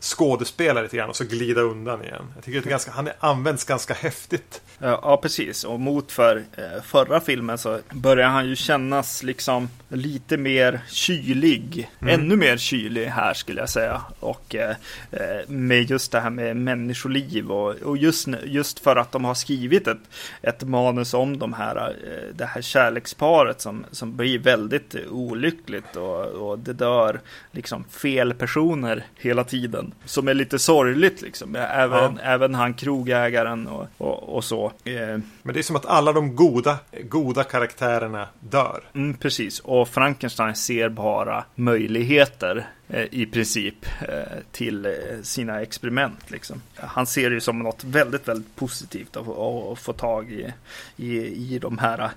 skådespela 0.00 0.82
lite 0.82 0.96
grann 0.96 1.08
och 1.08 1.16
så 1.16 1.24
glida 1.24 1.60
undan 1.60 2.04
igen. 2.04 2.32
Jag 2.34 2.44
tycker 2.44 2.58
att 2.58 2.64
det 2.64 2.68
är 2.68 2.70
ganska, 2.70 2.90
han 2.90 3.06
är, 3.06 3.14
används 3.20 3.64
ganska 3.64 3.94
häftigt. 3.94 4.62
ja, 4.78 5.00
ja, 5.02 5.16
precis. 5.16 5.64
Och 5.64 5.80
mot 5.80 6.12
för 6.12 6.36
eh, 6.36 6.82
förra 6.82 7.20
filmen 7.20 7.58
så 7.58 7.78
börjar 7.90 8.28
han 8.28 8.48
ju 8.48 8.56
kännas 8.56 9.22
liksom 9.22 9.68
lite 9.92 10.36
mer 10.36 10.80
kylig. 10.88 11.90
Ännu 12.00 12.36
mer 12.36 12.56
kylig 12.56 13.06
här 13.06 13.34
skulle 13.34 13.60
jag 13.60 13.68
säga. 13.68 14.02
Och 14.20 14.54
eh, 14.54 14.76
eh, 15.10 15.48
med 15.48 15.90
just 15.90 16.12
det 16.12 16.20
här 16.20 16.30
med 16.30 16.56
människoliv 16.56 17.50
och, 17.50 17.74
och 17.74 17.96
just, 17.96 18.28
just 18.44 18.78
för 18.78 18.96
att 18.96 19.12
de 19.12 19.24
har 19.24 19.34
skrivit 19.34 19.88
ett, 19.88 19.98
ett 20.42 20.62
manus 20.62 21.14
om 21.14 21.38
de 21.38 21.52
här, 21.52 21.76
eh, 21.76 22.34
det 22.34 22.44
här 22.44 22.62
kärleksparet 22.62 23.60
som, 23.60 23.84
som 23.90 24.16
blir 24.16 24.38
väldigt 24.38 24.96
olyckligt 25.10 25.96
och, 25.96 26.24
och 26.26 26.58
det 26.58 26.72
dör 26.72 27.20
liksom 27.50 27.84
fel 27.84 28.34
personer 28.34 29.04
hela 29.16 29.44
tiden. 29.44 29.94
Som 30.04 30.28
är 30.28 30.34
lite 30.34 30.58
sorgligt 30.58 31.22
liksom. 31.22 31.56
Även, 31.56 32.18
även 32.18 32.54
han 32.54 32.74
krogägaren 32.74 33.66
och, 33.66 33.86
och, 33.98 34.36
och 34.36 34.44
så. 34.44 34.72
Eh, 34.84 35.18
Men 35.42 35.54
det 35.54 35.58
är 35.58 35.62
som 35.62 35.76
att 35.76 35.86
alla 35.86 36.12
de 36.12 36.36
goda, 36.36 36.78
goda 37.02 37.44
karaktärerna 37.44 38.28
dör. 38.40 38.82
Mm, 38.94 39.14
precis, 39.14 39.60
och 39.60 39.81
Frankenstein 39.84 40.54
ser 40.54 40.88
bara 40.88 41.44
möjligheter 41.54 42.66
eh, 42.88 43.06
i 43.10 43.26
princip 43.26 43.74
eh, 44.08 44.38
till 44.52 44.86
eh, 44.86 44.92
sina 45.22 45.60
experiment. 45.62 46.30
Liksom. 46.30 46.62
Han 46.76 47.06
ser 47.06 47.30
det 47.30 47.34
ju 47.34 47.40
som 47.40 47.58
något 47.58 47.84
väldigt, 47.84 48.28
väldigt 48.28 48.56
positivt 48.56 49.16
att, 49.16 49.24
få- 49.24 49.72
att 49.72 49.78
få 49.78 49.92
tag 49.92 50.32
i, 50.32 50.52
i, 50.96 51.16
i 51.54 51.58
de 51.58 51.78
här 51.78 52.10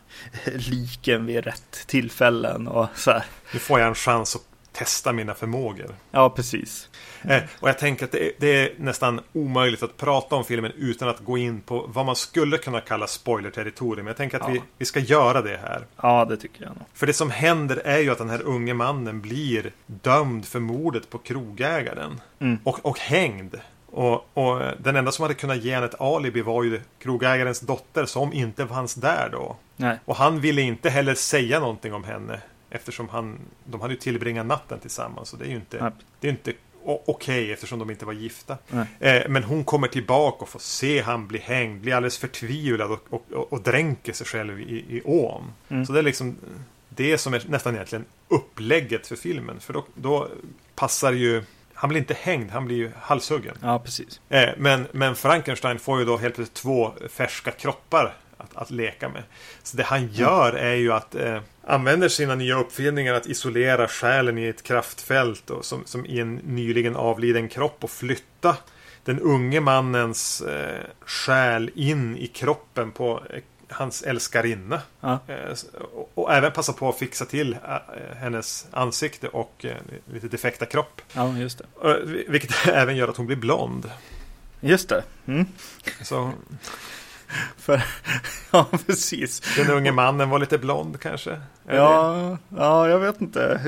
liken 0.56 1.26
vid 1.26 1.44
rätt 1.44 1.84
tillfällen 1.88 2.68
och 2.68 2.88
så 2.96 3.12
här. 3.12 3.24
Nu 3.54 3.60
får 3.60 3.80
jag 3.80 3.88
en 3.90 3.96
chans 3.96 4.36
att 4.36 4.42
testa 4.72 5.14
mina 5.14 5.34
förmågor. 5.34 5.96
Ja, 6.12 6.30
precis. 6.30 6.90
Och 7.60 7.70
jag 7.70 7.78
tänker 7.80 8.06
att 8.06 8.12
det 8.12 8.26
är, 8.28 8.32
det 8.40 8.48
är 8.64 8.70
nästan 8.78 9.22
omöjligt 9.34 9.84
att 9.84 9.98
prata 9.98 10.36
om 10.36 10.46
filmen 10.46 10.72
utan 10.78 11.10
att 11.10 11.20
gå 11.20 11.38
in 11.38 11.62
på 11.62 11.86
vad 11.88 12.06
man 12.06 12.16
skulle 12.16 12.58
kunna 12.58 12.82
kalla 12.82 13.08
spoiler-territorium. 13.08 14.08
Jag 14.08 14.18
tänker 14.18 14.40
att 14.40 14.50
vi, 14.50 14.56
Ja. 14.58 14.64
vi 14.78 14.86
ska 14.86 15.00
göra 15.00 15.42
det 15.42 15.58
här. 15.58 15.86
Ja, 16.02 16.26
det 16.26 16.38
tycker 16.38 16.64
jag 16.64 16.70
nog. 16.70 16.86
För 16.94 17.08
det 17.08 17.14
som 17.14 17.32
händer 17.32 17.82
är 17.86 18.00
ju 18.00 18.12
att 18.12 18.18
den 18.18 18.30
här 18.30 18.42
unge 18.42 18.74
mannen 18.74 19.22
blir 19.22 19.72
dömd 19.86 20.46
för 20.46 20.60
mordet 20.60 21.10
på 21.10 21.18
krogägaren. 21.18 22.22
Mm. 22.40 22.58
Och, 22.64 22.86
och 22.86 23.00
hängd. 23.00 23.56
Och, 23.88 24.38
och 24.38 24.62
den 24.80 24.96
enda 24.96 25.12
som 25.12 25.24
hade 25.24 25.34
kunnat 25.34 25.64
ge 25.64 25.74
henne 25.74 25.86
ett 25.86 26.02
alibi 26.02 26.42
var 26.42 26.64
ju 26.64 26.82
krogägarens 27.00 27.60
dotter 27.60 28.06
som 28.06 28.34
inte 28.34 28.68
fanns 28.68 28.96
där 28.96 29.30
då. 29.32 29.56
Nej, 29.76 30.00
Och 30.06 30.16
han 30.16 30.40
ville 30.40 30.62
inte 30.62 30.90
heller 30.90 31.14
säga 31.16 31.60
någonting 31.60 31.94
om 31.94 32.04
henne. 32.04 32.40
Eftersom 32.70 33.10
han, 33.10 33.40
de 33.64 33.82
hade 33.82 33.94
ju 33.94 34.00
tillbringat 34.00 34.46
natten 34.46 34.80
tillsammans. 34.80 35.30
Så 35.30 35.38
det 35.38 35.46
är 35.46 35.50
ju 35.50 35.56
inte, 35.56 35.82
Nej. 35.84 35.92
det 36.20 36.28
är 36.28 36.32
inte 36.32 36.54
okej 36.86 37.52
eftersom 37.52 37.80
de 37.80 37.90
inte 37.90 38.06
var 38.06 38.14
gifta. 38.14 38.58
Eh, 39.00 39.22
men 39.30 39.44
hon 39.44 39.64
kommer 39.64 39.88
tillbaka 39.88 40.38
och 40.44 40.50
får 40.50 40.60
se 40.60 41.02
han 41.02 41.28
bli 41.28 41.40
hängd. 41.40 41.82
Blir 41.82 41.94
alldeles 41.94 42.18
förtvivlad 42.18 42.92
och, 42.92 43.06
och, 43.10 43.26
och, 43.32 43.54
och 43.54 43.62
dränker 43.62 44.14
sig 44.14 44.28
själv 44.28 44.60
i, 44.60 44.86
i 44.90 45.02
ån. 45.06 45.44
Mm. 45.70 45.86
Så 45.86 45.94
det 45.94 46.00
är 46.00 46.04
liksom 46.04 46.36
det 46.90 47.18
som 47.18 47.34
är 47.34 47.44
nästan 47.48 47.74
egentligen 47.74 48.06
upplägget 48.28 49.08
för 49.08 49.16
filmen. 49.16 49.60
För 49.60 49.74
då, 49.74 49.86
då 49.96 50.28
passar 50.76 51.12
ju... 51.12 51.44
Han 51.74 51.90
blir 51.90 52.00
inte 52.00 52.14
hängd, 52.14 52.52
han 52.52 52.66
blir 52.66 52.78
ju 52.78 52.92
halshuggen. 53.00 53.58
ja, 53.62 53.80
precis. 53.80 54.22
Eh, 54.30 54.50
men, 54.58 54.88
men 54.92 55.16
Frankenstein 55.16 55.80
får 55.80 56.00
ju 56.00 56.06
då 56.06 56.18
helt 56.18 56.36
plötsligt 56.36 56.54
två 56.54 56.94
färska 57.10 57.52
kroppar 57.52 58.14
att, 58.38 58.56
att 58.56 58.72
leka 58.72 59.10
med. 59.10 59.24
Så 59.64 59.78
det 59.78 59.84
han 59.84 60.08
gör 60.08 60.54
är 60.54 60.76
ju 60.76 60.94
att 60.94 61.16
eh, 61.16 61.40
använder 61.64 62.10
sina 62.10 62.36
nya 62.36 62.60
uppfinningar 62.60 63.14
att 63.14 63.26
isolera 63.26 63.88
själen 63.88 64.38
i 64.38 64.48
ett 64.48 64.64
kraftfält 64.64 65.50
och, 65.50 65.66
som, 65.66 65.86
som 65.86 66.06
i 66.06 66.20
en 66.20 66.36
nyligen 66.36 66.96
avliden 66.96 67.50
kropp 67.50 67.84
och 67.84 67.92
flytta 67.92 68.58
den 69.04 69.20
unge 69.20 69.60
mannens 69.60 70.42
eh, 70.42 70.86
själ 71.06 71.72
in 71.76 72.18
i 72.18 72.28
kroppen 72.28 72.92
på 72.92 73.24
eh, 73.30 73.42
hans 73.70 74.02
älskarinna. 74.02 74.82
Ja, 75.00 75.20
Eh, 75.28 75.54
och, 75.94 76.12
och 76.14 76.34
även 76.34 76.52
passa 76.52 76.74
på 76.74 76.90
att 76.90 76.98
fixa 76.98 77.26
till 77.26 77.54
eh, 77.54 78.18
hennes 78.18 78.68
ansikte 78.72 79.28
och 79.28 79.66
eh, 79.66 79.78
lite 80.14 80.28
defekta 80.28 80.66
kropp. 80.66 81.02
ja 81.14 81.38
just 81.38 81.62
det. 81.82 82.00
Vilket 82.28 82.68
även 82.68 82.96
gör 82.96 83.08
att 83.08 83.18
hon 83.18 83.26
blir 83.26 83.38
blond. 83.38 83.92
Just 84.60 84.90
det. 84.90 85.04
Mm. 85.26 85.46
Så 86.02 86.32
För, 87.58 87.84
ja, 88.52 88.68
precis. 88.88 89.42
Den 89.58 89.72
unge 89.72 89.92
mannen 89.92 90.30
var 90.30 90.40
lite 90.40 90.58
blond 90.58 91.00
kanske? 91.00 91.40
Ja, 91.68 92.38
ja, 92.58 92.90
jag 92.90 93.00
vet 93.00 93.22
inte. 93.22 93.62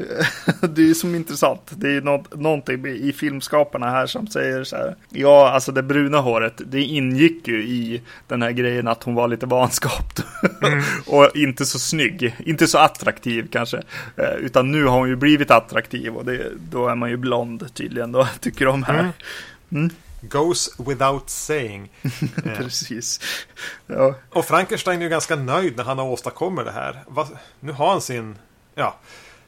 Det 0.61 0.81
är 0.81 0.85
ju 0.85 0.95
som 0.95 1.15
intressant. 1.15 1.71
Det 1.75 1.95
är 1.95 2.01
något, 2.01 2.35
någonting 2.35 2.85
i 2.85 3.13
filmskaparna 3.13 3.89
här 3.89 4.05
som 4.05 4.27
säger 4.27 4.63
så 4.63 4.75
här. 4.75 4.95
Ja, 5.09 5.49
alltså 5.49 5.71
det 5.71 5.83
bruna 5.83 6.17
håret, 6.17 6.61
det 6.65 6.81
ingick 6.81 7.47
ju 7.47 7.63
i 7.63 8.01
den 8.27 8.41
här 8.41 8.51
grejen 8.51 8.87
att 8.87 9.03
hon 9.03 9.15
var 9.15 9.27
lite 9.27 9.45
vanskapt. 9.45 10.25
Mm. 10.61 10.83
och 11.07 11.35
inte 11.35 11.65
så 11.65 11.79
snygg, 11.79 12.35
inte 12.45 12.67
så 12.67 12.77
attraktiv 12.77 13.47
kanske. 13.51 13.77
Eh, 14.15 14.35
utan 14.39 14.71
nu 14.71 14.85
har 14.85 14.99
hon 14.99 15.09
ju 15.09 15.15
blivit 15.15 15.51
attraktiv 15.51 16.15
och 16.15 16.25
det, 16.25 16.51
då 16.71 16.87
är 16.87 16.95
man 16.95 17.09
ju 17.09 17.17
blond 17.17 17.73
tydligen 17.73 18.11
då, 18.11 18.27
tycker 18.39 18.65
de 18.65 18.83
här. 18.83 18.99
Mm. 18.99 19.11
Mm. 19.71 19.89
Goes 20.21 20.79
without 20.79 21.29
saying. 21.29 21.89
Precis. 22.43 23.19
Ja. 23.87 24.15
Och 24.29 24.45
Frankenstein 24.45 24.99
är 24.99 25.03
ju 25.03 25.09
ganska 25.09 25.35
nöjd 25.35 25.77
när 25.77 25.83
han 25.83 25.97
har 25.97 26.05
åstadkommit 26.05 26.65
det 26.65 26.71
här. 26.71 27.03
Nu 27.59 27.71
har 27.71 27.89
han 27.89 28.01
sin... 28.01 28.35
Ja. 28.75 28.97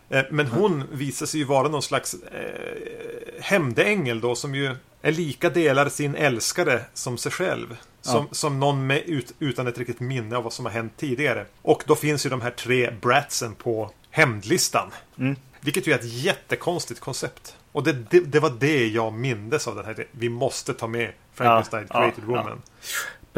Eh, 0.10 0.24
men 0.32 0.48
hon 0.48 0.84
visar 0.92 1.26
sig 1.26 1.40
ju 1.40 1.46
vara 1.46 1.68
någon 1.68 1.82
slags 1.82 2.14
eh, 2.14 3.42
hämndängel 3.42 4.22
då 4.22 4.36
som 4.36 4.56
ju 4.56 4.76
är 5.02 5.12
lika 5.12 5.50
delar 5.50 5.90
sin 5.90 6.16
älskare 6.16 6.82
som 6.94 7.18
sig 7.18 7.32
själv. 7.32 7.78
Som, 8.02 8.26
ja. 8.30 8.36
som 8.36 8.60
någon 8.60 8.88
med 8.88 9.04
ut, 9.06 9.34
utan 9.40 9.68
ett 9.68 9.78
riktigt 9.78 10.00
minne 10.00 10.38
av 10.38 10.44
vad 10.44 10.54
som 10.54 10.66
har 10.66 10.72
hänt 10.72 10.94
tidigare. 10.98 11.46
Och 11.62 11.84
då 11.88 11.96
finns 11.96 12.26
ju 12.26 12.30
de 12.30 12.42
här 12.42 12.52
tre 12.52 12.92
bratsen 13.02 13.56
på 13.56 13.92
hämndlistan. 14.10 14.92
Mm. 15.18 15.36
Vilket 15.60 15.88
ju 15.88 15.94
är 15.94 16.00
ett 16.00 16.14
jättekonstigt 16.14 17.00
koncept. 17.00 17.56
Och 17.80 17.86
det, 17.86 18.10
det, 18.10 18.20
det, 18.20 18.40
var 18.40 18.54
det 18.60 18.88
jag 18.88 19.14
mindes 19.14 19.68
av 19.68 19.76
den 19.76 19.86
här. 19.86 20.08
Vi 20.12 20.30
måste 20.30 20.74
ta 20.74 20.88
med 20.88 21.12
Frankenstein 21.34 21.88
ja, 21.90 22.00
Created 22.00 22.24
ja, 22.24 22.28
Woman. 22.28 22.62
Ja. 22.66 22.90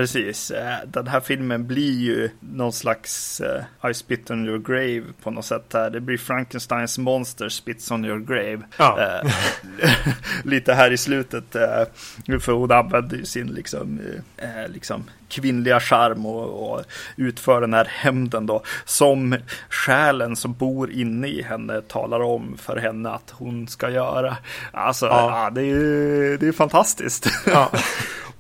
Precis, 0.01 0.51
eh, 0.51 0.77
den 0.87 1.07
här 1.07 1.19
filmen 1.19 1.67
blir 1.67 1.99
ju 1.99 2.29
någon 2.39 2.73
slags 2.73 3.41
uh, 3.83 3.89
I 3.89 3.93
spit 3.93 4.31
on 4.31 4.47
your 4.47 4.59
grave 4.59 5.03
på 5.23 5.31
något 5.31 5.45
sätt. 5.45 5.73
Här. 5.73 5.89
Det 5.89 5.99
blir 5.99 6.17
Frankensteins 6.17 6.97
monster 6.97 7.49
spits 7.49 7.91
on 7.91 8.05
your 8.05 8.19
grave. 8.19 8.61
Ja. 8.77 9.21
Uh, 9.23 9.31
lite 10.43 10.73
här 10.73 10.91
i 10.91 10.97
slutet. 10.97 11.55
Uh, 11.55 12.39
för 12.39 12.51
hon 12.51 12.71
använder 12.71 13.17
ju 13.17 13.25
sin 13.25 13.47
liksom, 13.47 13.99
liksom 14.67 15.03
kvinnliga 15.29 15.79
charm 15.79 16.25
och, 16.25 16.71
och 16.71 16.83
utför 17.15 17.61
den 17.61 17.73
här 17.73 17.85
hämnden 17.85 18.45
då. 18.45 18.63
Som 18.85 19.35
själen 19.69 20.35
som 20.35 20.53
bor 20.53 20.91
inne 20.91 21.27
i 21.27 21.41
henne 21.41 21.81
talar 21.81 22.19
om 22.19 22.57
för 22.57 22.77
henne 22.77 23.09
att 23.09 23.29
hon 23.31 23.67
ska 23.67 23.89
göra. 23.89 24.37
Alltså, 24.71 25.05
ja. 25.05 25.49
det 25.55 25.61
är 25.61 25.65
ju 25.65 26.37
det 26.37 26.47
är 26.47 26.51
fantastiskt. 26.51 27.29
Ja. 27.45 27.71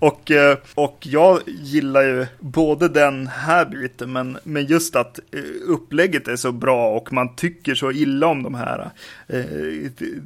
Och, 0.01 0.31
eh, 0.31 0.57
och 0.75 0.97
jag 1.01 1.39
gillar 1.47 2.01
ju 2.01 2.27
både 2.39 2.87
den 2.87 3.27
här 3.27 3.65
biten, 3.65 4.11
men, 4.11 4.37
men 4.43 4.65
just 4.65 4.95
att 4.95 5.19
eh, 5.31 5.41
upplägget 5.67 6.27
är 6.27 6.35
så 6.35 6.51
bra 6.51 6.89
och 6.89 7.13
man 7.13 7.35
tycker 7.35 7.75
så 7.75 7.91
illa 7.91 8.27
om 8.27 8.43
de 8.43 8.55
här 8.55 8.91
eh, 9.27 9.43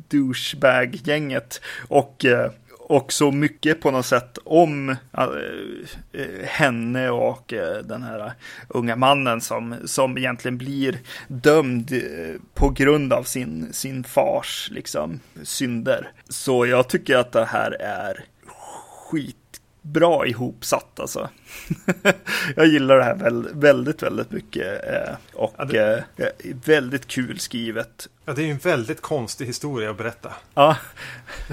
douchebag-gänget. 0.09 1.61
Och 1.87 2.25
eh, 2.25 2.51
och 2.87 3.13
så 3.13 3.31
mycket 3.31 3.81
på 3.81 3.91
något 3.91 4.05
sätt 4.05 4.37
om 4.43 4.89
äh, 4.89 5.27
henne 6.43 7.09
och 7.09 7.53
äh, 7.53 7.77
den 7.77 8.03
här 8.03 8.33
unga 8.67 8.95
mannen 8.95 9.41
som, 9.41 9.75
som 9.85 10.17
egentligen 10.17 10.57
blir 10.57 10.99
dömd 11.27 11.91
äh, 11.91 12.41
på 12.53 12.69
grund 12.69 13.13
av 13.13 13.23
sin, 13.23 13.73
sin 13.73 14.03
fars 14.03 14.69
liksom, 14.71 15.19
synder. 15.43 16.11
Så 16.29 16.65
jag 16.65 16.87
tycker 16.87 17.17
att 17.17 17.31
det 17.31 17.45
här 17.45 17.71
är 17.81 18.25
skit 19.11 19.44
bra 19.85 20.27
ihopsatt 20.27 20.99
alltså. 20.99 21.29
jag 22.55 22.67
gillar 22.67 22.97
det 22.97 23.03
här 23.03 23.15
väldigt, 23.53 24.03
väldigt 24.03 24.31
mycket. 24.31 24.83
Eh, 24.83 25.15
och 25.33 25.53
ja, 25.57 25.65
det... 25.65 26.03
Eh, 26.17 26.55
väldigt 26.65 27.07
kul 27.07 27.39
skrivet. 27.39 28.07
Ja, 28.25 28.33
det 28.33 28.41
är 28.41 28.45
ju 28.45 28.51
en 28.51 28.57
väldigt 28.57 29.01
konstig 29.01 29.45
historia 29.45 29.89
att 29.89 29.97
berätta. 29.97 30.33
Ja. 30.53 30.77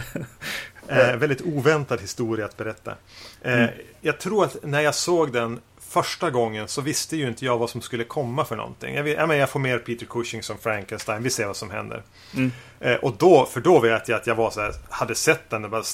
eh, 0.89 1.17
väldigt 1.17 1.43
oväntad 1.43 2.01
historia 2.01 2.45
att 2.45 2.57
berätta. 2.57 2.95
Eh, 3.43 3.63
mm. 3.63 3.71
Jag 4.01 4.21
tror 4.21 4.45
att 4.45 4.57
när 4.63 4.81
jag 4.81 4.95
såg 4.95 5.33
den 5.33 5.61
första 5.93 6.31
gången 6.31 6.69
så 6.69 6.81
visste 6.81 7.17
ju 7.17 7.29
inte 7.29 7.45
jag 7.45 7.59
vad 7.59 7.71
som 7.71 7.81
skulle 7.81 8.05
komma 8.05 8.45
för 8.45 8.57
någonting. 8.57 8.95
Jag, 8.95 9.09
jag, 9.09 9.37
jag 9.37 9.51
får 9.51 9.61
mer 9.61 9.79
Peter 9.79 10.07
Cushing 10.07 10.43
som 10.43 10.59
Frankenstein, 10.59 11.23
vi 11.23 11.31
ser 11.31 11.47
vad 11.47 11.57
som 11.57 11.71
händer. 11.71 12.03
Mm. 12.35 12.53
Eh, 12.81 12.95
och 12.95 13.15
då, 13.19 13.47
för 13.47 13.61
då 13.61 13.81
vet 13.81 14.09
jag 14.09 14.17
att 14.17 14.27
jag 14.27 14.35
var 14.35 14.51
så 14.51 14.61
här, 14.61 14.73
hade 14.91 15.15
sett 15.15 15.51
den 15.51 15.65
och 15.65 15.85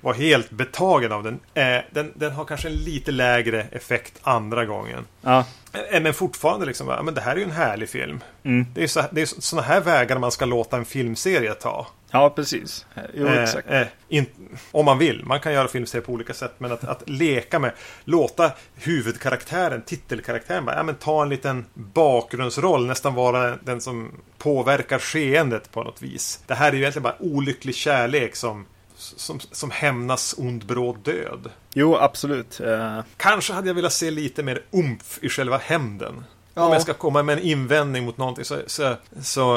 var 0.00 0.14
helt 0.14 0.50
betagen 0.50 1.12
av 1.12 1.22
den. 1.22 1.40
Eh, 1.54 1.82
den. 1.90 2.12
Den 2.14 2.32
har 2.32 2.44
kanske 2.44 2.68
en 2.68 2.74
lite 2.74 3.10
lägre 3.10 3.62
effekt 3.62 4.14
andra 4.22 4.64
gången. 4.64 5.06
Ja. 5.20 5.44
Eh, 5.90 6.00
men 6.00 6.14
fortfarande 6.14 6.66
liksom, 6.66 6.86
men 7.04 7.14
det 7.14 7.20
här 7.20 7.32
är 7.32 7.36
ju 7.36 7.44
en 7.44 7.50
härlig 7.50 7.88
film. 7.88 8.20
Mm. 8.42 8.66
Det 8.74 8.82
är 8.82 8.86
så, 8.86 9.04
det 9.10 9.22
är 9.22 9.26
sådana 9.26 9.66
här 9.66 9.80
vägar 9.80 10.18
man 10.18 10.32
ska 10.32 10.44
låta 10.44 10.76
en 10.76 10.84
filmserie 10.84 11.54
ta. 11.54 11.86
Ja, 12.10 12.30
precis. 12.30 12.86
Jo, 13.14 13.26
eh, 13.26 13.42
exakt. 13.42 13.70
Eh, 13.70 13.86
in, 14.08 14.26
om 14.70 14.84
man 14.84 14.98
vill. 14.98 15.24
Man 15.24 15.40
kan 15.40 15.52
göra 15.52 15.68
filmserier 15.68 16.06
på 16.06 16.12
olika 16.12 16.34
sätt. 16.34 16.52
Men 16.58 16.72
att, 16.72 16.84
att 16.84 17.08
leka 17.08 17.58
med, 17.58 17.72
låta 18.04 18.52
huvudkaraktären, 18.74 19.82
titelkaraktären, 19.82 20.64
bara, 20.64 20.76
ja, 20.76 20.82
men 20.82 20.94
ta 20.94 21.22
en 21.22 21.28
liten 21.28 21.64
bakgrundsroll. 21.74 22.86
Nästan 22.86 23.14
vara 23.14 23.56
den 23.56 23.80
som 23.80 24.12
påverkar 24.38 24.98
skeendet 24.98 25.72
på 25.72 25.82
något 25.82 26.02
vis. 26.02 26.42
Det 26.46 26.54
här 26.54 26.68
är 26.68 26.72
ju 26.72 26.78
egentligen 26.78 27.02
bara 27.02 27.16
olycklig 27.18 27.74
kärlek 27.74 28.36
som 28.36 28.66
som, 28.98 29.40
som 29.40 29.70
hämnas 29.70 30.34
ond 30.38 30.66
bråd 30.66 30.98
död. 30.98 31.50
Jo, 31.74 31.96
absolut. 31.96 32.60
Uh... 32.60 33.00
Kanske 33.16 33.52
hade 33.52 33.68
jag 33.68 33.74
velat 33.74 33.92
se 33.92 34.10
lite 34.10 34.42
mer 34.42 34.62
umf 34.70 35.18
i 35.22 35.28
själva 35.28 35.56
hämnden. 35.56 36.24
Ja. 36.54 36.64
Om 36.64 36.72
jag 36.72 36.82
ska 36.82 36.94
komma 36.94 37.22
med 37.22 37.38
en 37.38 37.44
invändning 37.44 38.04
mot 38.04 38.16
någonting 38.16 38.44
så, 38.44 38.58
så, 38.66 38.96
så 39.22 39.56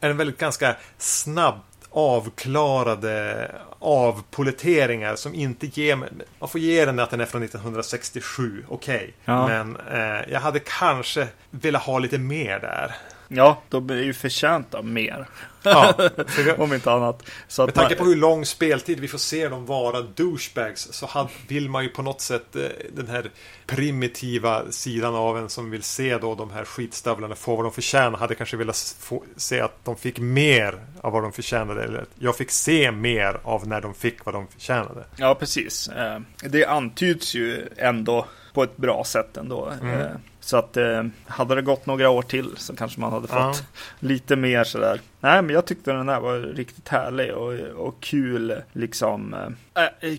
är 0.00 0.08
den 0.08 0.16
väldigt 0.16 0.38
ganska 0.38 0.76
snabb 0.98 1.60
avklarade 1.92 3.50
avpoleteringar 3.78 5.16
som 5.16 5.34
inte 5.34 5.66
ger 5.66 5.96
mig... 5.96 6.08
Man 6.38 6.48
får 6.48 6.60
ge 6.60 6.84
den 6.84 6.98
att 6.98 7.10
den 7.10 7.20
är 7.20 7.26
från 7.26 7.42
1967, 7.42 8.64
okej. 8.68 8.96
Okay. 8.96 9.10
Ja. 9.24 9.48
Men 9.48 9.76
eh, 9.76 10.32
jag 10.32 10.40
hade 10.40 10.58
kanske 10.58 11.28
velat 11.50 11.82
ha 11.82 11.98
lite 11.98 12.18
mer 12.18 12.58
där. 12.60 12.94
Ja, 13.34 13.62
de 13.68 13.90
är 13.90 13.94
ju 13.94 14.14
förtjänta 14.14 14.82
mer. 14.82 15.26
Ja, 15.62 15.94
Om 16.58 16.72
inte 16.72 16.92
annat. 16.92 17.22
Så 17.48 17.64
med 17.64 17.74
tanke 17.74 17.94
på 17.94 18.04
hur 18.04 18.16
lång 18.16 18.46
speltid 18.46 19.00
vi 19.00 19.08
får 19.08 19.18
se 19.18 19.48
dem 19.48 19.66
vara 19.66 20.02
douchebags 20.02 20.88
så 20.92 21.28
vill 21.48 21.68
man 21.68 21.82
ju 21.82 21.88
på 21.88 22.02
något 22.02 22.20
sätt 22.20 22.56
eh, 22.56 22.62
den 22.92 23.08
här 23.08 23.30
primitiva 23.66 24.62
sidan 24.70 25.14
av 25.14 25.38
en 25.38 25.48
som 25.48 25.70
vill 25.70 25.82
se 25.82 26.18
då 26.18 26.34
de 26.34 26.50
här 26.50 26.64
skitstövlarna 26.64 27.34
få 27.34 27.56
vad 27.56 27.64
de 27.64 27.72
förtjänar. 27.72 28.18
Hade 28.18 28.34
kanske 28.34 28.56
velat 28.56 28.96
få, 29.00 29.24
se 29.36 29.60
att 29.60 29.84
de 29.84 29.96
fick 29.96 30.18
mer 30.18 30.80
av 31.00 31.12
vad 31.12 31.22
de 31.22 31.32
förtjänade. 31.32 31.84
Eller 31.84 32.04
jag 32.18 32.36
fick 32.36 32.50
se 32.50 32.92
mer 32.92 33.40
av 33.42 33.66
när 33.66 33.80
de 33.80 33.94
fick 33.94 34.24
vad 34.24 34.34
de 34.34 34.46
förtjänade. 34.46 35.04
Ja, 35.16 35.34
precis. 35.34 35.88
Eh, 35.88 36.20
det 36.42 36.64
antyds 36.64 37.34
ju 37.34 37.68
ändå 37.76 38.26
på 38.52 38.62
ett 38.62 38.76
bra 38.76 39.04
sätt 39.04 39.36
ändå. 39.36 39.72
Mm. 39.82 40.18
Eh, 40.42 40.44
så 40.44 40.56
att 40.56 40.76
eh, 40.76 41.04
hade 41.26 41.54
det 41.54 41.62
gått 41.62 41.86
några 41.86 42.10
år 42.10 42.22
till 42.22 42.56
så 42.56 42.76
kanske 42.76 43.00
man 43.00 43.12
hade 43.12 43.28
fått 43.28 43.38
ja. 43.38 43.54
lite 43.98 44.36
mer 44.36 44.64
sådär. 44.64 45.00
Nej, 45.20 45.42
men 45.42 45.54
jag 45.54 45.66
tyckte 45.66 45.92
den 45.92 46.08
här 46.08 46.20
var 46.20 46.38
riktigt 46.38 46.88
härlig 46.88 47.34
och, 47.34 47.52
och 47.86 48.00
kul 48.00 48.54
liksom. 48.72 49.34
Äh, 49.34 50.10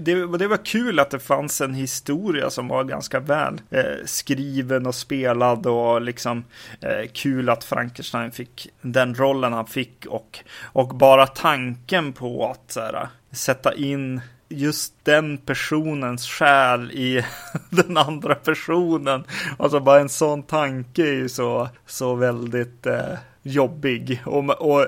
det, 0.00 0.26
det, 0.38 0.46
var 0.46 0.64
kul 0.64 0.98
att 0.98 1.10
det 1.10 1.18
fanns 1.18 1.60
en 1.60 1.74
historia 1.74 2.50
som 2.50 2.68
var 2.68 2.84
ganska 2.84 3.20
väl 3.20 3.60
äh, 3.70 3.82
skriven 4.04 4.86
och 4.86 4.94
spelad 4.94 5.66
och 5.66 6.02
liksom 6.02 6.44
äh, 6.80 7.08
kul 7.12 7.48
att 7.48 7.64
Frankenstein 7.64 8.32
fick 8.32 8.68
den 8.80 9.14
rollen 9.14 9.52
han 9.52 9.66
fick 9.66 10.06
och, 10.06 10.38
och 10.62 10.88
bara 10.88 11.26
tanken 11.26 12.12
på 12.12 12.50
att 12.50 12.72
såhär, 12.72 13.08
sätta 13.32 13.74
in 13.74 14.20
just 14.52 14.94
den 15.04 15.38
personens 15.38 16.26
själ 16.26 16.90
i 16.90 17.24
den 17.70 17.96
andra 17.96 18.34
personen. 18.34 19.24
Alltså 19.58 19.80
bara 19.80 20.00
en 20.00 20.08
sån 20.08 20.42
tanke 20.42 21.02
är 21.02 21.12
ju 21.12 21.28
så, 21.28 21.68
så 21.86 22.14
väldigt 22.14 22.86
eh, 22.86 23.14
jobbig. 23.42 24.22
Och, 24.26 24.50
och, 24.50 24.86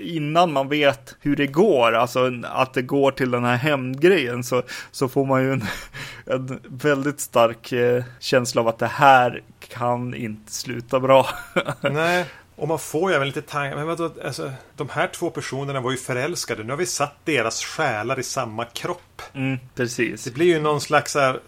innan 0.00 0.52
man 0.52 0.68
vet 0.68 1.16
hur 1.20 1.36
det 1.36 1.46
går, 1.46 1.92
alltså 1.92 2.32
att 2.44 2.74
det 2.74 2.82
går 2.82 3.10
till 3.10 3.30
den 3.30 3.44
här 3.44 3.56
hämndgrejen, 3.56 4.44
så, 4.44 4.62
så 4.90 5.08
får 5.08 5.26
man 5.26 5.42
ju 5.42 5.52
en, 5.52 5.64
en 6.26 6.60
väldigt 6.64 7.20
stark 7.20 7.72
eh, 7.72 8.04
känsla 8.20 8.60
av 8.60 8.68
att 8.68 8.78
det 8.78 8.86
här 8.86 9.42
kan 9.68 10.14
inte 10.14 10.52
sluta 10.52 11.00
bra. 11.00 11.26
Nej, 11.80 12.26
och 12.56 12.68
man 12.68 12.78
får 12.78 13.10
ju 13.10 13.16
även 13.16 13.26
lite 13.26 13.42
tankar. 13.42 13.76
Men 13.76 13.86
vadå, 13.86 14.10
alltså, 14.24 14.52
de 14.76 14.88
här 14.88 15.08
två 15.08 15.30
personerna 15.30 15.80
var 15.80 15.90
ju 15.90 15.96
förälskade. 15.96 16.64
Nu 16.64 16.70
har 16.70 16.76
vi 16.76 16.86
satt 16.86 17.14
deras 17.24 17.64
själar 17.64 18.18
i 18.18 18.22
samma 18.22 18.64
kropp. 18.64 19.22
Mm, 19.32 19.58
precis. 19.74 20.24
Det 20.24 20.30
blir 20.30 20.46
ju 20.46 20.60
någon 20.60 20.80
slags 20.80 21.14
här, 21.14 21.40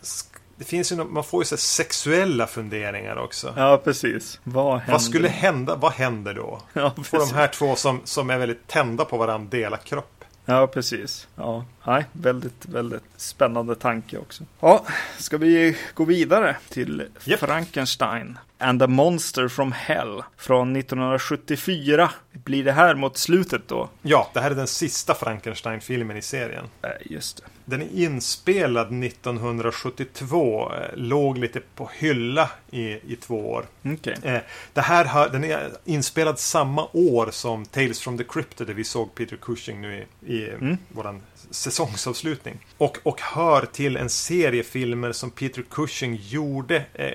det 0.56 0.64
finns 0.64 0.92
ju, 0.92 0.96
man 0.96 1.24
får 1.24 1.42
ju 1.42 1.46
så 1.46 1.56
sexuella 1.56 2.46
funderingar 2.46 3.16
också. 3.16 3.54
Ja, 3.56 3.80
precis. 3.84 4.40
Vad, 4.44 4.80
vad 4.88 5.02
skulle 5.02 5.28
hända? 5.28 5.76
Vad 5.76 5.92
händer 5.92 6.34
då? 6.34 6.61
Ja. 6.72 6.94
Får 7.04 7.18
de 7.18 7.34
här 7.34 7.48
två 7.48 7.76
som, 7.76 8.00
som 8.04 8.30
är 8.30 8.38
väldigt 8.38 8.66
tända 8.66 9.04
på 9.04 9.16
varandra 9.16 9.48
dela 9.50 9.76
kropp? 9.76 10.17
Ja, 10.51 10.66
precis. 10.66 11.28
Ja, 11.34 11.64
nej, 11.86 12.05
väldigt, 12.12 12.66
väldigt 12.66 13.03
spännande 13.16 13.74
tanke 13.74 14.18
också. 14.18 14.44
Ja, 14.61 14.86
ska 15.18 15.38
vi 15.38 15.76
gå 15.94 16.05
vidare 16.05 16.57
till 16.68 17.07
Japp. 17.24 17.40
Frankenstein 17.40 18.38
and 18.59 18.80
the 18.80 18.86
Monster 18.86 19.49
from 19.49 19.72
Hell 19.72 20.22
från 20.36 20.76
1974. 20.76 22.11
Blir 22.32 22.64
det 22.64 22.72
här 22.72 22.94
mot 22.94 23.16
slutet 23.16 23.68
då? 23.68 23.88
Ja, 24.03 24.30
det 24.34 24.40
här 24.40 24.51
är 24.51 24.55
den 24.55 24.66
sista 24.66 25.14
Frankenstein-filmen 25.14 26.16
i 26.16 26.22
serien. 26.22 26.64
Eh, 26.82 26.90
just 27.05 27.36
det. 27.36 27.42
Den 27.70 27.82
är 27.82 27.88
inspelad 28.04 29.04
1972. 29.04 30.72
eh, 30.74 30.96
Låg 30.96 31.38
lite 31.38 31.60
på 31.74 31.90
hylla 31.98 32.50
i, 32.70 32.82
i 32.82 33.18
två 33.20 33.50
år. 33.50 33.66
Okej. 33.84 34.16
Eh, 34.22 34.38
det 34.72 34.80
här 34.80 35.28
den 35.30 35.44
är 35.44 35.70
inspelad 35.84 36.38
samma 36.38 36.88
år 36.92 37.28
som 37.32 37.64
Tales 37.64 38.00
from 38.00 38.18
the 38.18 38.24
Crypt 38.24 38.56
där 38.58 38.64
vi 38.74 38.84
såg 38.84 39.14
Peter 39.14 39.36
Cushing 39.36 39.80
nu 39.80 40.06
i, 40.26 40.34
i 40.34 40.48
Mm. 40.50 40.78
våran 40.88 41.22
säsongsavslutning. 41.50 42.58
Och, 42.78 42.98
och 43.02 43.20
hör 43.20 43.66
till 43.66 43.96
en 43.96 44.10
serie 44.10 44.62
filmer 44.62 45.12
som 45.12 45.30
Peter 45.30 45.62
Cushing 45.70 46.14
gjorde 46.22 46.84
eh, 46.94 47.10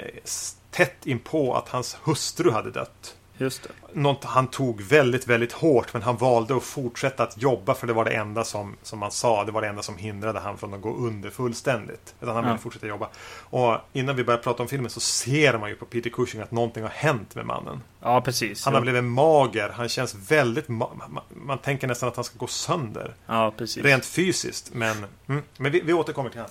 tätt 0.72 1.06
inpå 1.08 1.54
att 1.54 1.70
hans 1.70 1.98
hustru 2.04 2.52
hade 2.52 2.72
dött. 2.72 3.16
Just 3.44 3.64
det. 3.64 3.70
Något 4.00 4.24
han 4.24 4.48
tog 4.48 4.82
väldigt, 4.82 5.28
väldigt 5.28 5.52
hårt 5.52 5.94
men 5.94 6.02
han 6.02 6.18
valde 6.18 6.56
att 6.58 6.64
fortsätta 6.64 7.24
att 7.24 7.42
jobba 7.42 7.74
för 7.74 7.88
det 7.88 7.94
var 7.94 8.06
det 8.06 8.12
enda 8.12 8.44
som, 8.44 8.76
som 8.84 9.00
man 9.00 9.12
sa, 9.12 9.44
det 9.44 9.52
var 9.52 9.62
det 9.62 9.68
enda 9.68 9.82
som 9.82 9.98
hindrade 9.98 10.40
han 10.40 10.58
från 10.58 10.74
att 10.74 10.82
gå 10.82 10.96
under 10.96 11.30
fullständigt. 11.30 12.16
Utan 12.22 12.36
han 12.36 12.44
ville 12.44 12.54
Ja. 12.56 12.58
fortsätta 12.58 12.88
jobba. 12.88 13.10
Och 13.50 13.78
innan 13.94 14.16
vi 14.16 14.24
börjar 14.24 14.40
prata 14.40 14.64
om 14.64 14.70
filmen 14.70 14.90
så 14.90 15.00
ser 15.00 15.58
man 15.58 15.70
ju 15.70 15.76
på 15.76 15.86
Peter 15.86 16.10
Cushing 16.10 16.42
att 16.42 16.52
någonting 16.52 16.84
har 16.84 16.90
hänt 16.90 17.36
med 17.36 17.46
mannen. 17.46 17.84
Ja, 18.02 18.22
precis. 18.22 18.66
Han 18.66 18.74
har 18.74 18.82
blivit 18.82 19.04
mager, 19.04 19.70
han 19.70 19.90
känns 19.90 20.16
väldigt... 20.16 20.68
Ma- 20.68 20.98
man, 21.10 21.24
man 21.36 21.58
tänker 21.58 21.88
nästan 21.88 22.10
att 22.10 22.16
han 22.16 22.26
ska 22.26 22.38
gå 22.38 22.48
sönder. 22.48 23.14
Ja, 23.28 23.54
precis. 23.58 23.84
Rent 23.84 24.06
fysiskt, 24.06 24.74
men, 24.74 25.06
mm, 25.28 25.44
men 25.58 25.72
vi, 25.72 25.80
vi 25.82 25.94
återkommer 25.94 26.30
till 26.30 26.40
han. 26.40 26.50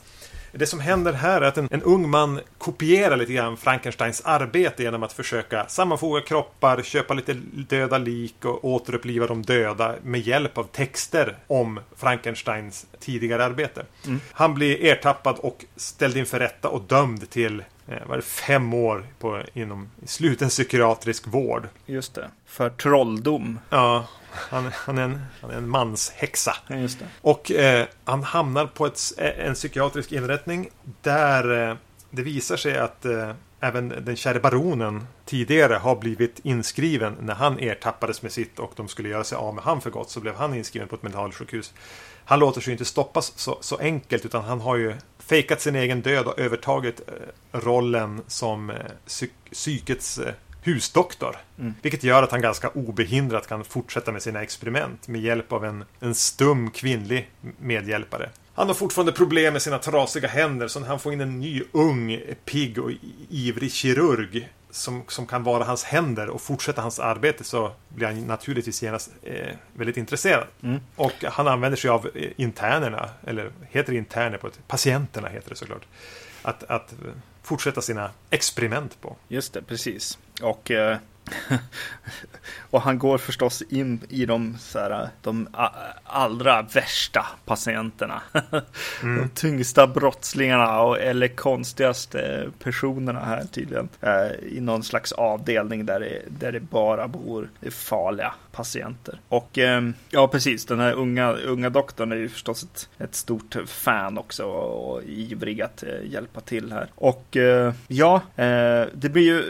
Det 0.52 0.66
som 0.66 0.80
händer 0.80 1.12
här 1.12 1.40
är 1.40 1.46
att 1.46 1.58
en, 1.58 1.68
en 1.70 1.82
ung 1.82 2.10
man 2.10 2.40
kopierar 2.58 3.16
lite 3.16 3.32
grann 3.32 3.56
Frankensteins 3.56 4.22
arbete 4.24 4.82
genom 4.82 5.02
att 5.02 5.12
försöka 5.12 5.66
sammanfoga 5.68 6.20
kroppar, 6.20 6.82
köpa 6.82 7.14
lite 7.14 7.32
döda 7.68 7.98
lik 7.98 8.44
och 8.44 8.64
återuppliva 8.64 9.26
de 9.26 9.42
döda 9.42 9.94
med 10.02 10.20
hjälp 10.20 10.58
av 10.58 10.64
texter 10.64 11.36
om 11.46 11.80
Frankensteins 11.96 12.86
tidigare 13.00 13.44
arbete. 13.44 13.84
Han 14.32 14.54
blir 14.54 14.84
ertappad 14.84 15.36
och 15.38 15.64
ställd 15.76 16.16
inför 16.16 16.38
rätta 16.38 16.68
och 16.68 16.82
dömd 16.82 17.30
till 17.30 17.62
eh, 17.92 18.06
vad 18.06 18.12
är 18.12 18.16
det, 18.16 18.22
fem 18.22 18.74
år 18.74 19.06
på, 19.18 19.42
inom 19.52 19.90
sluten 20.06 20.48
psykiatrisk 20.48 21.26
vård. 21.26 21.68
Just 21.86 22.14
det. 22.14 22.30
För 22.46 22.70
trolldom. 22.70 23.58
Ja, 23.70 24.06
han, 24.30 24.70
han, 24.74 24.98
är 24.98 25.02
en, 25.02 25.20
han 25.40 25.50
är 25.50 25.56
en 25.56 25.68
manshäxa. 25.68 26.56
Just 26.68 26.98
det. 26.98 27.06
Och 27.20 27.50
eh, 27.50 27.86
han 28.04 28.22
hamnar 28.22 28.66
på 28.66 28.86
ett, 28.86 29.00
en 29.18 29.54
psykiatrisk 29.54 30.12
inrättning 30.12 30.68
där 31.02 31.70
eh, 31.70 31.76
det 32.10 32.22
visar 32.22 32.56
sig 32.56 32.78
att 32.78 33.04
eh, 33.04 33.32
även 33.60 33.88
den 33.88 34.16
käre 34.16 34.40
baronen 34.40 35.06
tidigare 35.24 35.74
har 35.74 35.96
blivit 35.96 36.40
inskriven 36.42 37.16
när 37.20 37.34
han 37.34 37.58
ertappades 37.58 38.22
med 38.22 38.32
sitt 38.32 38.58
och 38.58 38.72
de 38.76 38.88
skulle 38.88 39.08
göra 39.08 39.24
sig 39.24 39.36
av 39.36 39.54
med 39.54 39.64
han 39.64 39.80
för 39.80 39.90
gott 39.90 40.10
så 40.10 40.20
blev 40.20 40.34
han 40.34 40.54
inskriven 40.54 40.88
på 40.88 40.94
ett 40.94 41.02
mentalsjukhus. 41.02 41.74
Han 42.24 42.38
låter 42.38 42.60
sig 42.60 42.72
inte 42.72 42.84
stoppas 42.84 43.32
så, 43.36 43.58
så 43.60 43.76
enkelt 43.76 44.24
utan 44.24 44.44
han 44.44 44.60
har 44.60 44.76
ju 44.76 44.94
fejkat 45.18 45.60
sin 45.60 45.76
egen 45.76 46.02
död 46.02 46.26
och 46.26 46.38
övertagit 46.38 47.00
eh, 47.06 47.58
rollen 47.58 48.20
som 48.26 48.70
eh, 48.70 48.76
psyk 49.06 49.32
psykets 49.52 50.18
eh, 50.18 50.34
husdoktor. 50.62 51.36
Mm. 51.58 51.74
Vilket 51.82 52.04
gör 52.04 52.22
att 52.22 52.30
han 52.30 52.40
ganska 52.40 52.68
obehindrat 52.68 53.48
kan 53.48 53.64
fortsätta 53.64 54.12
med 54.12 54.22
sina 54.22 54.42
experiment 54.42 55.08
med 55.08 55.20
hjälp 55.20 55.52
av 55.52 55.64
en, 55.64 55.84
en 56.00 56.14
stum 56.14 56.70
kvinnlig 56.70 57.30
medhjälpare. 57.58 58.30
Han 58.54 58.66
har 58.66 58.74
fortfarande 58.74 59.12
problem 59.12 59.52
med 59.52 59.62
sina 59.62 59.78
trasiga 59.78 60.28
händer 60.28 60.68
så 60.68 60.80
när 60.80 60.86
han 60.86 61.00
får 61.00 61.12
in 61.12 61.20
en 61.20 61.40
ny 61.40 61.62
ung, 61.72 62.20
pigg 62.44 62.78
och 62.78 62.90
ivrig 63.30 63.72
kirurg 63.72 64.48
som, 64.72 65.04
som 65.08 65.26
kan 65.26 65.42
vara 65.42 65.64
hans 65.64 65.84
händer 65.84 66.28
och 66.28 66.40
fortsätta 66.40 66.82
hans 66.82 66.98
arbete 66.98 67.44
så 67.44 67.72
blir 67.88 68.06
han 68.06 68.20
naturligtvis 68.20 68.82
genast 68.82 69.10
eh, 69.22 69.48
väldigt 69.72 69.96
intresserad. 69.96 70.46
Mm. 70.62 70.80
Och 70.96 71.24
han 71.24 71.48
använder 71.48 71.76
sig 71.76 71.90
av 71.90 72.10
eh, 72.14 72.30
internerna, 72.36 73.08
eller 73.26 73.50
heter 73.70 73.92
det 73.92 73.98
interner 73.98 74.38
på 74.38 74.46
ett, 74.46 74.58
patienterna 74.68 75.28
heter 75.28 75.50
det 75.50 75.56
såklart. 75.56 75.86
Att, 76.42 76.64
att 76.64 76.94
fortsätta 77.42 77.80
sina 77.80 78.10
experiment 78.30 79.00
på. 79.00 79.16
Just 79.28 79.52
det, 79.52 79.62
precis. 79.62 80.18
Och, 80.42 80.70
eh, 80.70 80.96
och 82.70 82.82
han 82.82 82.98
går 82.98 83.18
förstås 83.18 83.62
in 83.62 84.00
i 84.08 84.26
de, 84.26 84.56
så 84.58 84.78
här, 84.78 85.08
de 85.22 85.48
allra 86.04 86.62
värsta 86.62 87.26
patienterna. 87.44 88.22
De 89.00 89.28
tyngsta 89.34 89.86
brottslingarna 89.86 90.80
och, 90.80 90.98
eller 91.00 91.28
konstigaste 91.28 92.50
personerna 92.58 93.24
här 93.24 93.44
tydligen. 93.52 93.88
Eh, 94.00 94.56
I 94.56 94.60
någon 94.60 94.82
slags 94.82 95.12
avdelning 95.12 95.86
där 95.86 96.00
det, 96.00 96.22
där 96.28 96.52
det 96.52 96.60
bara 96.60 97.08
bor 97.08 97.50
farliga 97.70 98.34
patienter. 98.52 99.20
Och 99.28 99.58
ehm, 99.58 99.94
ja, 100.10 100.28
precis. 100.28 100.66
Den 100.66 100.80
här 100.80 100.92
unga, 100.92 101.32
unga 101.32 101.70
doktorn 101.70 102.12
är 102.12 102.16
ju 102.16 102.28
förstås 102.28 102.62
ett, 102.62 102.88
ett 102.98 103.14
stort 103.14 103.56
fan 103.66 104.18
också 104.18 104.44
och, 104.44 104.92
och 104.92 105.02
ivrig 105.02 105.62
att 105.62 105.82
eh, 105.82 105.88
hjälpa 106.04 106.40
till 106.40 106.72
här. 106.72 106.86
Och 106.94 107.36
eh, 107.36 107.74
ja, 107.88 108.14
eh, 108.36 108.84
det 108.94 109.08
blir 109.08 109.22
ju 109.22 109.44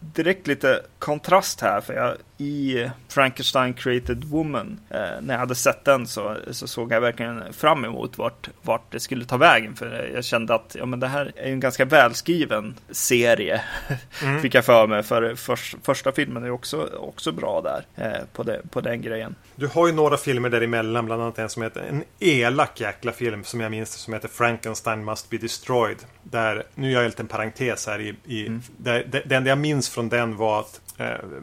direkt 0.00 0.46
lite 0.46 0.82
kontrast 0.98 1.60
här 1.60 1.80
för 1.80 1.94
jag 1.94 2.16
i 2.38 2.90
Frankenstein 3.08 3.74
Created 3.74 4.24
Woman 4.24 4.80
eh, 4.90 4.98
när 5.20 5.34
jag 5.34 5.38
hade 5.38 5.54
sett 5.54 5.84
den 5.84 6.06
så, 6.06 6.36
så 6.50 6.66
såg 6.68 6.92
jag 6.92 7.00
verkligen 7.00 7.52
fram 7.52 7.84
emot 7.84 8.18
vart, 8.18 8.48
vart 8.62 8.92
det 8.92 9.00
skulle 9.00 9.24
ta 9.24 9.36
vägen 9.36 9.76
för 9.76 10.10
jag 10.14 10.24
kände 10.24 10.54
att 10.54 10.76
ja, 10.78 10.86
men 10.86 11.00
det 11.00 11.06
här 11.08 11.32
är 11.36 11.52
en 11.52 11.60
ganska 11.60 11.84
välskriven 11.84 12.74
serie 12.90 13.60
Mm. 14.22 14.42
fick 14.42 14.54
jag 14.54 14.64
för 14.64 14.86
mig 14.86 15.02
för 15.02 15.34
förs- 15.34 15.76
första 15.82 16.12
filmen 16.12 16.44
är 16.44 16.50
också, 16.50 16.88
också 16.98 17.32
bra 17.32 17.60
där 17.60 17.84
eh, 18.04 18.20
på, 18.32 18.42
det, 18.42 18.60
på 18.70 18.80
den 18.80 19.02
grejen. 19.02 19.34
Du 19.56 19.66
har 19.66 19.86
ju 19.86 19.92
några 19.92 20.16
filmer 20.16 20.48
däremellan, 20.50 21.06
bland 21.06 21.22
annat 21.22 21.38
en 21.38 21.48
som 21.48 21.62
heter 21.62 21.80
en 21.80 22.04
elak 22.20 22.80
jäkla 22.80 23.12
film 23.12 23.44
som 23.44 23.60
jag 23.60 23.70
minns 23.70 23.90
som 23.92 24.12
heter 24.14 24.28
Frankenstein 24.28 25.04
Must 25.04 25.30
Be 25.30 25.36
Destroyed. 25.38 25.96
Där, 26.22 26.62
nu 26.74 26.86
gör 26.90 26.98
jag 26.98 27.04
en 27.04 27.10
liten 27.10 27.26
parentes 27.28 27.86
här 27.86 28.00
i, 28.00 28.14
i 28.24 28.46
Mm. 28.46 28.62
där, 28.76 29.06
det, 29.10 29.22
det 29.26 29.34
enda 29.36 29.48
jag 29.50 29.58
minns 29.58 29.88
från 29.88 30.08
den 30.08 30.36
var 30.36 30.60
att 30.60 30.80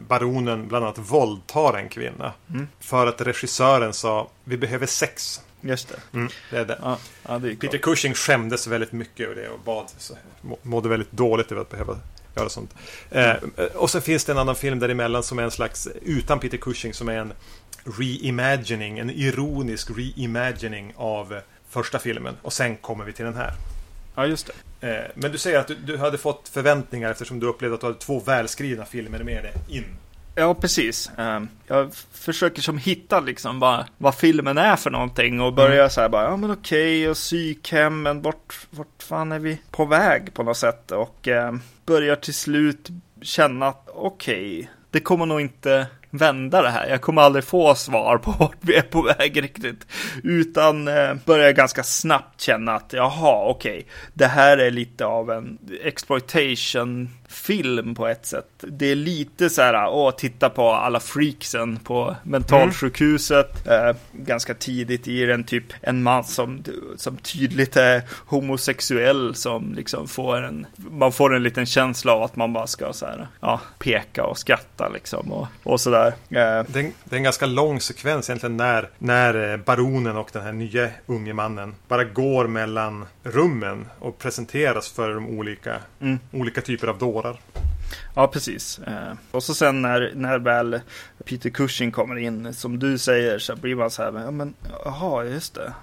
baronen 0.08 0.68
bland 0.68 0.84
annat 0.84 0.98
våldtar 0.98 1.78
en 1.78 1.88
kvinna. 1.88 2.32
Mm. 2.50 2.68
För 2.80 3.06
att 3.06 3.20
regissören 3.20 3.92
sa 3.92 4.28
vi 4.44 4.56
behöver 4.56 4.86
sex. 4.86 5.40
Just 5.60 5.88
det. 5.88 6.18
Mm, 6.18 6.28
det 6.50 6.56
är 6.58 6.64
det. 6.64 6.78
Ja, 6.82 6.98
ja, 7.28 7.38
det 7.38 7.56
Peter. 7.56 7.78
Cushing 7.78 8.14
skämdes 8.14 8.66
väldigt 8.66 8.92
mycket 8.92 9.26
över 9.26 9.42
det 9.42 9.48
och 9.48 9.60
bad, 9.60 9.86
så, 9.98 10.14
må- 10.40 10.58
mådde 10.62 10.88
väldigt 10.88 11.12
dåligt 11.12 11.52
över 11.52 11.62
att 11.62 11.70
behöva 11.70 11.98
göra 12.36 12.48
sånt. 12.48 12.74
Eh, 13.10 13.34
och 13.74 13.90
sen 13.90 14.02
finns 14.02 14.24
det 14.24 14.32
en 14.32 14.38
annan 14.38 14.56
film 14.56 14.78
däremellan 14.78 15.22
som 15.22 15.38
är 15.38 15.42
en 15.42 15.50
slags, 15.50 15.88
utan 16.02 16.38
Peter 16.40 16.56
Cushing, 16.56 16.94
som 16.94 17.08
är 17.08 17.14
en 17.18 17.32
reimagining, 17.98 18.98
en 18.98 19.10
ironisk 19.10 19.90
reimagining 19.96 20.92
av 20.96 21.32
eh, 21.32 21.40
första 21.68 21.98
filmen. 21.98 22.36
Och 22.42 22.52
sen 22.52 22.76
kommer 22.76 23.04
vi 23.04 23.12
till 23.12 23.24
den 23.24 23.36
här. 23.36 23.52
Ja, 24.14 24.26
just 24.26 24.46
det. 24.46 24.52
Eh, 24.84 25.10
men 25.14 25.32
du 25.32 25.38
säger 25.38 25.58
att 25.58 25.66
du, 25.66 25.74
du 25.74 25.96
hade 25.96 26.18
fått 26.18 26.48
förväntningar 26.48 27.10
eftersom 27.10 27.40
du 27.40 27.46
upplevde 27.46 27.74
att 27.74 27.80
du 27.80 27.86
hade 27.86 27.98
två 27.98 28.20
välskrivna 28.20 28.84
filmer 28.84 29.18
med 29.18 29.42
dig 29.44 29.52
in. 29.68 29.84
Ja, 30.34 30.54
precis. 30.54 31.10
Ehm, 31.18 31.48
jag 31.66 31.94
försöker 32.12 32.62
som 32.62 32.78
hitta 32.78 33.20
liksom 33.20 33.60
bara 33.60 33.86
vad 33.98 34.14
filmen 34.14 34.58
är 34.58 34.76
för 34.76 34.90
någonting 34.90 35.40
och 35.40 35.52
börjar 35.54 35.78
Mm. 35.78 35.90
så 35.90 36.00
här 36.00 36.08
bara, 36.08 36.24
ja 36.24 36.36
men 36.36 36.50
okej, 36.50 37.08
och 37.10 37.16
psykhem, 37.16 38.02
men 38.02 38.22
vart, 38.22 38.66
vart 38.70 39.02
fan 39.02 39.32
är 39.32 39.38
vi 39.38 39.58
på 39.70 39.84
väg 39.84 40.34
på 40.34 40.42
något 40.42 40.56
sätt? 40.56 40.90
Och 40.90 41.28
ehm, 41.28 41.60
börjar 41.86 42.16
till 42.16 42.34
slut 42.34 42.88
känna 43.22 43.66
att 43.66 43.88
okej, 43.94 44.70
det 44.90 45.00
kommer 45.00 45.26
nog 45.26 45.40
inte 45.40 45.86
vända 46.18 46.62
det 46.62 46.70
här. 46.70 46.88
Jag 46.88 47.00
kommer 47.00 47.22
aldrig 47.22 47.44
få 47.44 47.74
svar 47.74 48.18
på 48.18 48.30
vart 48.30 48.56
vi 48.60 48.76
är 48.76 48.82
på 48.82 49.02
väg 49.02 49.42
riktigt. 49.42 49.86
Utan 50.22 50.88
eh, 50.88 51.14
börjar 51.24 51.52
ganska 51.52 51.82
snabbt 51.82 52.40
känna 52.40 52.74
att 52.74 52.92
jaha, 52.92 53.44
okej, 53.48 53.86
det 54.12 54.26
här 54.26 54.58
är 54.58 54.70
lite 54.70 55.06
av 55.06 55.30
en 55.30 55.58
exploitation 55.82 57.08
film 57.28 57.94
på 57.94 58.06
ett 58.06 58.26
sätt. 58.26 58.48
Det 58.60 58.86
är 58.90 58.94
lite 58.94 59.50
så 59.50 59.62
här, 59.62 59.88
åh, 59.88 60.10
titta 60.10 60.50
på 60.50 60.70
alla 60.70 61.00
freaksen 61.00 61.76
på 61.76 62.16
mentalsjukhuset. 62.22 63.66
Eh, 63.66 63.96
ganska 64.12 64.54
tidigt 64.54 65.08
i 65.08 65.24
den 65.26 65.44
typ 65.44 65.64
en 65.80 66.02
man 66.02 66.24
som, 66.24 66.62
som 66.96 67.16
tydligt 67.16 67.76
är 67.76 68.02
homosexuell 68.26 69.34
som 69.34 69.74
liksom 69.74 70.08
får 70.08 70.42
en, 70.42 70.66
man 70.76 71.12
får 71.12 71.34
en 71.34 71.42
liten 71.42 71.66
känsla 71.66 72.12
av 72.12 72.22
att 72.22 72.36
man 72.36 72.52
bara 72.52 72.66
ska 72.66 72.92
så 72.92 73.06
här, 73.06 73.26
ja, 73.40 73.60
peka 73.78 74.24
och 74.24 74.38
skratta 74.38 74.88
liksom 74.88 75.32
och, 75.32 75.46
och 75.62 75.80
sådär. 75.80 76.06
Eh, 76.06 76.12
Det 76.28 76.38
är, 76.38 76.78
en, 76.78 76.92
det 77.04 77.14
är 77.14 77.16
en 77.16 77.22
ganska 77.22 77.46
lång 77.46 77.80
sekvens 77.80 78.30
egentligen 78.30 78.56
när, 78.56 78.88
när 78.98 79.50
eh, 79.52 79.56
baronen 79.56 80.16
och 80.16 80.30
den 80.32 80.42
här 80.42 80.52
nya 80.52 80.88
unge 81.06 81.32
mannen 81.32 81.74
bara 81.88 82.04
går 82.04 82.46
mellan 82.46 83.04
rummen 83.22 83.86
och 83.98 84.18
presenteras 84.18 84.88
för 84.88 85.14
de 85.14 85.38
olika, 85.38 85.76
Mm. 86.00 86.18
olika 86.32 86.60
typer 86.60 86.86
av 86.86 86.98
dårar. 86.98 87.23
Ja, 88.14 88.26
precis. 88.26 88.78
Eh, 88.78 89.12
och 89.30 89.42
så 89.42 89.54
sen 89.54 89.82
när, 89.82 90.12
när 90.14 90.38
väl 90.38 90.80
Peter 91.24 91.50
Cushing 91.50 91.92
kommer 91.92 92.16
in, 92.16 92.54
som 92.54 92.78
du 92.78 92.98
säger, 92.98 93.38
så 93.38 93.56
blir 93.56 93.74
man 93.74 93.90
så 93.90 94.02
här, 94.02 94.20
ja 94.24 94.30
men 94.30 94.54
jaha, 94.84 95.24
just 95.24 95.54
det. 95.54 95.74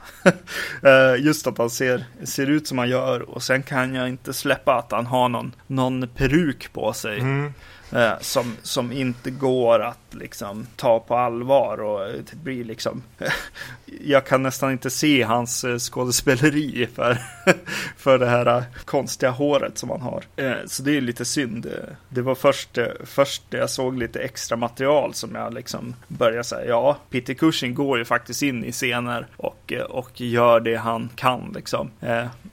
eh, 0.90 1.26
just 1.26 1.48
att 1.48 1.58
han 1.58 1.70
ser, 1.70 2.06
ser 2.24 2.50
ut 2.50 2.68
som 2.68 2.78
han 2.78 2.90
gör 2.90 3.22
och 3.22 3.44
sen 3.44 3.64
kan 3.64 3.96
jag 3.96 4.10
inte 4.10 4.34
släppa 4.34 4.76
att 4.76 4.92
han 4.92 5.06
har 5.06 5.30
någon, 5.30 5.56
någon 5.68 6.08
peruk 6.08 6.74
på 6.74 6.94
sig. 6.94 7.20
Mm. 7.20 7.54
Eh, 7.92 8.14
som, 8.22 8.58
som 8.62 8.92
inte 8.92 9.32
går 9.32 9.80
att 9.80 9.98
liksom 10.12 10.68
ta 10.76 11.00
på 11.00 11.16
allvar 11.16 11.82
och 11.82 12.12
det 12.32 12.36
blir 12.36 12.64
liksom 12.64 13.04
Jag 14.04 14.26
kan 14.26 14.44
nästan 14.44 14.72
inte 14.72 14.90
se 14.90 15.24
hans 15.24 15.64
eh, 15.64 15.78
skådespeleri 15.78 16.88
för, 16.96 17.18
för 17.98 18.20
det 18.20 18.26
här 18.26 18.58
eh, 18.58 18.64
konstiga 18.86 19.32
håret 19.32 19.78
som 19.78 19.90
han 19.90 20.02
har. 20.02 20.24
Eh, 20.36 20.56
så 20.66 20.84
det 20.84 20.98
är 20.98 21.02
lite 21.02 21.26
synd. 21.26 21.66
Eh, 21.66 21.72
det 22.10 22.22
var 22.22 22.36
först, 22.36 22.78
först 23.04 23.44
när 23.50 23.60
jag 23.60 23.70
såg 23.70 23.98
lite 23.98 24.20
extra 24.20 24.58
material 24.58 25.14
som 25.14 25.36
jag 25.36 25.54
liksom 25.54 25.96
började 26.08 26.44
säga 26.44 26.66
ja, 26.66 26.98
Peter 27.10 27.34
Cushing 27.34 27.74
går 27.74 27.98
ju 27.98 28.06
faktiskt 28.06 28.42
in 28.42 28.66
i 28.66 28.72
scener 28.72 29.28
och, 29.38 29.74
och 29.90 30.22
gör 30.22 30.60
det 30.60 30.76
han 30.76 31.10
kan 31.16 31.52
liksom. 31.56 31.92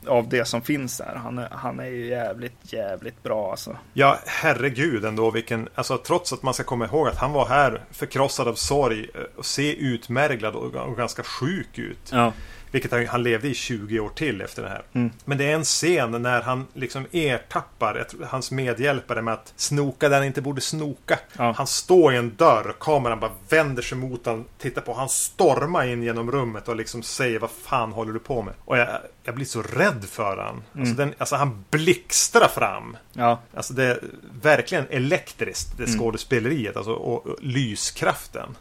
Av 0.06 0.28
det 0.28 0.44
som 0.44 0.62
finns 0.62 0.98
där. 0.98 1.20
Han 1.22 1.38
är, 1.38 1.48
han 1.50 1.80
är 1.80 1.86
ju 1.86 2.06
jävligt, 2.06 2.72
jävligt 2.72 3.22
bra 3.22 3.50
alltså. 3.50 3.76
Ja, 3.92 4.18
herregud 4.26 5.04
ändå 5.04 5.27
vilken, 5.30 5.68
alltså 5.74 5.98
trots 5.98 6.32
att 6.32 6.42
man 6.42 6.54
ska 6.54 6.64
komma 6.64 6.84
ihåg 6.84 7.08
att 7.08 7.18
han 7.18 7.32
var 7.32 7.46
här 7.46 7.84
förkrossad 7.90 8.48
av 8.48 8.54
sorg 8.54 9.10
eh, 9.14 9.20
och 9.36 9.46
se 9.46 9.76
utmärglad 9.76 10.54
och, 10.54 10.74
och 10.74 10.96
ganska 10.96 11.22
sjuk 11.22 11.78
ut. 11.78 12.10
Ja. 12.12 12.32
Vilket 12.70 12.92
han, 12.92 13.06
han, 13.06 13.22
levde 13.22 13.48
i 13.48 13.54
20 13.54 14.00
år 14.00 14.08
till 14.08 14.40
efter 14.40 14.62
det 14.62 14.68
här. 14.68 14.82
Mm. 14.92 15.10
Men 15.24 15.38
det 15.38 15.44
är 15.44 15.54
en 15.54 15.64
scen 15.64 16.22
när 16.22 16.42
han 16.42 16.66
liksom 16.74 17.06
ertappar 17.12 18.06
hans 18.26 18.50
medhjälpare 18.50 19.22
med 19.22 19.34
att 19.34 19.52
snoka 19.56 20.08
där 20.08 20.16
han 20.16 20.26
inte 20.26 20.42
borde 20.42 20.60
snoka. 20.60 21.18
Ja. 21.36 21.54
Han 21.56 21.66
står 21.66 22.14
i 22.14 22.16
en 22.16 22.36
dörr, 22.36 22.74
kameran 22.80 23.20
bara 23.20 23.32
vänder 23.48 23.82
sig 23.82 23.98
mot 23.98 24.26
honom, 24.26 24.44
tittar 24.58 24.82
på 24.82 24.94
Han 24.94 25.08
stormar 25.08 25.86
in 25.86 26.02
genom 26.02 26.32
rummet 26.32 26.68
och 26.68 26.76
liksom 26.76 27.02
säger 27.02 27.38
vad 27.38 27.50
fan 27.50 27.92
håller 27.92 28.12
du 28.12 28.18
på 28.18 28.42
med? 28.42 28.54
Och 28.64 28.78
jag, 28.78 28.88
jag 29.22 29.34
blir 29.34 29.46
så 29.46 29.62
rädd 29.62 30.04
för 30.04 30.36
han. 30.36 30.38
Alltså 30.38 30.74
mm. 30.74 30.88
Alltså, 30.88 30.94
den, 30.96 31.14
alltså 31.18 31.36
han 31.36 31.64
blixtrar 31.70 32.48
fram. 32.48 32.96
Ja. 33.12 33.40
Alltså 33.54 33.74
det 33.74 33.84
är 33.84 34.00
verkligen 34.42 34.86
elektriskt, 34.90 35.78
det 35.78 35.84
mm. 35.84 35.98
skådespeleriet 35.98 36.76
alltså, 36.76 36.92
och, 36.92 37.26
och 37.26 37.36
lyskraften. 37.40 38.56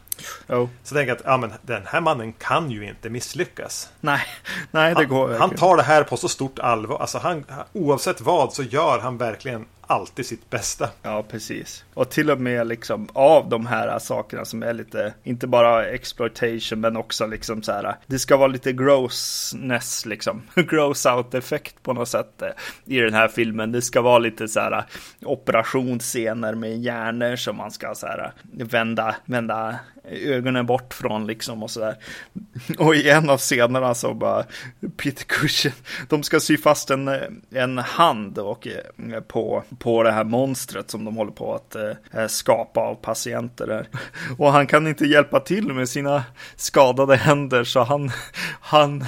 Oh. 0.48 0.68
Så 0.82 0.94
jag 0.94 1.00
tänker 1.00 1.12
att 1.12 1.22
ja, 1.24 1.36
men 1.36 1.52
den 1.62 1.82
här 1.86 2.00
mannen 2.00 2.32
kan 2.32 2.70
ju 2.70 2.88
inte 2.88 3.10
misslyckas. 3.10 3.92
Nej, 4.00 4.20
nej 4.70 4.94
det 4.94 5.04
går 5.04 5.28
Han, 5.28 5.40
han 5.40 5.50
tar 5.50 5.76
det 5.76 5.82
här 5.82 6.04
på 6.04 6.16
så 6.16 6.28
stort 6.28 6.58
allvar. 6.58 6.98
Alltså 6.98 7.18
han, 7.18 7.44
oavsett 7.72 8.20
vad 8.20 8.52
så 8.52 8.62
gör 8.62 8.98
han 8.98 9.18
verkligen 9.18 9.66
alltid 9.88 10.26
sitt 10.26 10.50
bästa. 10.50 10.88
Ja, 11.02 11.22
precis. 11.22 11.84
Och 11.94 12.10
till 12.10 12.30
och 12.30 12.40
med 12.40 12.66
liksom 12.66 13.08
av 13.12 13.48
de 13.48 13.66
här 13.66 13.98
sakerna 13.98 14.44
som 14.44 14.62
är 14.62 14.72
lite, 14.72 15.14
inte 15.24 15.46
bara 15.46 15.86
exploitation, 15.86 16.80
men 16.80 16.96
också 16.96 17.26
liksom 17.26 17.62
så 17.62 17.72
här, 17.72 17.96
det 18.06 18.18
ska 18.18 18.36
vara 18.36 18.48
lite 18.48 18.72
grossness 18.72 20.06
liksom, 20.06 20.42
gross 20.54 21.06
out 21.06 21.34
effekt 21.34 21.82
på 21.82 21.92
något 21.92 22.08
sätt 22.08 22.42
eh, 22.42 22.48
i 22.84 23.00
den 23.00 23.14
här 23.14 23.28
filmen. 23.28 23.72
Det 23.72 23.82
ska 23.82 24.00
vara 24.00 24.18
lite 24.18 24.48
så 24.48 24.60
här 24.60 24.84
operationsscener 25.22 26.54
med 26.54 26.78
hjärnor 26.78 27.36
som 27.36 27.56
man 27.56 27.70
ska 27.70 27.94
så 27.94 28.06
här 28.06 28.32
vända, 28.52 29.16
vända 29.24 29.78
ögonen 30.10 30.66
bort 30.66 30.94
från 30.94 31.26
liksom 31.26 31.62
och 31.62 31.70
sådär. 31.70 31.96
Och 32.78 32.94
i 32.94 33.10
en 33.10 33.30
av 33.30 33.38
scenerna 33.38 33.94
så 33.94 34.14
bara 34.14 34.44
Peter 34.96 35.24
Cushing, 35.24 35.72
de 36.08 36.22
ska 36.22 36.40
sy 36.40 36.56
fast 36.56 36.90
en, 36.90 37.10
en 37.50 37.78
hand 37.78 38.38
och 38.38 38.66
eh, 38.66 39.20
på, 39.20 39.62
på 39.78 40.02
det 40.02 40.12
här 40.12 40.24
monstret 40.24 40.90
som 40.90 41.04
de 41.04 41.16
håller 41.16 41.32
på 41.32 41.54
att 41.54 41.76
eh, 41.76 42.26
skapa 42.26 42.80
av 42.80 42.94
patienter 42.94 43.66
där. 43.66 43.88
Och 44.38 44.52
han 44.52 44.66
kan 44.66 44.86
inte 44.86 45.06
hjälpa 45.06 45.40
till 45.40 45.72
med 45.72 45.88
sina 45.88 46.24
skadade 46.56 47.16
händer 47.16 47.64
så 47.64 47.82
han, 47.82 48.10
han 48.60 49.04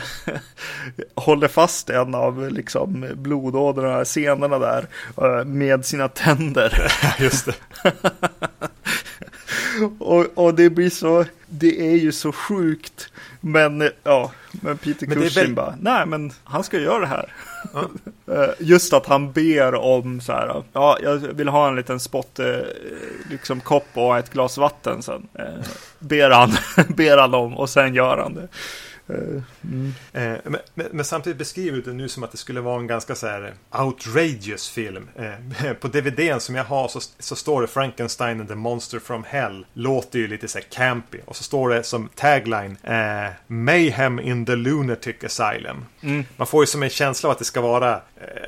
håller 1.14 1.48
fast 1.48 1.90
en 1.90 2.14
av 2.14 2.50
liksom 2.50 3.06
blodådrorna, 3.14 4.04
scenerna 4.04 4.58
där 4.58 4.86
eh, 5.16 5.44
med 5.44 5.84
sina 5.84 6.08
tänder. 6.08 6.92
Just 7.18 7.46
det. 7.46 7.54
och, 9.98 10.26
och 10.34 10.54
det 10.54 10.70
blir 10.70 10.90
så, 10.90 11.24
det 11.46 11.92
är 11.92 11.96
ju 11.96 12.12
så 12.12 12.32
sjukt. 12.32 13.12
Men 13.40 13.90
ja, 14.04 14.32
men 14.50 14.78
Peter 14.78 15.06
men 15.06 15.20
Cushing 15.20 15.44
väl... 15.44 15.54
bara, 15.54 15.74
nej 15.80 16.06
men 16.06 16.32
han 16.44 16.64
ska 16.64 16.78
göra 16.78 16.98
det 16.98 17.06
här. 17.06 17.32
Ja. 17.72 17.84
Eh, 18.30 18.50
just 18.58 18.92
att 18.92 19.06
han 19.06 19.32
ber 19.32 19.74
om 19.74 20.20
så 20.20 20.32
här, 20.32 20.62
ja 20.72 20.98
jag 21.02 21.16
vill 21.16 21.48
ha 21.48 21.68
en 21.68 21.76
liten 21.76 22.00
spott, 22.00 22.38
eh, 22.38 22.46
liksom 23.30 23.60
kopp 23.60 23.86
och 23.94 24.18
ett 24.18 24.32
glas 24.32 24.58
vatten 24.58 25.02
sen. 25.02 25.28
Eh, 25.34 25.44
ber 25.98 26.30
han, 26.30 26.50
ber 26.88 27.18
han 27.18 27.34
om 27.34 27.56
och 27.56 27.70
sen 27.70 27.94
gör 27.94 28.16
han 28.16 28.34
det. 28.34 28.48
Mm. 29.64 29.92
Eh, 30.12 30.38
men, 30.44 30.60
men, 30.74 30.86
men, 30.92 31.04
samtidigt 31.04 31.38
beskriver 31.38 31.76
du 31.76 31.82
det 31.82 31.92
nu 31.92 32.08
som 32.08 32.22
att 32.22 32.32
det 32.32 32.38
skulle 32.38 32.60
vara 32.60 32.80
en 32.80 32.86
ganska 32.86 33.14
så 33.14 33.26
här 33.26 33.54
outrageous 33.70 34.68
film. 34.68 35.08
Eh, 35.16 35.72
på 35.80 35.88
DVDn 35.88 36.40
som 36.40 36.54
jag 36.54 36.64
har 36.64 36.88
så, 36.88 37.00
så 37.18 37.36
står 37.36 37.62
det 37.62 37.68
Frankenstein 37.68 38.40
and 38.40 38.48
the 38.48 38.54
Monster 38.54 38.98
from 38.98 39.24
Hell. 39.24 39.66
Låter 39.72 40.18
ju 40.18 40.28
lite 40.28 40.48
så 40.48 40.58
här 40.58 40.66
campy. 40.70 41.18
Och 41.24 41.36
så 41.36 41.42
står 41.42 41.68
det 41.68 41.82
som 41.82 42.08
tagline 42.14 42.76
eh, 42.82 43.30
Mayhem 43.46 44.20
in 44.20 44.46
the 44.46 44.56
Lunatic 44.56 45.16
Asylum. 45.24 45.84
Mm. 46.00 46.24
Man 46.36 46.46
får 46.46 46.62
ju 46.62 46.66
som 46.66 46.82
en 46.82 46.90
känsla 46.90 47.28
av 47.28 47.32
att 47.32 47.38
det 47.38 47.44
ska 47.44 47.60
vara 47.60 47.94
eh, 47.94 48.00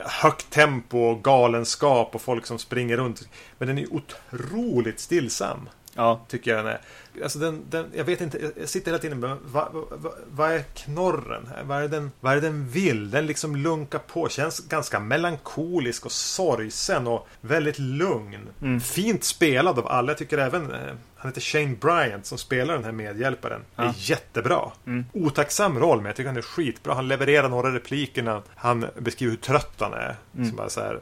högt 0.04 0.50
tempo 0.50 0.98
och 0.98 1.24
galenskap 1.24 2.14
och 2.14 2.22
folk 2.22 2.46
som 2.46 2.58
springer 2.58 2.96
runt. 2.96 3.28
Men 3.58 3.68
den 3.68 3.78
är 3.78 3.86
otroligt 3.92 5.00
stillsam. 5.00 5.68
Ja. 5.94 6.20
Tycker 6.28 6.50
jag 6.50 6.64
den 6.64 6.72
är. 6.72 6.80
Alltså 7.22 7.38
den, 7.38 7.62
den, 7.70 7.90
jag 7.94 8.04
vet 8.04 8.20
inte, 8.20 8.52
jag 8.56 8.68
sitter 8.68 8.86
hela 8.86 8.98
tiden 8.98 9.20
med 9.20 9.36
vad, 9.44 9.68
vad, 9.72 10.12
vad 10.30 10.52
är 10.52 10.62
knorren? 10.62 11.48
Vad 11.64 11.82
är, 11.82 11.88
den, 11.88 12.10
vad 12.20 12.36
är 12.36 12.40
den 12.40 12.68
vill? 12.68 13.10
Den 13.10 13.26
liksom 13.26 13.56
lunkar 13.56 13.98
på, 13.98 14.28
känns 14.28 14.60
ganska 14.60 15.00
melankolisk 15.00 16.06
och 16.06 16.12
sorgsen 16.12 17.06
och 17.06 17.28
väldigt 17.40 17.78
lugn. 17.78 18.48
Mm. 18.62 18.80
Fint 18.80 19.24
spelad 19.24 19.78
av 19.78 19.88
alla. 19.88 20.10
Jag 20.10 20.18
tycker 20.18 20.38
även 20.38 20.70
eh, 20.70 20.94
han 21.22 21.30
heter 21.30 21.40
Shane 21.40 21.76
Bryant 21.80 22.26
som 22.26 22.38
spelar 22.38 22.74
den 22.74 22.84
här 22.84 22.92
medhjälparen. 22.92 23.60
Ja. 23.76 23.82
är 23.82 23.94
jättebra. 23.96 24.70
Mm. 24.86 25.04
Otacksam 25.12 25.78
roll, 25.78 25.96
men 25.96 26.06
jag 26.06 26.16
tycker 26.16 26.28
han 26.28 26.36
är 26.36 26.42
skitbra. 26.42 26.94
Han 26.94 27.08
levererar 27.08 27.48
några 27.48 27.74
repliker 27.74 28.22
när 28.22 28.42
han 28.54 28.86
beskriver 28.98 29.30
hur 29.30 29.38
trött 29.38 29.74
han 29.78 29.92
är. 29.92 30.16
Mm. 30.34 30.48
Som 30.48 30.56
bara 30.56 30.68
så 30.68 30.80
här, 30.80 31.00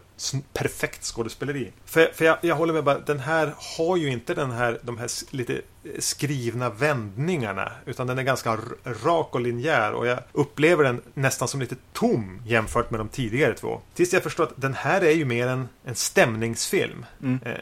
perfekt 0.53 1.05
skådespeleri. 1.05 1.73
För, 1.85 2.11
för 2.15 2.25
jag, 2.25 2.39
jag 2.41 2.57
håller 2.57 2.73
med 2.73 2.85
bara, 2.85 2.99
den 2.99 3.19
här 3.19 3.55
har 3.79 3.97
ju 3.97 4.11
inte 4.11 4.35
den 4.35 4.51
här, 4.51 4.79
de 4.83 4.99
här 4.99 5.09
lite 5.31 5.61
skrivna 6.01 6.71
vändningarna. 6.71 7.73
Utan 7.87 8.07
den 8.07 8.19
är 8.19 8.23
ganska 8.23 8.59
rak 9.05 9.35
och 9.35 9.41
linjär 9.41 9.93
och 9.93 10.07
jag 10.07 10.19
upplever 10.33 10.85
den 10.85 11.01
nästan 11.15 11.49
som 11.49 11.61
lite 11.61 11.77
tom 11.93 12.43
jämfört 12.47 12.91
med 12.91 13.01
de 13.01 13.09
tidigare 13.09 13.55
två. 13.55 13.81
Tills 13.95 14.13
jag 14.13 14.23
förstår 14.23 14.45
att 14.45 14.53
den 14.57 14.75
här 14.75 15.01
är 15.01 15.11
ju 15.11 15.25
mer 15.25 15.47
en, 15.47 15.69
en 15.85 15.95
stämningsfilm. 15.95 17.07
Mm. 17.23 17.39
Eh, 17.45 17.55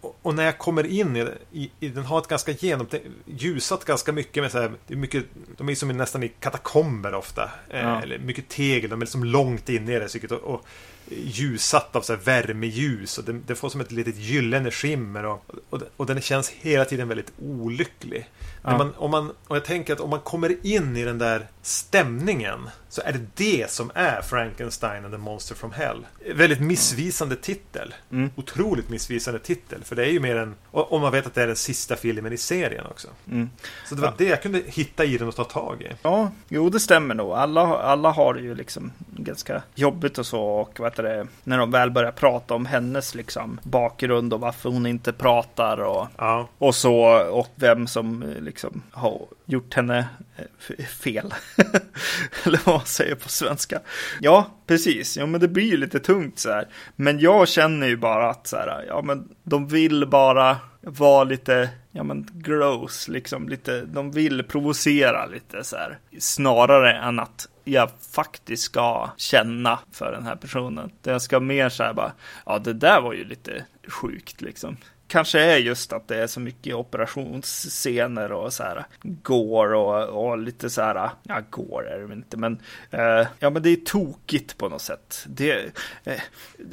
och, 0.00 0.18
och, 0.22 0.34
när 0.34 0.44
jag 0.44 0.58
kommer 0.58 0.86
in 0.86 1.16
i, 1.16 1.28
i, 1.52 1.70
i, 1.80 1.88
den 1.88 2.04
har 2.04 2.18
ett 2.18 2.28
ganska 2.28 2.52
genomtänkt, 2.52 3.06
ljusat 3.26 3.84
ganska 3.84 4.12
mycket 4.12 4.42
med 4.42 4.52
så 4.52 4.60
här, 4.60 4.72
det 4.86 4.94
är 4.94 4.98
mycket, 4.98 5.24
de 5.56 5.68
är 5.68 5.74
som 5.74 5.88
nästan 5.88 6.22
i 6.22 6.28
katakomber 6.28 7.14
ofta. 7.14 7.50
Eh, 7.70 7.80
ja. 7.80 8.02
Eller 8.02 8.18
mycket 8.18 8.48
tegel, 8.48 8.90
de 8.90 9.00
är 9.00 9.06
liksom 9.06 9.24
långt 9.24 9.68
inne 9.68 9.96
i 9.96 9.98
det 9.98 10.08
cyket. 10.08 10.32
Och, 10.32 10.54
och 10.54 10.66
ljussatt 11.10 11.96
av 11.96 12.00
så 12.02 12.12
här 12.12 12.20
värmeljus 12.20 13.18
och 13.18 13.24
det, 13.24 13.32
det, 13.32 13.54
får 13.54 13.68
som 13.68 13.80
ett 13.80 13.92
litet 13.92 14.16
gyllene 14.16 14.70
skimmer 14.70 15.24
och, 15.24 15.44
och, 15.70 15.80
och 15.96 16.06
den 16.06 16.20
känns 16.20 16.50
hela 16.50 16.84
tiden 16.84 17.08
väldigt 17.08 17.32
olycklig. 17.38 18.28
Men 18.64 18.78
man, 18.78 18.94
om 18.96 19.10
man, 19.10 19.32
och 19.48 19.56
jag 19.56 19.64
tänker 19.64 19.92
att 19.92 20.00
om 20.00 20.10
man 20.10 20.20
kommer 20.20 20.66
in 20.66 20.96
i 20.96 21.04
den 21.04 21.18
där 21.18 21.46
stämningen 21.62 22.70
så 22.88 23.02
är 23.04 23.12
det 23.12 23.26
det 23.34 23.70
som 23.70 23.90
är 23.94 24.22
Frankenstein 24.22 25.04
and 25.04 25.14
the 25.14 25.18
Monster 25.18 25.54
from 25.54 25.72
Hell. 25.72 26.06
Väldigt 26.34 26.60
missvisande 26.60 27.36
titel. 27.36 27.94
Mm. 28.10 28.30
Otroligt 28.36 28.88
missvisande 28.88 29.40
titel. 29.40 29.84
För 29.84 29.96
det 29.96 30.04
är 30.04 30.10
ju 30.10 30.20
mer 30.20 30.36
en... 30.36 30.54
Och 30.70 31.00
man 31.00 31.12
vet 31.12 31.26
att 31.26 31.34
det 31.34 31.42
är 31.42 31.46
den 31.46 31.56
sista 31.56 31.96
filmen 31.96 32.32
i 32.32 32.36
serien 32.36 32.86
också. 32.86 33.08
Mm. 33.30 33.50
Så 33.86 33.94
det 33.94 34.00
var 34.00 34.08
ja. 34.08 34.14
det 34.18 34.24
jag 34.24 34.42
kunde 34.42 34.62
hitta 34.66 35.04
i 35.04 35.18
den 35.18 35.28
och 35.28 35.36
ta 35.36 35.44
tag 35.44 35.82
i. 35.82 35.88
Ja, 36.02 36.30
jo 36.48 36.70
det 36.70 36.80
stämmer 36.80 37.14
nog. 37.14 37.32
Alla, 37.32 37.78
alla 37.78 38.10
har 38.10 38.34
det 38.34 38.40
ju 38.40 38.54
liksom 38.54 38.92
ganska 39.16 39.62
jobbigt 39.74 40.18
och 40.18 40.26
så. 40.26 40.42
Och 40.42 40.80
vad 40.80 40.96
det, 40.96 41.26
när 41.44 41.58
de 41.58 41.70
väl 41.70 41.90
börjar 41.90 42.12
prata 42.12 42.54
om 42.54 42.66
hennes 42.66 43.14
liksom 43.14 43.60
bakgrund 43.62 44.32
och 44.32 44.40
varför 44.40 44.70
hon 44.70 44.86
inte 44.86 45.12
pratar 45.12 45.80
och, 45.82 46.06
ja. 46.16 46.48
och 46.58 46.74
så. 46.74 46.94
Och 47.30 47.48
vem 47.54 47.86
som 47.86 48.34
liksom 48.40 48.53
liksom 48.54 48.82
har 48.90 49.26
gjort 49.44 49.74
henne 49.74 50.08
eh, 50.36 50.84
fel. 50.84 51.34
Eller 52.44 52.60
vad 52.64 52.74
man 52.74 52.86
säger 52.86 53.14
på 53.14 53.28
svenska. 53.28 53.80
Ja, 54.20 54.50
precis. 54.66 55.16
Ja, 55.16 55.26
men 55.26 55.40
det 55.40 55.48
blir 55.48 55.70
ju 55.70 55.76
lite 55.76 56.00
tungt 56.00 56.38
så 56.38 56.50
här. 56.50 56.68
Men 56.96 57.18
jag 57.18 57.48
känner 57.48 57.86
ju 57.86 57.96
bara 57.96 58.30
att 58.30 58.46
så 58.46 58.56
här, 58.56 58.84
ja, 58.88 59.02
men 59.02 59.28
de 59.42 59.68
vill 59.68 60.06
bara 60.06 60.56
vara 60.80 61.24
lite, 61.24 61.68
ja 61.92 62.02
men 62.02 62.28
gross, 62.32 63.08
liksom 63.08 63.48
lite, 63.48 63.80
de 63.80 64.10
vill 64.10 64.42
provocera 64.42 65.26
lite 65.26 65.64
så 65.64 65.76
här. 65.76 65.98
Snarare 66.18 66.92
än 66.92 67.20
att 67.20 67.48
jag 67.64 67.90
faktiskt 68.12 68.62
ska 68.62 69.10
känna 69.16 69.78
för 69.92 70.12
den 70.12 70.26
här 70.26 70.36
personen. 70.36 70.90
Jag 71.02 71.22
ska 71.22 71.40
mer 71.40 71.68
så 71.68 71.82
här 71.82 71.92
bara, 71.92 72.12
ja 72.46 72.58
det 72.58 72.72
där 72.72 73.00
var 73.00 73.12
ju 73.12 73.24
lite 73.24 73.64
sjukt 73.88 74.40
liksom 74.40 74.76
kanske 75.08 75.40
är 75.40 75.56
just 75.56 75.92
att 75.92 76.08
det 76.08 76.16
är 76.16 76.26
så 76.26 76.40
mycket 76.40 76.74
operationsscener 76.74 78.32
och 78.32 78.52
så 78.52 78.62
här 78.62 78.84
går 79.02 79.74
och, 79.74 80.28
och 80.28 80.38
lite 80.38 80.70
så 80.70 80.82
här, 80.82 81.10
ja 81.22 81.42
går 81.50 81.88
är 81.88 81.98
det 81.98 82.14
inte, 82.14 82.36
men 82.36 82.60
eh, 82.90 83.26
ja 83.38 83.50
men 83.50 83.62
det 83.62 83.70
är 83.70 83.76
tokigt 83.76 84.58
på 84.58 84.68
något 84.68 84.82
sätt. 84.82 85.24
Det, 85.26 85.72
eh, 86.04 86.20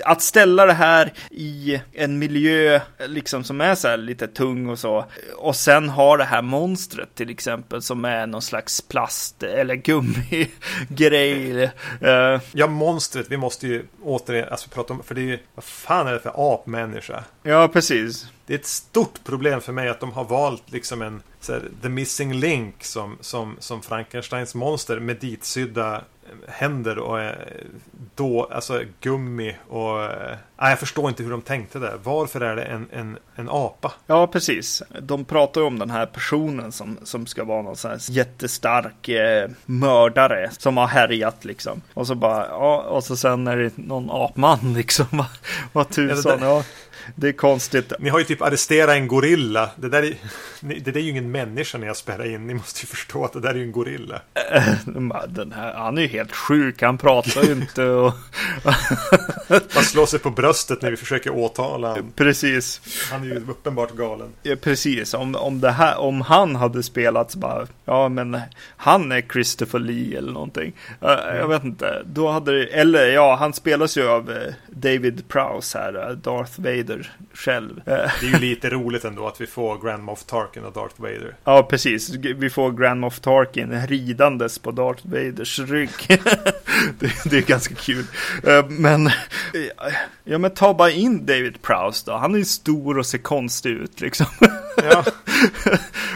att 0.05 0.21
ställa 0.21 0.65
det 0.65 0.73
här 0.73 1.13
i 1.29 1.81
en 1.93 2.19
miljö 2.19 2.81
liksom 3.07 3.43
som 3.43 3.61
är 3.61 3.75
så 3.75 3.87
här 3.87 3.97
lite 3.97 4.27
tung 4.27 4.69
och 4.69 4.79
så 4.79 5.05
och 5.37 5.55
sen 5.55 5.89
har 5.89 6.17
det 6.17 6.23
här 6.23 6.41
monstret 6.41 7.15
till 7.15 7.29
exempel 7.29 7.81
som 7.81 8.05
är 8.05 8.27
någon 8.27 8.41
slags 8.41 8.81
plast 8.81 9.43
eller 9.43 9.75
gummigrej. 9.75 11.63
Eh. 12.01 12.41
Ja, 12.51 12.67
monstret, 12.67 13.31
vi 13.31 13.37
måste 13.37 13.67
ju 13.67 13.85
återigen 14.03 14.49
alltså, 14.51 14.69
prata 14.69 14.93
om, 14.93 15.03
för 15.03 15.15
det 15.15 15.21
är 15.21 15.25
ju, 15.25 15.39
vad 15.55 15.63
fan 15.63 16.07
är 16.07 16.13
det 16.13 16.19
för 16.19 16.53
apmänniska? 16.53 17.23
Ja, 17.43 17.67
precis 17.67 18.20
det 18.45 18.53
är 18.53 18.57
ett 18.57 18.65
stort 18.65 19.23
problem 19.23 19.61
för 19.61 19.73
mig 19.73 19.89
att 19.89 19.99
de 19.99 20.11
har 20.11 20.23
valt 20.23 20.71
liksom 20.71 21.01
en 21.01 21.21
här, 21.47 21.69
The 21.81 21.89
Missing 21.89 22.33
Link 22.33 22.83
som, 22.83 23.17
som, 23.21 23.55
som 23.59 23.81
Frankensteins 23.81 24.55
monster 24.55 24.99
med 24.99 25.17
ditsydda 25.17 25.95
eh, 25.95 26.53
händer 26.53 26.99
och 26.99 27.21
eh, 27.21 27.35
då, 28.15 28.49
alltså 28.51 28.83
gummi 29.01 29.55
och... 29.67 30.03
Eh, 30.03 30.37
jag 30.55 30.79
förstår 30.79 31.09
inte 31.09 31.23
hur 31.23 31.31
de 31.31 31.41
tänkte 31.41 31.79
där. 31.79 31.99
Varför 32.03 32.41
är 32.41 32.55
det 32.55 32.63
en, 32.63 32.87
en, 32.91 33.17
en 33.35 33.49
apa? 33.49 33.93
Ja, 34.07 34.27
precis. 34.27 34.83
De 35.01 35.25
pratar 35.25 35.61
om 35.61 35.79
den 35.79 35.89
här 35.89 36.05
personen 36.05 36.71
som, 36.71 36.97
som 37.03 37.25
ska 37.25 37.43
vara 37.43 37.61
någon 37.61 37.75
sån 37.75 37.91
här 37.91 37.99
jättestark 38.09 39.09
eh, 39.09 39.49
mördare 39.65 40.49
som 40.57 40.77
har 40.77 40.87
härjat 40.87 41.45
liksom. 41.45 41.81
Och 41.93 42.07
så 42.07 42.15
bara, 42.15 42.47
ja, 42.47 42.81
och 42.81 43.03
så 43.03 43.15
sen 43.15 43.47
är 43.47 43.57
det 43.57 43.77
någon 43.77 44.09
apman 44.11 44.73
liksom. 44.77 45.25
Vad 45.73 45.89
tusan, 45.89 46.39
ja 46.41 46.63
det 47.15 47.27
är 47.27 47.31
konstigt. 47.31 47.93
Ni 47.99 48.09
har 48.09 48.19
ju 48.19 48.25
typ 48.25 48.41
arresterat 48.41 48.95
en 48.95 49.07
gorilla. 49.07 49.69
Det 49.75 49.89
där 49.89 50.03
är, 50.03 50.15
det 50.59 50.91
där 50.91 50.97
är 50.97 51.03
ju 51.03 51.09
ingen 51.09 51.31
människa 51.31 51.77
när 51.77 51.87
jag 51.87 51.97
spelar 51.97 52.25
in. 52.25 52.47
Ni 52.47 52.53
måste 52.53 52.81
ju 52.81 52.87
förstå 52.87 53.25
att 53.25 53.33
det 53.33 53.39
där 53.39 53.49
är 53.49 53.55
ju 53.55 53.63
en 53.63 53.71
gorilla. 53.71 54.21
Den 55.27 55.51
här, 55.51 55.73
han 55.73 55.97
är 55.97 56.01
ju 56.01 56.07
helt 56.07 56.31
sjuk. 56.31 56.81
Han 56.81 56.97
pratar 56.97 57.43
ju 57.43 57.51
inte. 57.51 57.85
Och... 57.85 58.13
Man 59.75 59.83
slår 59.83 60.05
sig 60.05 60.19
på 60.19 60.29
bröstet 60.29 60.81
när 60.81 60.91
vi 60.91 60.97
försöker 60.97 61.35
åtala 61.35 61.89
honom. 61.89 62.11
Precis. 62.15 62.81
Han 63.11 63.21
är 63.21 63.25
ju 63.25 63.45
uppenbart 63.49 63.91
galen. 63.91 64.29
Ja, 64.43 64.55
precis. 64.61 65.13
Om, 65.13 65.35
om, 65.35 65.61
det 65.61 65.71
här, 65.71 65.97
om 65.97 66.21
han 66.21 66.55
hade 66.55 66.83
spelat 66.83 67.31
så 67.31 67.39
bara, 67.39 67.67
ja 67.85 68.09
men 68.09 68.41
han 68.77 69.11
är 69.11 69.21
Christopher 69.21 69.79
Lee 69.79 70.17
eller 70.17 70.31
någonting. 70.31 70.73
Mm. 71.01 71.37
Jag 71.37 71.47
vet 71.47 71.63
inte. 71.63 72.03
Då 72.05 72.29
hade 72.29 72.59
det, 72.59 72.65
eller 72.65 73.07
ja, 73.07 73.35
han 73.35 73.53
spelas 73.53 73.97
ju 73.97 74.07
av 74.07 74.31
eh, 74.31 74.53
David 74.69 75.27
Prowse 75.27 75.77
här, 75.77 76.09
eh, 76.09 76.15
Darth 76.15 76.61
Vader 76.61 76.90
själv. 77.33 77.77
Eh. 77.77 77.83
Det 77.85 78.25
är 78.27 78.31
ju 78.31 78.37
lite 78.49 78.69
roligt 78.69 79.05
ändå 79.05 79.27
att 79.27 79.41
vi 79.41 79.47
får 79.47 79.77
Grand 79.85 80.03
Moff 80.03 80.23
Tarkin 80.23 80.65
och 80.65 80.73
Darth 80.73 81.01
Vader. 81.01 81.35
Ja, 81.43 81.63
precis. 81.63 82.09
Vi 82.15 82.49
får 82.49 82.71
Grand 82.71 82.99
Moff 82.99 83.19
Tarkin 83.19 83.87
ridandes 83.87 84.59
på 84.59 84.71
Darth 84.71 85.07
Vaders 85.07 85.59
rygg. 85.59 85.89
det, 86.99 87.11
det, 87.25 87.37
är 87.37 87.41
ganska 87.41 87.75
kul. 87.75 88.05
Eh, 88.43 88.65
men, 88.69 89.09
ja 90.23 90.37
men 90.37 90.51
ta 90.51 90.73
bara 90.73 90.91
in 90.91 91.25
David 91.25 91.61
Prowse 91.61 92.11
då. 92.11 92.17
Han 92.17 92.33
är 92.33 92.39
ju 92.39 92.45
stor 92.45 92.97
och 92.97 93.05
ser 93.05 93.17
konstig 93.17 93.69
ut 93.69 94.01
liksom. 94.01 94.25
Ja. 94.91 95.03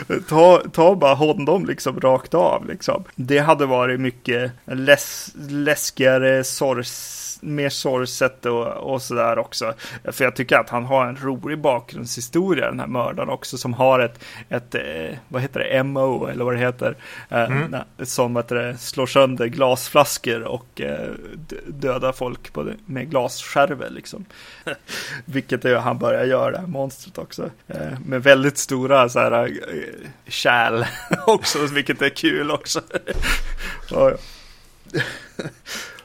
ta, 0.30 0.64
ta 0.74 0.96
bara 0.96 1.14
honom 1.14 1.66
liksom 1.66 2.00
rakt 2.00 2.34
av 2.34 2.68
liksom. 2.68 3.04
Det 3.16 3.40
hade 3.40 3.66
varit 3.66 4.00
mycket 4.00 4.52
läs, 4.66 5.32
läskigare, 5.50 6.44
sorgs 6.44 7.25
mer 7.42 7.70
sorgset 7.70 8.46
och, 8.46 8.68
och 8.68 9.02
sådär 9.02 9.38
också. 9.38 9.74
För 10.04 10.24
jag 10.24 10.36
tycker 10.36 10.58
att 10.58 10.70
han 10.70 10.86
har 10.86 11.06
en 11.06 11.18
rolig 11.18 11.60
bakgrundshistoria, 11.60 12.66
den 12.66 12.80
här 12.80 12.88
mördaren 12.88 13.30
också, 13.30 13.58
som 13.58 13.74
har 13.74 14.00
ett, 14.00 14.24
ett 14.50 14.76
eh, 14.76 15.18
vad 15.28 15.42
heter 15.42 15.60
det, 15.60 15.84
MO 15.84 16.28
eller 16.28 16.46
vad 16.46 16.54
det 16.54 16.60
heter, 16.60 16.96
eh, 17.30 17.44
mm. 17.44 17.76
som 18.04 18.36
heter 18.36 18.56
det, 18.56 18.78
slår 18.78 19.06
sönder 19.06 19.46
glasflaskor 19.46 20.44
och 20.44 20.82
eh, 20.82 21.10
dödar 21.68 22.12
folk 22.12 22.54
på 22.54 22.68
med 22.86 23.10
glasskärvor 23.10 23.90
liksom. 23.90 24.26
Vilket 25.26 25.66
är 25.66 25.76
han 25.76 25.98
börjar 25.98 26.26
göra, 26.26 26.52
det 26.52 26.58
här 26.58 26.68
monstret 26.68 27.18
också. 27.18 27.50
Med 28.06 28.24
väldigt 28.24 28.58
stora 28.58 29.10
så 29.10 29.20
här 29.20 29.52
kärl 30.28 30.86
också, 31.28 31.66
vilket 31.66 32.02
är 32.02 32.10
kul 32.10 32.52
också. 32.52 32.82
Ja, 33.90 34.12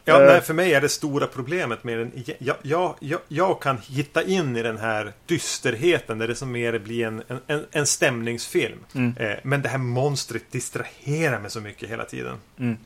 nej, 0.05 0.40
för 0.40 0.55
mig 0.55 0.74
är 0.74 0.80
det 0.80 0.88
stora 0.88 1.26
problemet 1.26 1.84
med 1.84 1.98
den. 1.98 2.12
Jag, 2.38 2.57
jag, 2.62 2.94
jag, 3.01 3.20
jag, 3.28 3.62
kan 3.62 3.78
hitta 3.78 4.22
in 4.22 4.57
i 4.57 4.62
den 4.62 4.78
här 4.78 5.12
dysterheten 5.26 6.18
där 6.18 6.28
det 6.28 6.34
som 6.34 6.53
mer 6.53 6.78
blir 6.78 7.07
en, 7.07 7.22
en, 7.46 7.66
en 7.70 7.86
stämningsfilm. 7.86 8.78
Mm. 8.94 9.14
Eh, 9.16 9.36
men 9.42 9.62
det 9.62 9.68
här 9.68 9.78
monstret 9.78 10.42
distraherar 10.51 11.40
mig 11.40 11.51
så 11.51 11.61
mycket 11.61 11.90
hela 11.90 12.05
tiden. 12.05 12.36
Mm. 12.59 12.76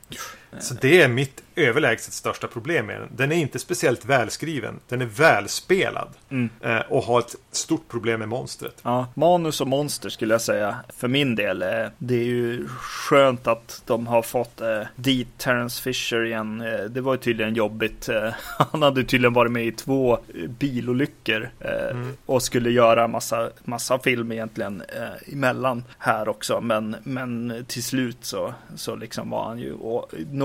Så 0.59 0.73
det 0.73 1.01
är 1.01 1.07
mitt 1.07 1.43
överlägset 1.55 2.13
största 2.13 2.47
problem 2.47 2.85
med 2.85 2.99
den. 2.99 3.09
Den 3.15 3.31
är 3.31 3.35
inte 3.35 3.59
speciellt 3.59 4.05
välskriven. 4.05 4.79
Den 4.87 5.01
är 5.01 5.05
välspelad. 5.05 6.07
Mm. 6.29 6.49
Eh, 6.61 6.79
och 6.79 7.03
har 7.03 7.19
ett 7.19 7.35
stort 7.51 7.87
problem 7.87 8.19
med 8.19 8.29
monstret. 8.29 8.81
Ja, 8.83 9.07
manus 9.13 9.61
och 9.61 9.67
monster 9.67 10.09
skulle 10.09 10.33
jag 10.33 10.41
säga. 10.41 10.75
För 10.97 11.07
min 11.07 11.35
del. 11.35 11.61
Eh, 11.61 11.67
det 11.97 12.15
är 12.15 12.25
ju 12.25 12.67
skönt 12.67 13.47
att 13.47 13.81
de 13.85 14.07
har 14.07 14.21
fått 14.21 14.61
eh, 14.61 14.81
dit 14.95 15.37
Terence 15.37 15.81
Fisher 15.83 16.25
igen. 16.25 16.63
Det 16.89 17.01
var 17.01 17.13
ju 17.13 17.19
tydligen 17.19 17.55
jobbigt. 17.55 18.09
Han 18.71 18.81
hade 18.81 19.03
tydligen 19.03 19.33
varit 19.33 19.51
med 19.51 19.65
i 19.65 19.71
två 19.71 20.13
eh, 20.13 20.49
bilolyckor. 20.49 21.49
Mm. 21.59 22.13
Och 22.25 22.43
skulle 22.43 22.71
göra 22.71 23.07
massa, 23.07 23.49
massa 23.63 23.99
film 23.99 24.31
egentligen 24.31 24.83
emellan 25.33 25.83
här 25.97 26.29
också. 26.29 26.61
Men, 26.61 26.95
men 27.03 27.65
till 27.67 27.83
slut 27.83 28.17
så, 28.21 28.53
så 28.75 28.95
liksom 28.95 29.29
var 29.29 29.43
han 29.43 29.59
ju 29.59 29.73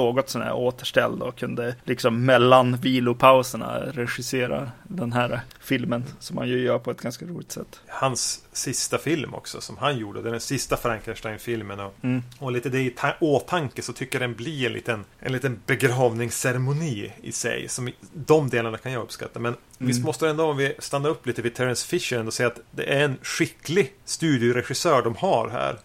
något 0.01 0.29
sån 0.29 0.43
här 0.43 0.55
återställd 0.55 1.23
och 1.23 1.37
kunde 1.37 1.75
liksom 1.85 2.25
mellan 2.25 2.77
vilopauserna 2.77 3.81
regissera 3.81 4.71
den 4.83 5.13
här 5.13 5.41
filmen 5.61 6.05
som 6.19 6.37
han 6.37 6.49
ju 6.49 6.61
gör 6.61 6.79
på 6.79 6.91
ett 6.91 7.01
ganska 7.01 7.27
roligt 7.27 7.53
sätt. 7.53 7.81
Hans 7.89 8.45
sista 8.53 8.99
film 8.99 9.35
också 9.35 9.61
som 9.61 9.77
han 9.79 9.99
gjorde, 9.99 10.23
den 10.23 10.41
sista 10.41 10.77
Frankenstein-filmen 10.77 11.81
och, 11.81 11.95
mm. 12.03 12.23
och 12.39 12.53
lite 12.53 12.69
det 12.69 12.81
i 12.81 12.95
åtanke 13.21 13.83
så 13.83 13.93
tycker 13.93 14.21
jag 14.21 14.31
den 14.31 14.37
blir 14.37 14.67
en 14.67 14.73
liten, 14.73 15.05
en 15.19 15.33
liten 15.33 15.61
begravningsceremoni 15.67 17.13
i 17.23 17.33
sig. 17.33 17.69
Som, 17.69 17.91
de 18.13 18.49
delarna 18.49 18.79
kan 18.79 18.93
jag 18.93 19.03
uppskatta. 19.03 19.39
Men 19.39 19.53
mm. 19.53 19.89
visst 19.89 20.05
måste 20.05 20.25
det 20.25 20.31
ändå, 20.31 20.45
om 20.45 20.57
vi 20.57 20.75
stannar 20.79 21.11
upp 21.11 21.27
lite 21.27 21.43
vid 21.43 21.55
Terence 21.55 21.89
Fisher, 21.89 22.19
ändå 22.19 22.31
säga 22.31 22.47
att 22.47 22.61
det 22.71 22.85
är 22.85 23.05
en 23.05 23.19
skicklig 23.23 23.93
studioregissör 24.05 25.03
de 25.03 25.17
har 25.17 25.49
här. 25.49 25.79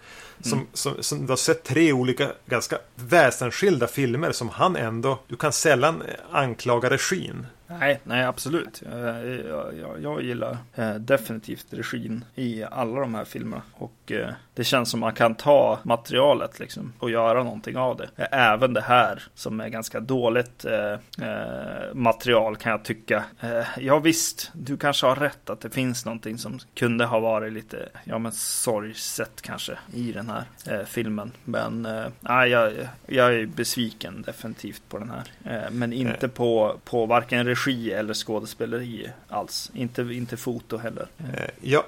Som, 0.46 0.60
mm. 0.60 0.68
som, 0.74 1.04
som, 1.04 1.26
du 1.26 1.32
har 1.32 1.38
sett 1.38 1.64
tre 1.64 1.94
olika 1.94 2.32
ganska 2.46 2.78
väsensskilda 2.96 3.88
filmer 3.88 4.32
som 4.32 4.50
han 4.50 4.76
ändå, 4.76 5.20
du 5.28 5.36
kan 5.36 5.52
sällan 5.52 6.04
anklaga 6.32 6.90
regin. 6.90 7.48
Nej, 7.68 8.00
nej 8.04 8.24
absolut. 8.26 8.84
Jag, 8.92 9.78
jag, 9.78 10.02
jag 10.02 10.24
gillar 10.24 10.58
eh, 10.76 10.94
definitivt 10.94 11.66
regin 11.70 12.26
i 12.36 12.64
alla 12.64 13.00
de 13.00 13.16
här 13.16 13.26
filmerna. 13.26 13.62
Och 13.74 14.12
eh, 14.12 14.30
det 14.54 14.64
känns 14.64 14.90
som 14.90 15.00
man 15.00 15.14
kan 15.14 15.36
ta 15.36 15.80
materialet 15.84 16.60
liksom 16.60 16.94
och 17.00 17.10
göra 17.10 17.44
någonting 17.44 17.78
av 17.78 17.98
det. 17.98 18.10
Även 18.32 18.74
det 18.74 18.82
här 18.82 19.24
som 19.34 19.60
är 19.60 19.70
ganska 19.70 20.00
dåligt 20.00 20.66
eh, 20.66 21.00
material 21.94 22.56
kan 22.56 22.72
jag 22.72 22.84
tycka. 22.84 23.24
ja 23.78 24.00
visst, 24.00 24.52
du 24.54 24.78
kanske 24.78 25.08
har 25.08 25.16
rätt 25.16 25.50
att 25.50 25.62
det 25.62 25.70
finns 25.70 26.06
någonting 26.06 26.38
som 26.38 26.60
kunde 26.74 27.06
ha 27.06 27.20
varit 27.20 27.54
lite, 27.54 27.90
ja 28.04 28.18
men 28.18 28.32
sorgset 28.32 29.42
kanske 29.42 29.78
i 29.94 30.12
den 30.12 30.30
här 30.30 30.86
filmen. 30.86 31.32
Men 31.44 31.88
nej, 32.20 32.50
jag, 32.50 32.74
jag 33.06 33.36
är 33.36 33.46
besviken 33.46 34.22
definitivt 34.22 34.82
på 34.90 34.98
den 35.00 35.12
här. 35.12 35.70
men 35.70 35.94
inte 35.94 36.28
på, 36.28 36.80
på 36.84 37.06
varken 37.06 37.46
regi 37.56 37.92
eller 37.92 38.14
skådespeleri 38.14 39.10
alls. 39.28 39.72
Inte, 39.74 40.02
inte 40.02 40.38
foto 40.38 40.78
heller. 40.78 41.08
Eh, 41.18 41.50
jag, 41.62 41.84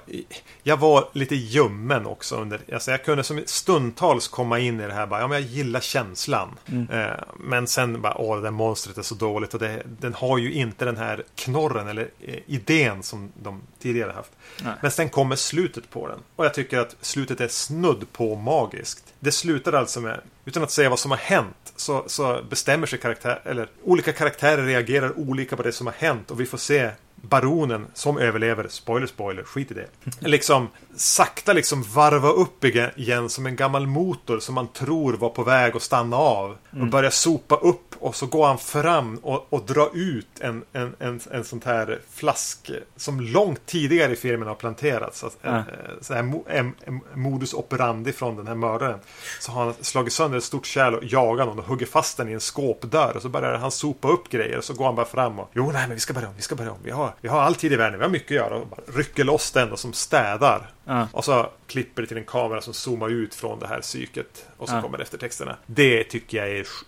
jag 0.62 0.76
var 0.76 1.08
lite 1.12 1.34
ljummen 1.34 2.06
också. 2.06 2.36
Under, 2.36 2.60
alltså 2.72 2.90
jag 2.90 3.04
kunde 3.04 3.24
som 3.24 3.42
stundtals 3.46 4.28
komma 4.28 4.58
in 4.58 4.80
i 4.80 4.86
det 4.86 4.92
här. 4.92 5.06
Bara, 5.06 5.20
ja, 5.20 5.28
men 5.28 5.42
jag 5.42 5.50
gillar 5.50 5.80
känslan. 5.80 6.48
Mm. 6.66 6.90
Eh, 6.90 7.16
men 7.36 7.66
sen 7.66 8.00
bara, 8.00 8.18
åh, 8.18 8.36
det 8.36 8.42
där 8.42 8.50
monstret 8.50 8.98
är 8.98 9.02
så 9.02 9.14
dåligt. 9.14 9.54
Och 9.54 9.60
det, 9.60 9.82
den 10.00 10.14
har 10.14 10.38
ju 10.38 10.52
inte 10.52 10.84
den 10.84 10.96
här 10.96 11.24
knorren 11.34 11.88
eller 11.88 12.08
eh, 12.20 12.38
idén 12.46 13.02
som 13.02 13.32
de 13.42 13.60
tidigare 13.78 14.12
haft. 14.12 14.30
Nej. 14.62 14.74
Men 14.82 14.90
sen 14.90 15.08
kommer 15.08 15.36
slutet 15.36 15.90
på 15.90 16.08
den. 16.08 16.18
Och 16.36 16.44
jag 16.44 16.54
tycker 16.54 16.78
att 16.78 16.96
slutet 17.00 17.40
är 17.40 17.48
snudd 17.48 18.12
på 18.12 18.34
magiskt. 18.34 19.14
Det 19.20 19.32
slutar 19.32 19.72
alltså 19.72 20.00
med, 20.00 20.20
utan 20.48 20.62
att 20.62 20.70
säga 20.70 20.90
vad 20.90 20.98
som 20.98 21.10
har 21.10 21.18
hänt, 21.18 21.72
så, 21.76 22.04
så 22.06 22.42
bestämmer 22.50 22.86
sig 22.86 22.98
karaktär, 22.98 23.40
eller 23.44 23.68
olika 23.84 24.12
karaktärer 24.12 24.66
reagerar 24.66 25.18
olika 25.18 25.56
på 25.56 25.62
det 25.62 25.72
som 25.72 25.86
har 25.86 25.94
hänt 25.94 26.30
och 26.30 26.40
vi 26.40 26.46
får 26.46 26.58
se 26.58 26.90
baronen 27.22 27.86
som 27.94 28.18
överlever, 28.18 28.68
spoiler 28.68 29.06
spoiler, 29.06 29.42
skit 29.42 29.70
i 29.70 29.74
det. 29.74 29.86
Liksom 30.18 30.68
sakta 30.96 31.52
liksom 31.52 31.82
varva 31.82 32.28
upp 32.28 32.64
igen 32.64 33.28
som 33.28 33.46
en 33.46 33.56
gammal 33.56 33.86
motor 33.86 34.38
som 34.40 34.54
man 34.54 34.68
tror 34.68 35.12
var 35.12 35.28
på 35.30 35.42
väg 35.42 35.76
att 35.76 35.82
stanna 35.82 36.16
av. 36.16 36.50
Och 36.50 36.56
Mm. 36.78 36.90
börja 36.90 37.10
sopa 37.10 37.56
upp 37.56 37.94
och 37.98 38.16
så 38.16 38.26
går 38.26 38.46
han 38.46 38.58
fram 38.58 39.16
och, 39.16 39.46
och 39.52 39.62
drar 39.66 39.88
ut 39.94 40.26
en, 40.40 40.64
en, 40.72 40.94
en, 40.98 41.20
en 41.30 41.44
sån 41.44 41.62
här 41.64 41.98
flask 42.10 42.70
som 42.96 43.20
långt 43.20 43.66
tidigare 43.66 44.12
i 44.12 44.16
filmen 44.16 44.48
har 44.48 44.54
planterats. 44.54 45.24
Alltså, 45.24 45.38
en, 45.42 45.62
så 46.00 46.14
här, 46.14 46.42
en, 46.46 46.74
en 46.84 47.00
modus 47.14 47.54
operandi 47.54 48.12
från 48.12 48.36
den 48.36 48.46
här 48.46 48.54
mördaren. 48.54 48.98
Så 49.40 49.52
har 49.52 49.64
han 49.64 49.74
slagit 49.80 50.12
sönder 50.12 50.38
ett 50.38 50.44
stort 50.44 50.66
kärl 50.66 50.94
och 50.94 51.04
jagar 51.04 51.46
någon 51.46 51.58
och 51.58 51.64
hugger 51.64 51.86
fast 51.86 52.16
den 52.16 52.28
i 52.28 52.32
en 52.32 52.40
skåpdörr. 52.40 53.16
Och 53.16 53.22
så 53.22 53.28
börjar 53.28 53.58
han 53.58 53.70
sopa 53.70 54.08
upp 54.08 54.28
grejer 54.28 54.58
och 54.58 54.64
så 54.64 54.74
går 54.74 54.84
han 54.84 54.94
bara 54.94 55.06
fram 55.06 55.38
och 55.38 55.50
Jo, 55.52 55.70
nej, 55.72 55.86
men 55.88 55.94
vi 55.94 56.00
ska 56.00 56.12
börja 56.12 56.28
om, 56.28 56.34
vi 56.36 56.42
ska 56.42 56.54
börja 56.54 56.70
om. 56.70 56.78
Vi 56.82 56.90
har, 56.90 57.07
vi 57.20 57.28
har 57.28 57.40
all 57.40 57.54
tid 57.54 57.72
i 57.72 57.76
världen, 57.76 57.98
vi 57.98 58.04
har 58.04 58.10
mycket 58.10 58.30
att 58.30 58.50
göra. 58.50 58.54
Och 58.60 58.66
bara 58.66 58.80
rycker 58.98 59.24
loss 59.24 59.50
den 59.50 59.76
som 59.76 59.92
städar. 59.92 60.70
Ja. 60.84 61.08
Och 61.12 61.24
så 61.24 61.50
klipper 61.66 62.02
det 62.02 62.08
till 62.08 62.16
en 62.16 62.24
kamera 62.24 62.60
som 62.60 62.74
zoomar 62.74 63.08
ut 63.08 63.34
från 63.34 63.58
det 63.58 63.66
här 63.66 63.80
psyket. 63.80 64.46
Och 64.56 64.68
så 64.68 64.74
Ja. 64.74 64.82
kommer 64.82 64.98
eftertexterna. 64.98 65.56
Det 65.66 66.04
tycker 66.04 66.38
jag 66.38 66.48
är 66.48 66.62
sj- 66.62 66.84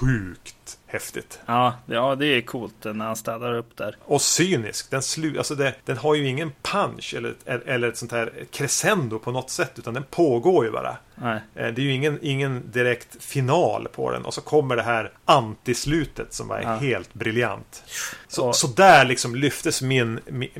sjukt 0.00 0.78
häftigt. 0.86 1.40
Ja, 1.46 1.74
ja, 1.86 2.14
det 2.14 2.26
är 2.26 2.40
coolt 2.40 2.74
när 2.84 3.04
han 3.06 3.16
städar 3.16 3.54
upp 3.54 3.76
där. 3.76 3.96
Och 4.04 4.22
cynisk. 4.22 4.90
Den, 4.90 5.02
slu, 5.02 5.38
alltså 5.38 5.54
det, 5.54 5.74
den 5.84 5.96
har 5.96 6.14
ju 6.14 6.26
ingen 6.28 6.52
punch 6.62 7.14
eller, 7.16 7.34
eller 7.66 7.88
ett 7.88 7.96
sånt 7.96 8.12
här 8.12 8.32
crescendo 8.50 9.18
på 9.18 9.30
något 9.32 9.50
sätt. 9.50 9.72
Utan 9.78 9.94
den 9.94 10.04
pågår 10.10 10.64
ju 10.64 10.70
bara. 10.70 10.96
Nej. 11.14 11.40
Eh, 11.54 11.66
Det 11.72 11.80
är 11.82 11.84
ju 11.84 11.92
ingen, 11.92 12.18
ingen 12.22 12.70
direkt 12.70 13.24
final 13.24 13.88
på 13.92 14.10
den. 14.10 14.24
Och 14.24 14.34
så 14.34 14.40
kommer 14.40 14.76
det 14.76 14.82
här 14.82 15.10
antislutet 15.24 16.32
som 16.32 16.48
var 16.48 16.60
Ja. 16.60 16.74
helt 16.74 17.14
briljant. 17.14 17.84
Så, 18.28 18.48
Och- 18.48 18.56
så 18.56 18.66
där 18.66 19.04
liksom 19.04 19.34
lyftes 19.36 19.82
min, 19.82 20.20
mi, 20.26 20.50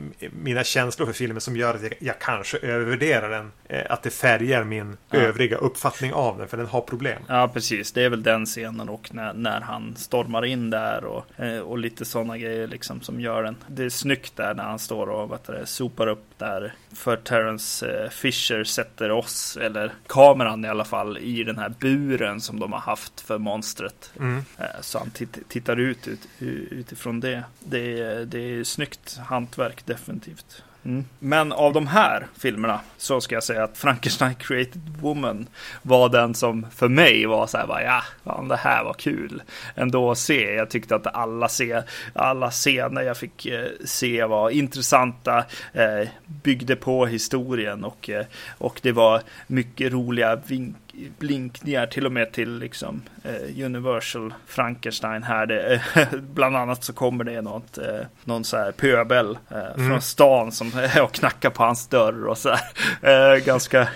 mina 0.42 0.64
känslor 0.64 1.06
för 1.06 1.12
filmen 1.12 1.40
som 1.40 1.56
gör 1.56 1.74
att 1.74 1.82
jag, 1.82 1.92
jag 1.98 2.18
kanske 2.18 2.58
övervärderar 2.58 3.30
den. 3.30 3.52
Eh, 3.68 3.82
Att 3.92 4.02
det 4.02 4.10
färgar 4.10 4.64
min 4.64 4.96
Ja. 5.10 5.18
övriga 5.18 5.56
uppfattning 5.56 6.12
av 6.12 6.38
den. 6.38 6.48
För 6.48 6.56
den 6.56 6.66
har 6.66 6.80
problem. 6.80 7.22
Ja, 7.28 7.48
precis. 7.54 7.92
Det 7.92 8.02
är 8.02 8.08
väl 8.10 8.22
den 8.22 8.46
scenen 8.46 8.88
och 8.88 9.14
när, 9.14 9.32
när 9.34 9.60
han 9.60 9.94
stormar 9.96 10.44
in 10.44 10.70
där 10.70 11.04
och, 11.04 11.40
eh, 11.40 11.58
och 11.58 11.78
lite 11.78 12.04
sådana 12.04 12.38
grejer 12.38 12.66
liksom 12.66 13.00
som 13.00 13.20
gör 13.20 13.42
den. 13.42 13.56
Det 13.66 13.84
är 13.84 13.88
snyggt 13.88 14.36
där 14.36 14.54
när 14.54 14.64
han 14.64 14.78
står 14.78 15.06
och 15.06 15.28
vad 15.28 15.38
det, 15.46 15.66
sopar 15.66 16.06
upp 16.06 16.24
där. 16.42 16.74
För 16.92 17.16
Terrence 17.16 18.02
eh, 18.02 18.10
Fisher 18.10 18.64
sätter 18.64 19.10
oss, 19.10 19.56
eller 19.56 19.92
kameran 20.06 20.64
i 20.64 20.68
alla 20.68 20.84
fall, 20.84 21.18
i 21.18 21.44
den 21.44 21.58
här 21.58 21.68
buren 21.80 22.40
som 22.40 22.60
de 22.60 22.72
har 22.72 22.80
haft 22.80 23.20
för 23.20 23.38
monstret. 23.38 24.12
Mm. 24.20 24.44
Eh, 24.58 24.64
Så 24.80 24.98
han 24.98 25.10
titt, 25.10 25.48
tittar 25.48 25.76
ut, 25.76 26.08
ut 26.08 26.28
utifrån 26.70 27.20
det. 27.20 27.44
Det 27.64 28.00
är, 28.00 28.24
det 28.24 28.38
är 28.38 28.64
snyggt 28.64 29.16
hantverk 29.16 29.86
definitivt. 29.86 30.62
Mm. 30.84 31.04
Men 31.18 31.52
av 31.52 31.72
de 31.72 31.86
här 31.86 32.26
filmerna 32.38 32.80
så 32.96 33.20
ska 33.20 33.34
jag 33.34 33.44
säga 33.44 33.64
att 33.64 33.78
Frankenstein 33.78 34.34
Created 34.34 34.82
Woman 35.00 35.46
var 35.82 36.08
den 36.08 36.34
som 36.34 36.66
för 36.70 36.88
mig 36.88 37.26
var 37.26 37.46
så 37.46 37.58
här, 37.58 37.66
bara, 37.66 37.82
ja, 37.82 38.02
fan, 38.24 38.48
det 38.48 38.56
här 38.56 38.84
var 38.84 38.94
kul 38.94 39.42
ändå 39.74 40.10
att 40.10 40.18
se. 40.18 40.54
Jag 40.54 40.70
tyckte 40.70 40.94
att 40.96 41.06
alla, 41.06 41.48
se, 41.48 41.82
alla 42.12 42.50
scener 42.50 43.02
jag 43.02 43.16
fick 43.16 43.46
eh, 43.46 43.66
se 43.84 44.24
var 44.24 44.50
intressanta, 44.50 45.44
eh, 45.72 46.08
byggde 46.26 46.76
på 46.76 47.06
historien 47.06 47.84
och, 47.84 48.10
eh, 48.10 48.26
och 48.58 48.80
det 48.82 48.92
var 48.92 49.22
mycket 49.46 49.92
roliga 49.92 50.36
vink 50.36 50.76
blinkningar 51.18 51.86
till 51.86 52.06
och 52.06 52.12
med 52.12 52.32
till 52.32 52.58
liksom 52.58 53.02
eh, 53.24 53.64
Universal 53.64 54.34
Frankenstein 54.46 55.22
här. 55.22 55.46
Det, 55.46 55.82
bland 56.34 56.56
annat 56.56 56.84
så 56.84 56.92
kommer 56.92 57.24
det 57.24 57.40
något, 57.42 57.78
eh, 57.78 58.00
någon 58.24 58.44
så 58.44 58.56
här 58.56 58.72
pöbel 58.72 59.38
eh, 59.50 59.58
Mm. 59.74 59.88
från 59.88 60.00
stan 60.02 60.52
som 60.52 60.72
och 61.02 61.12
knackar 61.12 61.50
på 61.50 61.62
hans 61.62 61.86
dörr 61.86 62.26
och 62.26 62.38
så 62.38 62.54
här. 63.02 63.34
Eh, 63.36 63.44
ganska, 63.44 63.88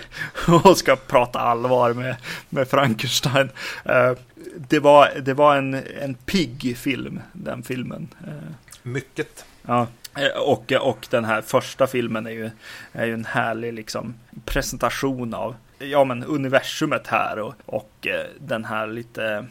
och 0.63 0.77
ska 0.77 0.95
prata 0.95 1.39
allvar 1.39 1.93
med, 1.93 2.15
med 2.49 2.67
Frankenstein. 2.67 3.49
Eh, 3.85 4.11
det 4.69 4.79
var, 4.79 5.09
det 5.21 5.33
var 5.33 5.55
en, 5.55 5.73
en 6.01 6.13
pigg 6.13 6.77
film, 6.77 7.19
den 7.33 7.63
filmen. 7.63 8.07
Eh, 8.27 8.33
Mycket. 8.83 9.45
Ja, 9.65 9.87
eh, 10.17 10.41
och, 10.41 10.71
och 10.71 11.07
den 11.09 11.25
här 11.25 11.41
första 11.41 11.87
filmen 11.87 12.27
är 12.27 12.31
ju, 12.31 12.49
är 12.91 13.05
ju 13.05 13.13
en 13.13 13.25
härlig 13.25 13.73
liksom, 13.73 14.13
presentation 14.45 15.33
av 15.33 15.55
ja, 15.79 16.03
men 16.03 16.23
universumet 16.23 17.07
här 17.07 17.39
och, 17.39 17.53
och 17.65 18.07
eh, 18.07 18.25
den 18.39 18.65
här 18.65 18.87
lite, 18.87 19.25
eh, 19.25 19.43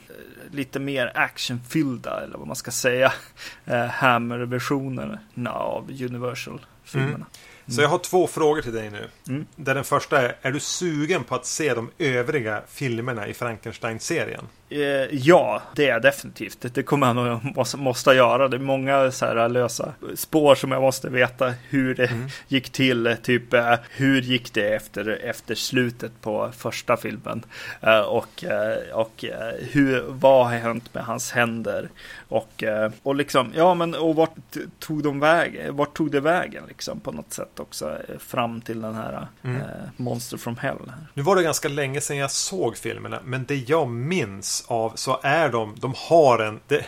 lite 0.51 0.79
mer 0.79 1.13
actionfyllda, 1.15 2.21
eller 2.25 2.39
vad 2.39 2.47
man 2.47 2.57
ska 2.57 2.71
säga, 2.71 3.13
eh, 3.65 3.85
Hammer-versionen 3.85 5.19
av 5.49 5.91
Universal-filmerna. 5.91 7.27
Så 7.69 7.83
jag 7.83 7.89
har 7.89 7.99
två 7.99 8.27
frågor 8.27 8.63
till 8.63 8.73
dig 8.73 8.91
nu. 8.91 9.09
Mm. 9.29 9.47
Där 9.57 9.75
den 9.75 9.85
första 9.85 10.23
är, 10.23 10.37
är 10.43 10.53
du 10.53 10.61
sugen 10.61 11.25
på 11.25 11.35
att 11.35 11.47
se 11.47 11.75
de 11.75 11.91
övriga 11.99 12.63
filmerna 12.69 13.27
i 13.27 13.35
Frankenstein-serien? 13.35 14.45
Eh, 14.69 14.79
ja, 15.11 15.63
det 15.75 15.89
är 15.89 16.01
definitivt. 16.01 16.75
Det 16.75 16.83
kommer 16.83 17.07
jag 17.07 17.17
nog 17.17 17.57
måste, 17.57 17.77
måste 17.77 18.11
göra. 18.11 18.49
Det 18.49 18.57
är 18.57 18.61
många 18.61 19.11
så 19.11 19.27
här 19.27 19.49
lösa 19.49 19.93
spår 20.15 20.55
som 20.55 20.73
jag 20.73 20.83
måste 20.83 21.09
veta 21.09 21.55
hur 21.69 21.95
det 21.95 22.11
gick 22.49 22.71
till. 22.71 23.17
Typ 23.23 23.55
eh, 23.55 23.75
hur 23.91 24.23
gick 24.23 24.55
det 24.55 24.75
efter, 24.75 25.09
efter 25.25 25.55
slutet 25.55 26.13
på 26.21 26.51
första 26.57 26.97
filmen? 26.97 27.43
Eh, 27.81 28.01
och 28.01 28.45
och 28.93 29.25
hur, 29.71 30.05
vad 30.09 30.47
har 30.47 30.53
hänt 30.53 30.95
med 30.95 31.05
hans 31.05 31.31
händer? 31.31 31.89
Och, 32.29 32.65
och 33.03 33.15
liksom, 33.15 33.53
ja 33.57 33.75
men 33.75 33.95
och 33.95 34.17
vart 34.17 34.37
tog 34.79 35.03
de 35.03 35.21
vägen? 35.21 35.77
Vart 35.77 35.97
tog 35.97 36.11
det 36.11 36.21
vägen 36.21 36.65
liksom 36.69 37.01
på 37.01 37.13
något 37.13 37.33
sätt 37.33 37.61
också? 37.61 37.99
Fram 38.19 38.61
till 38.61 38.81
den 38.81 38.95
här 38.95 39.27
Mm. 39.43 39.61
Monster 39.97 40.37
from 40.37 40.57
Hell. 40.57 40.93
Nu 41.15 41.23
var 41.23 41.37
det 41.37 41.43
ganska 41.43 41.69
länge 41.69 42.01
sedan 42.01 42.17
jag 42.17 42.31
såg 42.31 42.77
filmerna, 42.77 43.21
men 43.25 43.45
det 43.45 43.57
jag 43.57 43.89
minns 43.89 44.56
av 44.67 44.93
så 44.95 45.21
är 45.23 45.49
de, 45.49 45.75
de 45.79 45.95
har 45.97 46.39
en, 46.39 46.61
det, 46.69 46.85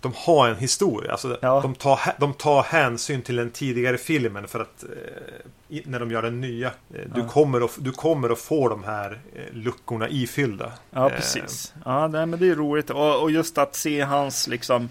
de 0.00 0.12
har 0.16 0.48
en 0.48 0.56
historia. 0.56 1.12
Alltså, 1.12 1.38
Ja. 1.42 1.60
de, 1.60 1.74
tar, 1.74 2.00
de 2.18 2.34
tar 2.34 2.62
hänsyn 2.62 3.22
till 3.22 3.36
den 3.36 3.50
tidigare 3.50 3.98
filmen 3.98 4.48
för 4.48 4.60
att 4.60 4.82
eh, 4.82 5.80
när 5.84 6.00
de 6.00 6.10
gör 6.10 6.22
den 6.22 6.40
nya. 6.40 6.66
Eh, 6.68 6.72
du, 7.14 7.20
Ja. 7.20 7.28
kommer 7.28 7.64
att, 7.64 7.70
du 7.78 7.92
kommer 7.92 8.30
att 8.30 8.38
få 8.38 8.68
de 8.68 8.84
här 8.84 9.20
eh, 9.34 9.42
luckorna 9.56 10.08
ifyllda. 10.08 10.72
Ja, 10.90 11.10
Eh, 11.10 11.16
precis. 11.16 11.74
Ja, 11.84 12.08
nej, 12.08 12.26
men 12.26 12.40
det 12.40 12.48
är 12.48 12.54
roligt. 12.54 12.90
Och, 12.90 13.22
och 13.22 13.30
just 13.30 13.58
att 13.58 13.76
se 13.76 14.00
hans 14.00 14.46
liksom 14.48 14.88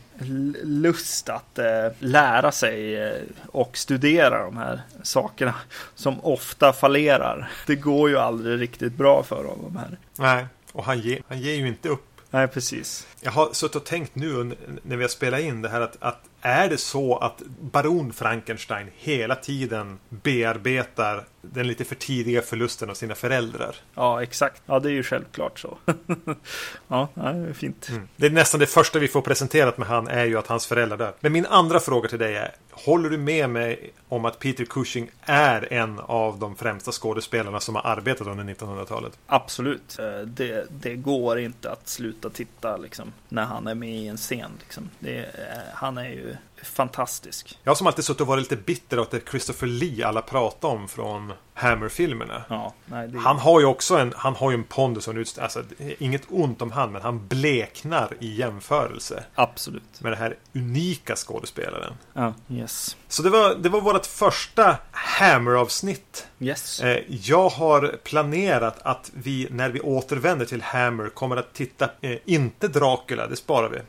lust 0.64 1.30
att 1.30 1.60
eh, 1.60 1.66
lära 2.00 2.52
sig 2.52 2.96
eh, 3.08 3.14
och 3.48 3.78
studera 3.78 4.44
de 4.44 4.58
här 4.58 4.82
sakerna 5.04 5.56
som 5.96 6.26
ofta 6.26 6.74
fallerar. 6.74 7.52
Det 7.68 7.76
går 7.76 8.10
ju 8.10 8.18
aldrig 8.18 8.62
riktigt 8.62 8.94
bra 8.94 9.24
för 9.24 9.44
honom 9.44 9.78
här. 9.78 9.98
nej, 10.18 10.46
och 10.72 10.84
han, 10.84 11.00
ge, 11.00 11.22
han 11.28 11.40
ger 11.40 11.54
ju 11.56 11.68
inte 11.68 11.90
upp. 11.90 12.06
Nej, 12.32 12.48
precis. 12.48 13.08
Jag 13.22 13.32
har 13.32 13.54
suttit 13.54 13.76
och 13.76 13.86
tänkt 13.86 14.16
nu 14.16 14.56
när 14.84 14.98
vi 14.98 15.04
har 15.04 15.10
spelat 15.10 15.40
in 15.40 15.62
det 15.62 15.70
här 15.70 15.82
att, 15.82 15.98
att 16.00 16.30
är 16.42 16.70
det 16.70 16.78
så 16.78 17.18
att 17.18 17.42
Baron 17.62 18.14
Frankenstein 18.14 18.88
hela 18.98 19.36
tiden 19.36 20.00
bearbetar 20.10 21.26
den 21.42 21.68
lite 21.68 21.86
för 21.86 21.96
tidiga 21.96 22.42
förlusten 22.42 22.90
av 22.90 22.94
sina 22.94 23.16
föräldrar? 23.16 23.76
Ja, 23.96 24.24
exakt. 24.24 24.62
Ja, 24.66 24.80
det 24.80 24.90
är 24.90 24.94
ju 24.94 25.04
självklart 25.04 25.60
så. 25.60 25.78
ja, 26.88 27.08
det 27.14 27.22
är 27.22 27.54
fint. 27.54 27.90
Mm. 27.90 28.08
Det 28.16 28.26
är 28.26 28.30
nästan 28.32 28.60
det 28.60 28.66
första 28.66 29.00
vi 29.00 29.08
får 29.08 29.22
presenterat 29.22 29.78
med 29.78 29.88
han 29.88 30.08
är 30.08 30.26
ju 30.26 30.38
att 30.38 30.48
hans 30.48 30.68
föräldrar 30.68 30.98
dör. 30.98 31.14
Men 31.20 31.32
min 31.34 31.46
andra 31.46 31.80
fråga 31.80 32.10
till 32.10 32.20
dig 32.20 32.36
är 32.36 32.52
Håller 32.72 33.10
du 33.10 33.18
med 33.18 33.50
mig 33.50 33.92
om 34.10 34.26
att 34.26 34.40
Peter 34.40 34.66
Cushing 34.66 35.10
är 35.22 35.74
en 35.74 36.00
av 36.00 36.40
de 36.40 36.56
främsta 36.56 36.92
skådespelarna 36.92 37.60
som 37.60 37.76
har 37.76 37.82
arbetat 37.86 38.28
under 38.28 38.44
1900-talet? 38.44 39.18
Absolut. 39.28 40.00
Eh, 40.00 40.20
Det, 40.28 40.66
det 40.70 40.96
går 40.96 41.40
inte 41.40 41.72
att 41.72 41.88
sluta 41.88 42.30
titta 42.30 42.78
liksom, 42.78 43.14
när 43.30 43.44
han 43.46 43.68
är 43.68 43.76
med 43.76 43.90
i 43.96 44.08
en 44.08 44.18
scen. 44.18 44.52
Liksom. 44.60 44.90
Det, 45.00 45.18
är- 45.18 45.64
han 45.74 45.98
är 45.98 46.10
ju 46.10 46.29
fantastisk. 46.64 47.60
Jag 47.64 47.72
har 47.72 47.76
som 47.76 47.88
alltid 47.88 48.06
suttit 48.06 48.22
och 48.22 48.28
varit 48.28 48.42
lite 48.52 48.56
bitter 48.56 49.00
åt 49.00 49.12
det 49.12 49.30
Christopher 49.30 49.68
Lee 49.68 50.08
alla 50.08 50.22
pratar 50.22 50.68
om 50.68 50.88
från 50.88 51.34
Hammer-filmerna. 51.54 52.44
Ja, 52.50 52.74
det, 52.86 53.18
Han 53.20 53.38
har 53.40 53.60
ju 53.60 53.66
också 53.66 53.98
en, 53.98 54.14
han 54.18 54.36
har 54.36 54.52
ju 54.52 54.56
en 54.56 54.64
pondus 54.64 55.08
och 55.08 55.14
en 55.14 55.20
utst- 55.20 55.40
alltså, 55.40 55.64
inget 56.00 56.22
ont 56.30 56.62
om 56.62 56.72
han, 56.72 56.92
men 56.92 57.02
han 57.02 57.28
bleknar 57.28 58.14
i 58.20 58.36
jämförelse 58.36 59.24
Absolut. 59.36 60.02
med 60.02 60.12
den 60.12 60.20
här 60.20 60.36
unika 60.56 61.16
skådespelaren. 61.16 61.94
Ja, 62.14 62.34
yes. 62.50 62.98
Så 63.08 63.24
det 63.24 63.30
var, 63.30 63.56
det 63.56 63.70
var 63.70 63.82
vårt 63.82 64.06
första 64.06 64.78
Hammer-avsnitt. 64.92 66.28
Yes. 66.40 66.80
Eh, 66.80 67.04
Jag 67.10 67.50
har 67.50 67.96
planerat 68.04 68.78
att 68.82 69.12
vi, 69.14 69.48
när 69.52 69.70
vi 69.70 69.80
återvänder 69.80 70.46
till 70.46 70.62
Hammer, 70.62 71.10
kommer 71.10 71.38
att 71.38 71.54
titta, 71.54 71.90
eh, 72.02 72.18
inte 72.26 72.68
Dracula, 72.68 73.28
det 73.28 73.36
sparar 73.36 73.70
vi. 73.70 73.80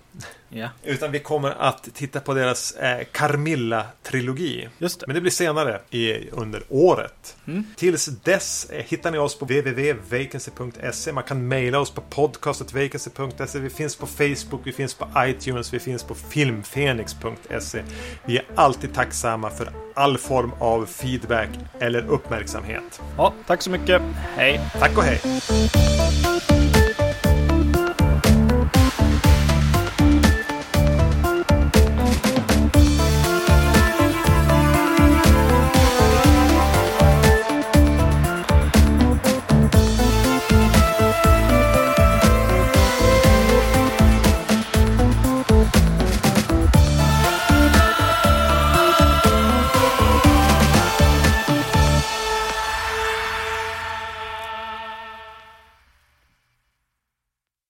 Ja, 0.52 0.68
Utan 0.84 1.12
vi 1.12 1.18
kommer 1.18 1.50
att 1.50 1.88
titta 1.94 2.20
på 2.20 2.34
deras 2.34 2.72
eh, 2.72 3.04
Carmilla-trilogi. 3.12 4.68
just 4.78 5.00
det. 5.00 5.06
Men 5.06 5.14
det 5.14 5.20
blir 5.20 5.30
senare 5.32 5.80
i, 5.90 6.30
under 6.30 6.62
året. 6.68 7.36
Mm. 7.46 7.64
Tills 7.76 8.06
dess 8.06 8.70
eh, 8.70 8.84
hittar 8.88 9.10
ni 9.10 9.18
oss 9.18 9.38
på 9.38 9.44
www.vacancy.se. 9.44 11.12
Man 11.12 11.24
kan 11.24 11.48
mejla 11.48 11.78
oss 11.78 11.90
på 11.90 12.00
podcastetvacancy.se. 12.00 13.58
Vi 13.58 13.70
finns 13.70 13.96
på 13.96 14.06
Facebook, 14.06 14.60
vi 14.64 14.72
finns 14.72 14.94
på 14.94 15.08
iTunes, 15.18 15.74
vi 15.74 15.78
finns 15.80 16.02
på 16.04 16.14
filmfenix.se. 16.14 17.82
Vi 18.24 18.38
är 18.38 18.44
alltid 18.54 18.94
tacksamma 18.94 19.50
för 19.50 19.72
all 19.94 20.18
form 20.18 20.52
av 20.58 20.86
feedback 20.86 21.48
eller 21.80 22.06
uppmärksamhet. 22.08 23.00
Ja, 23.16 23.34
tack 23.46 23.62
så 23.62 23.70
mycket. 23.70 24.02
Hej. 24.36 24.60
Tack 24.78 24.96
och 24.98 25.04
hej! 25.04 25.20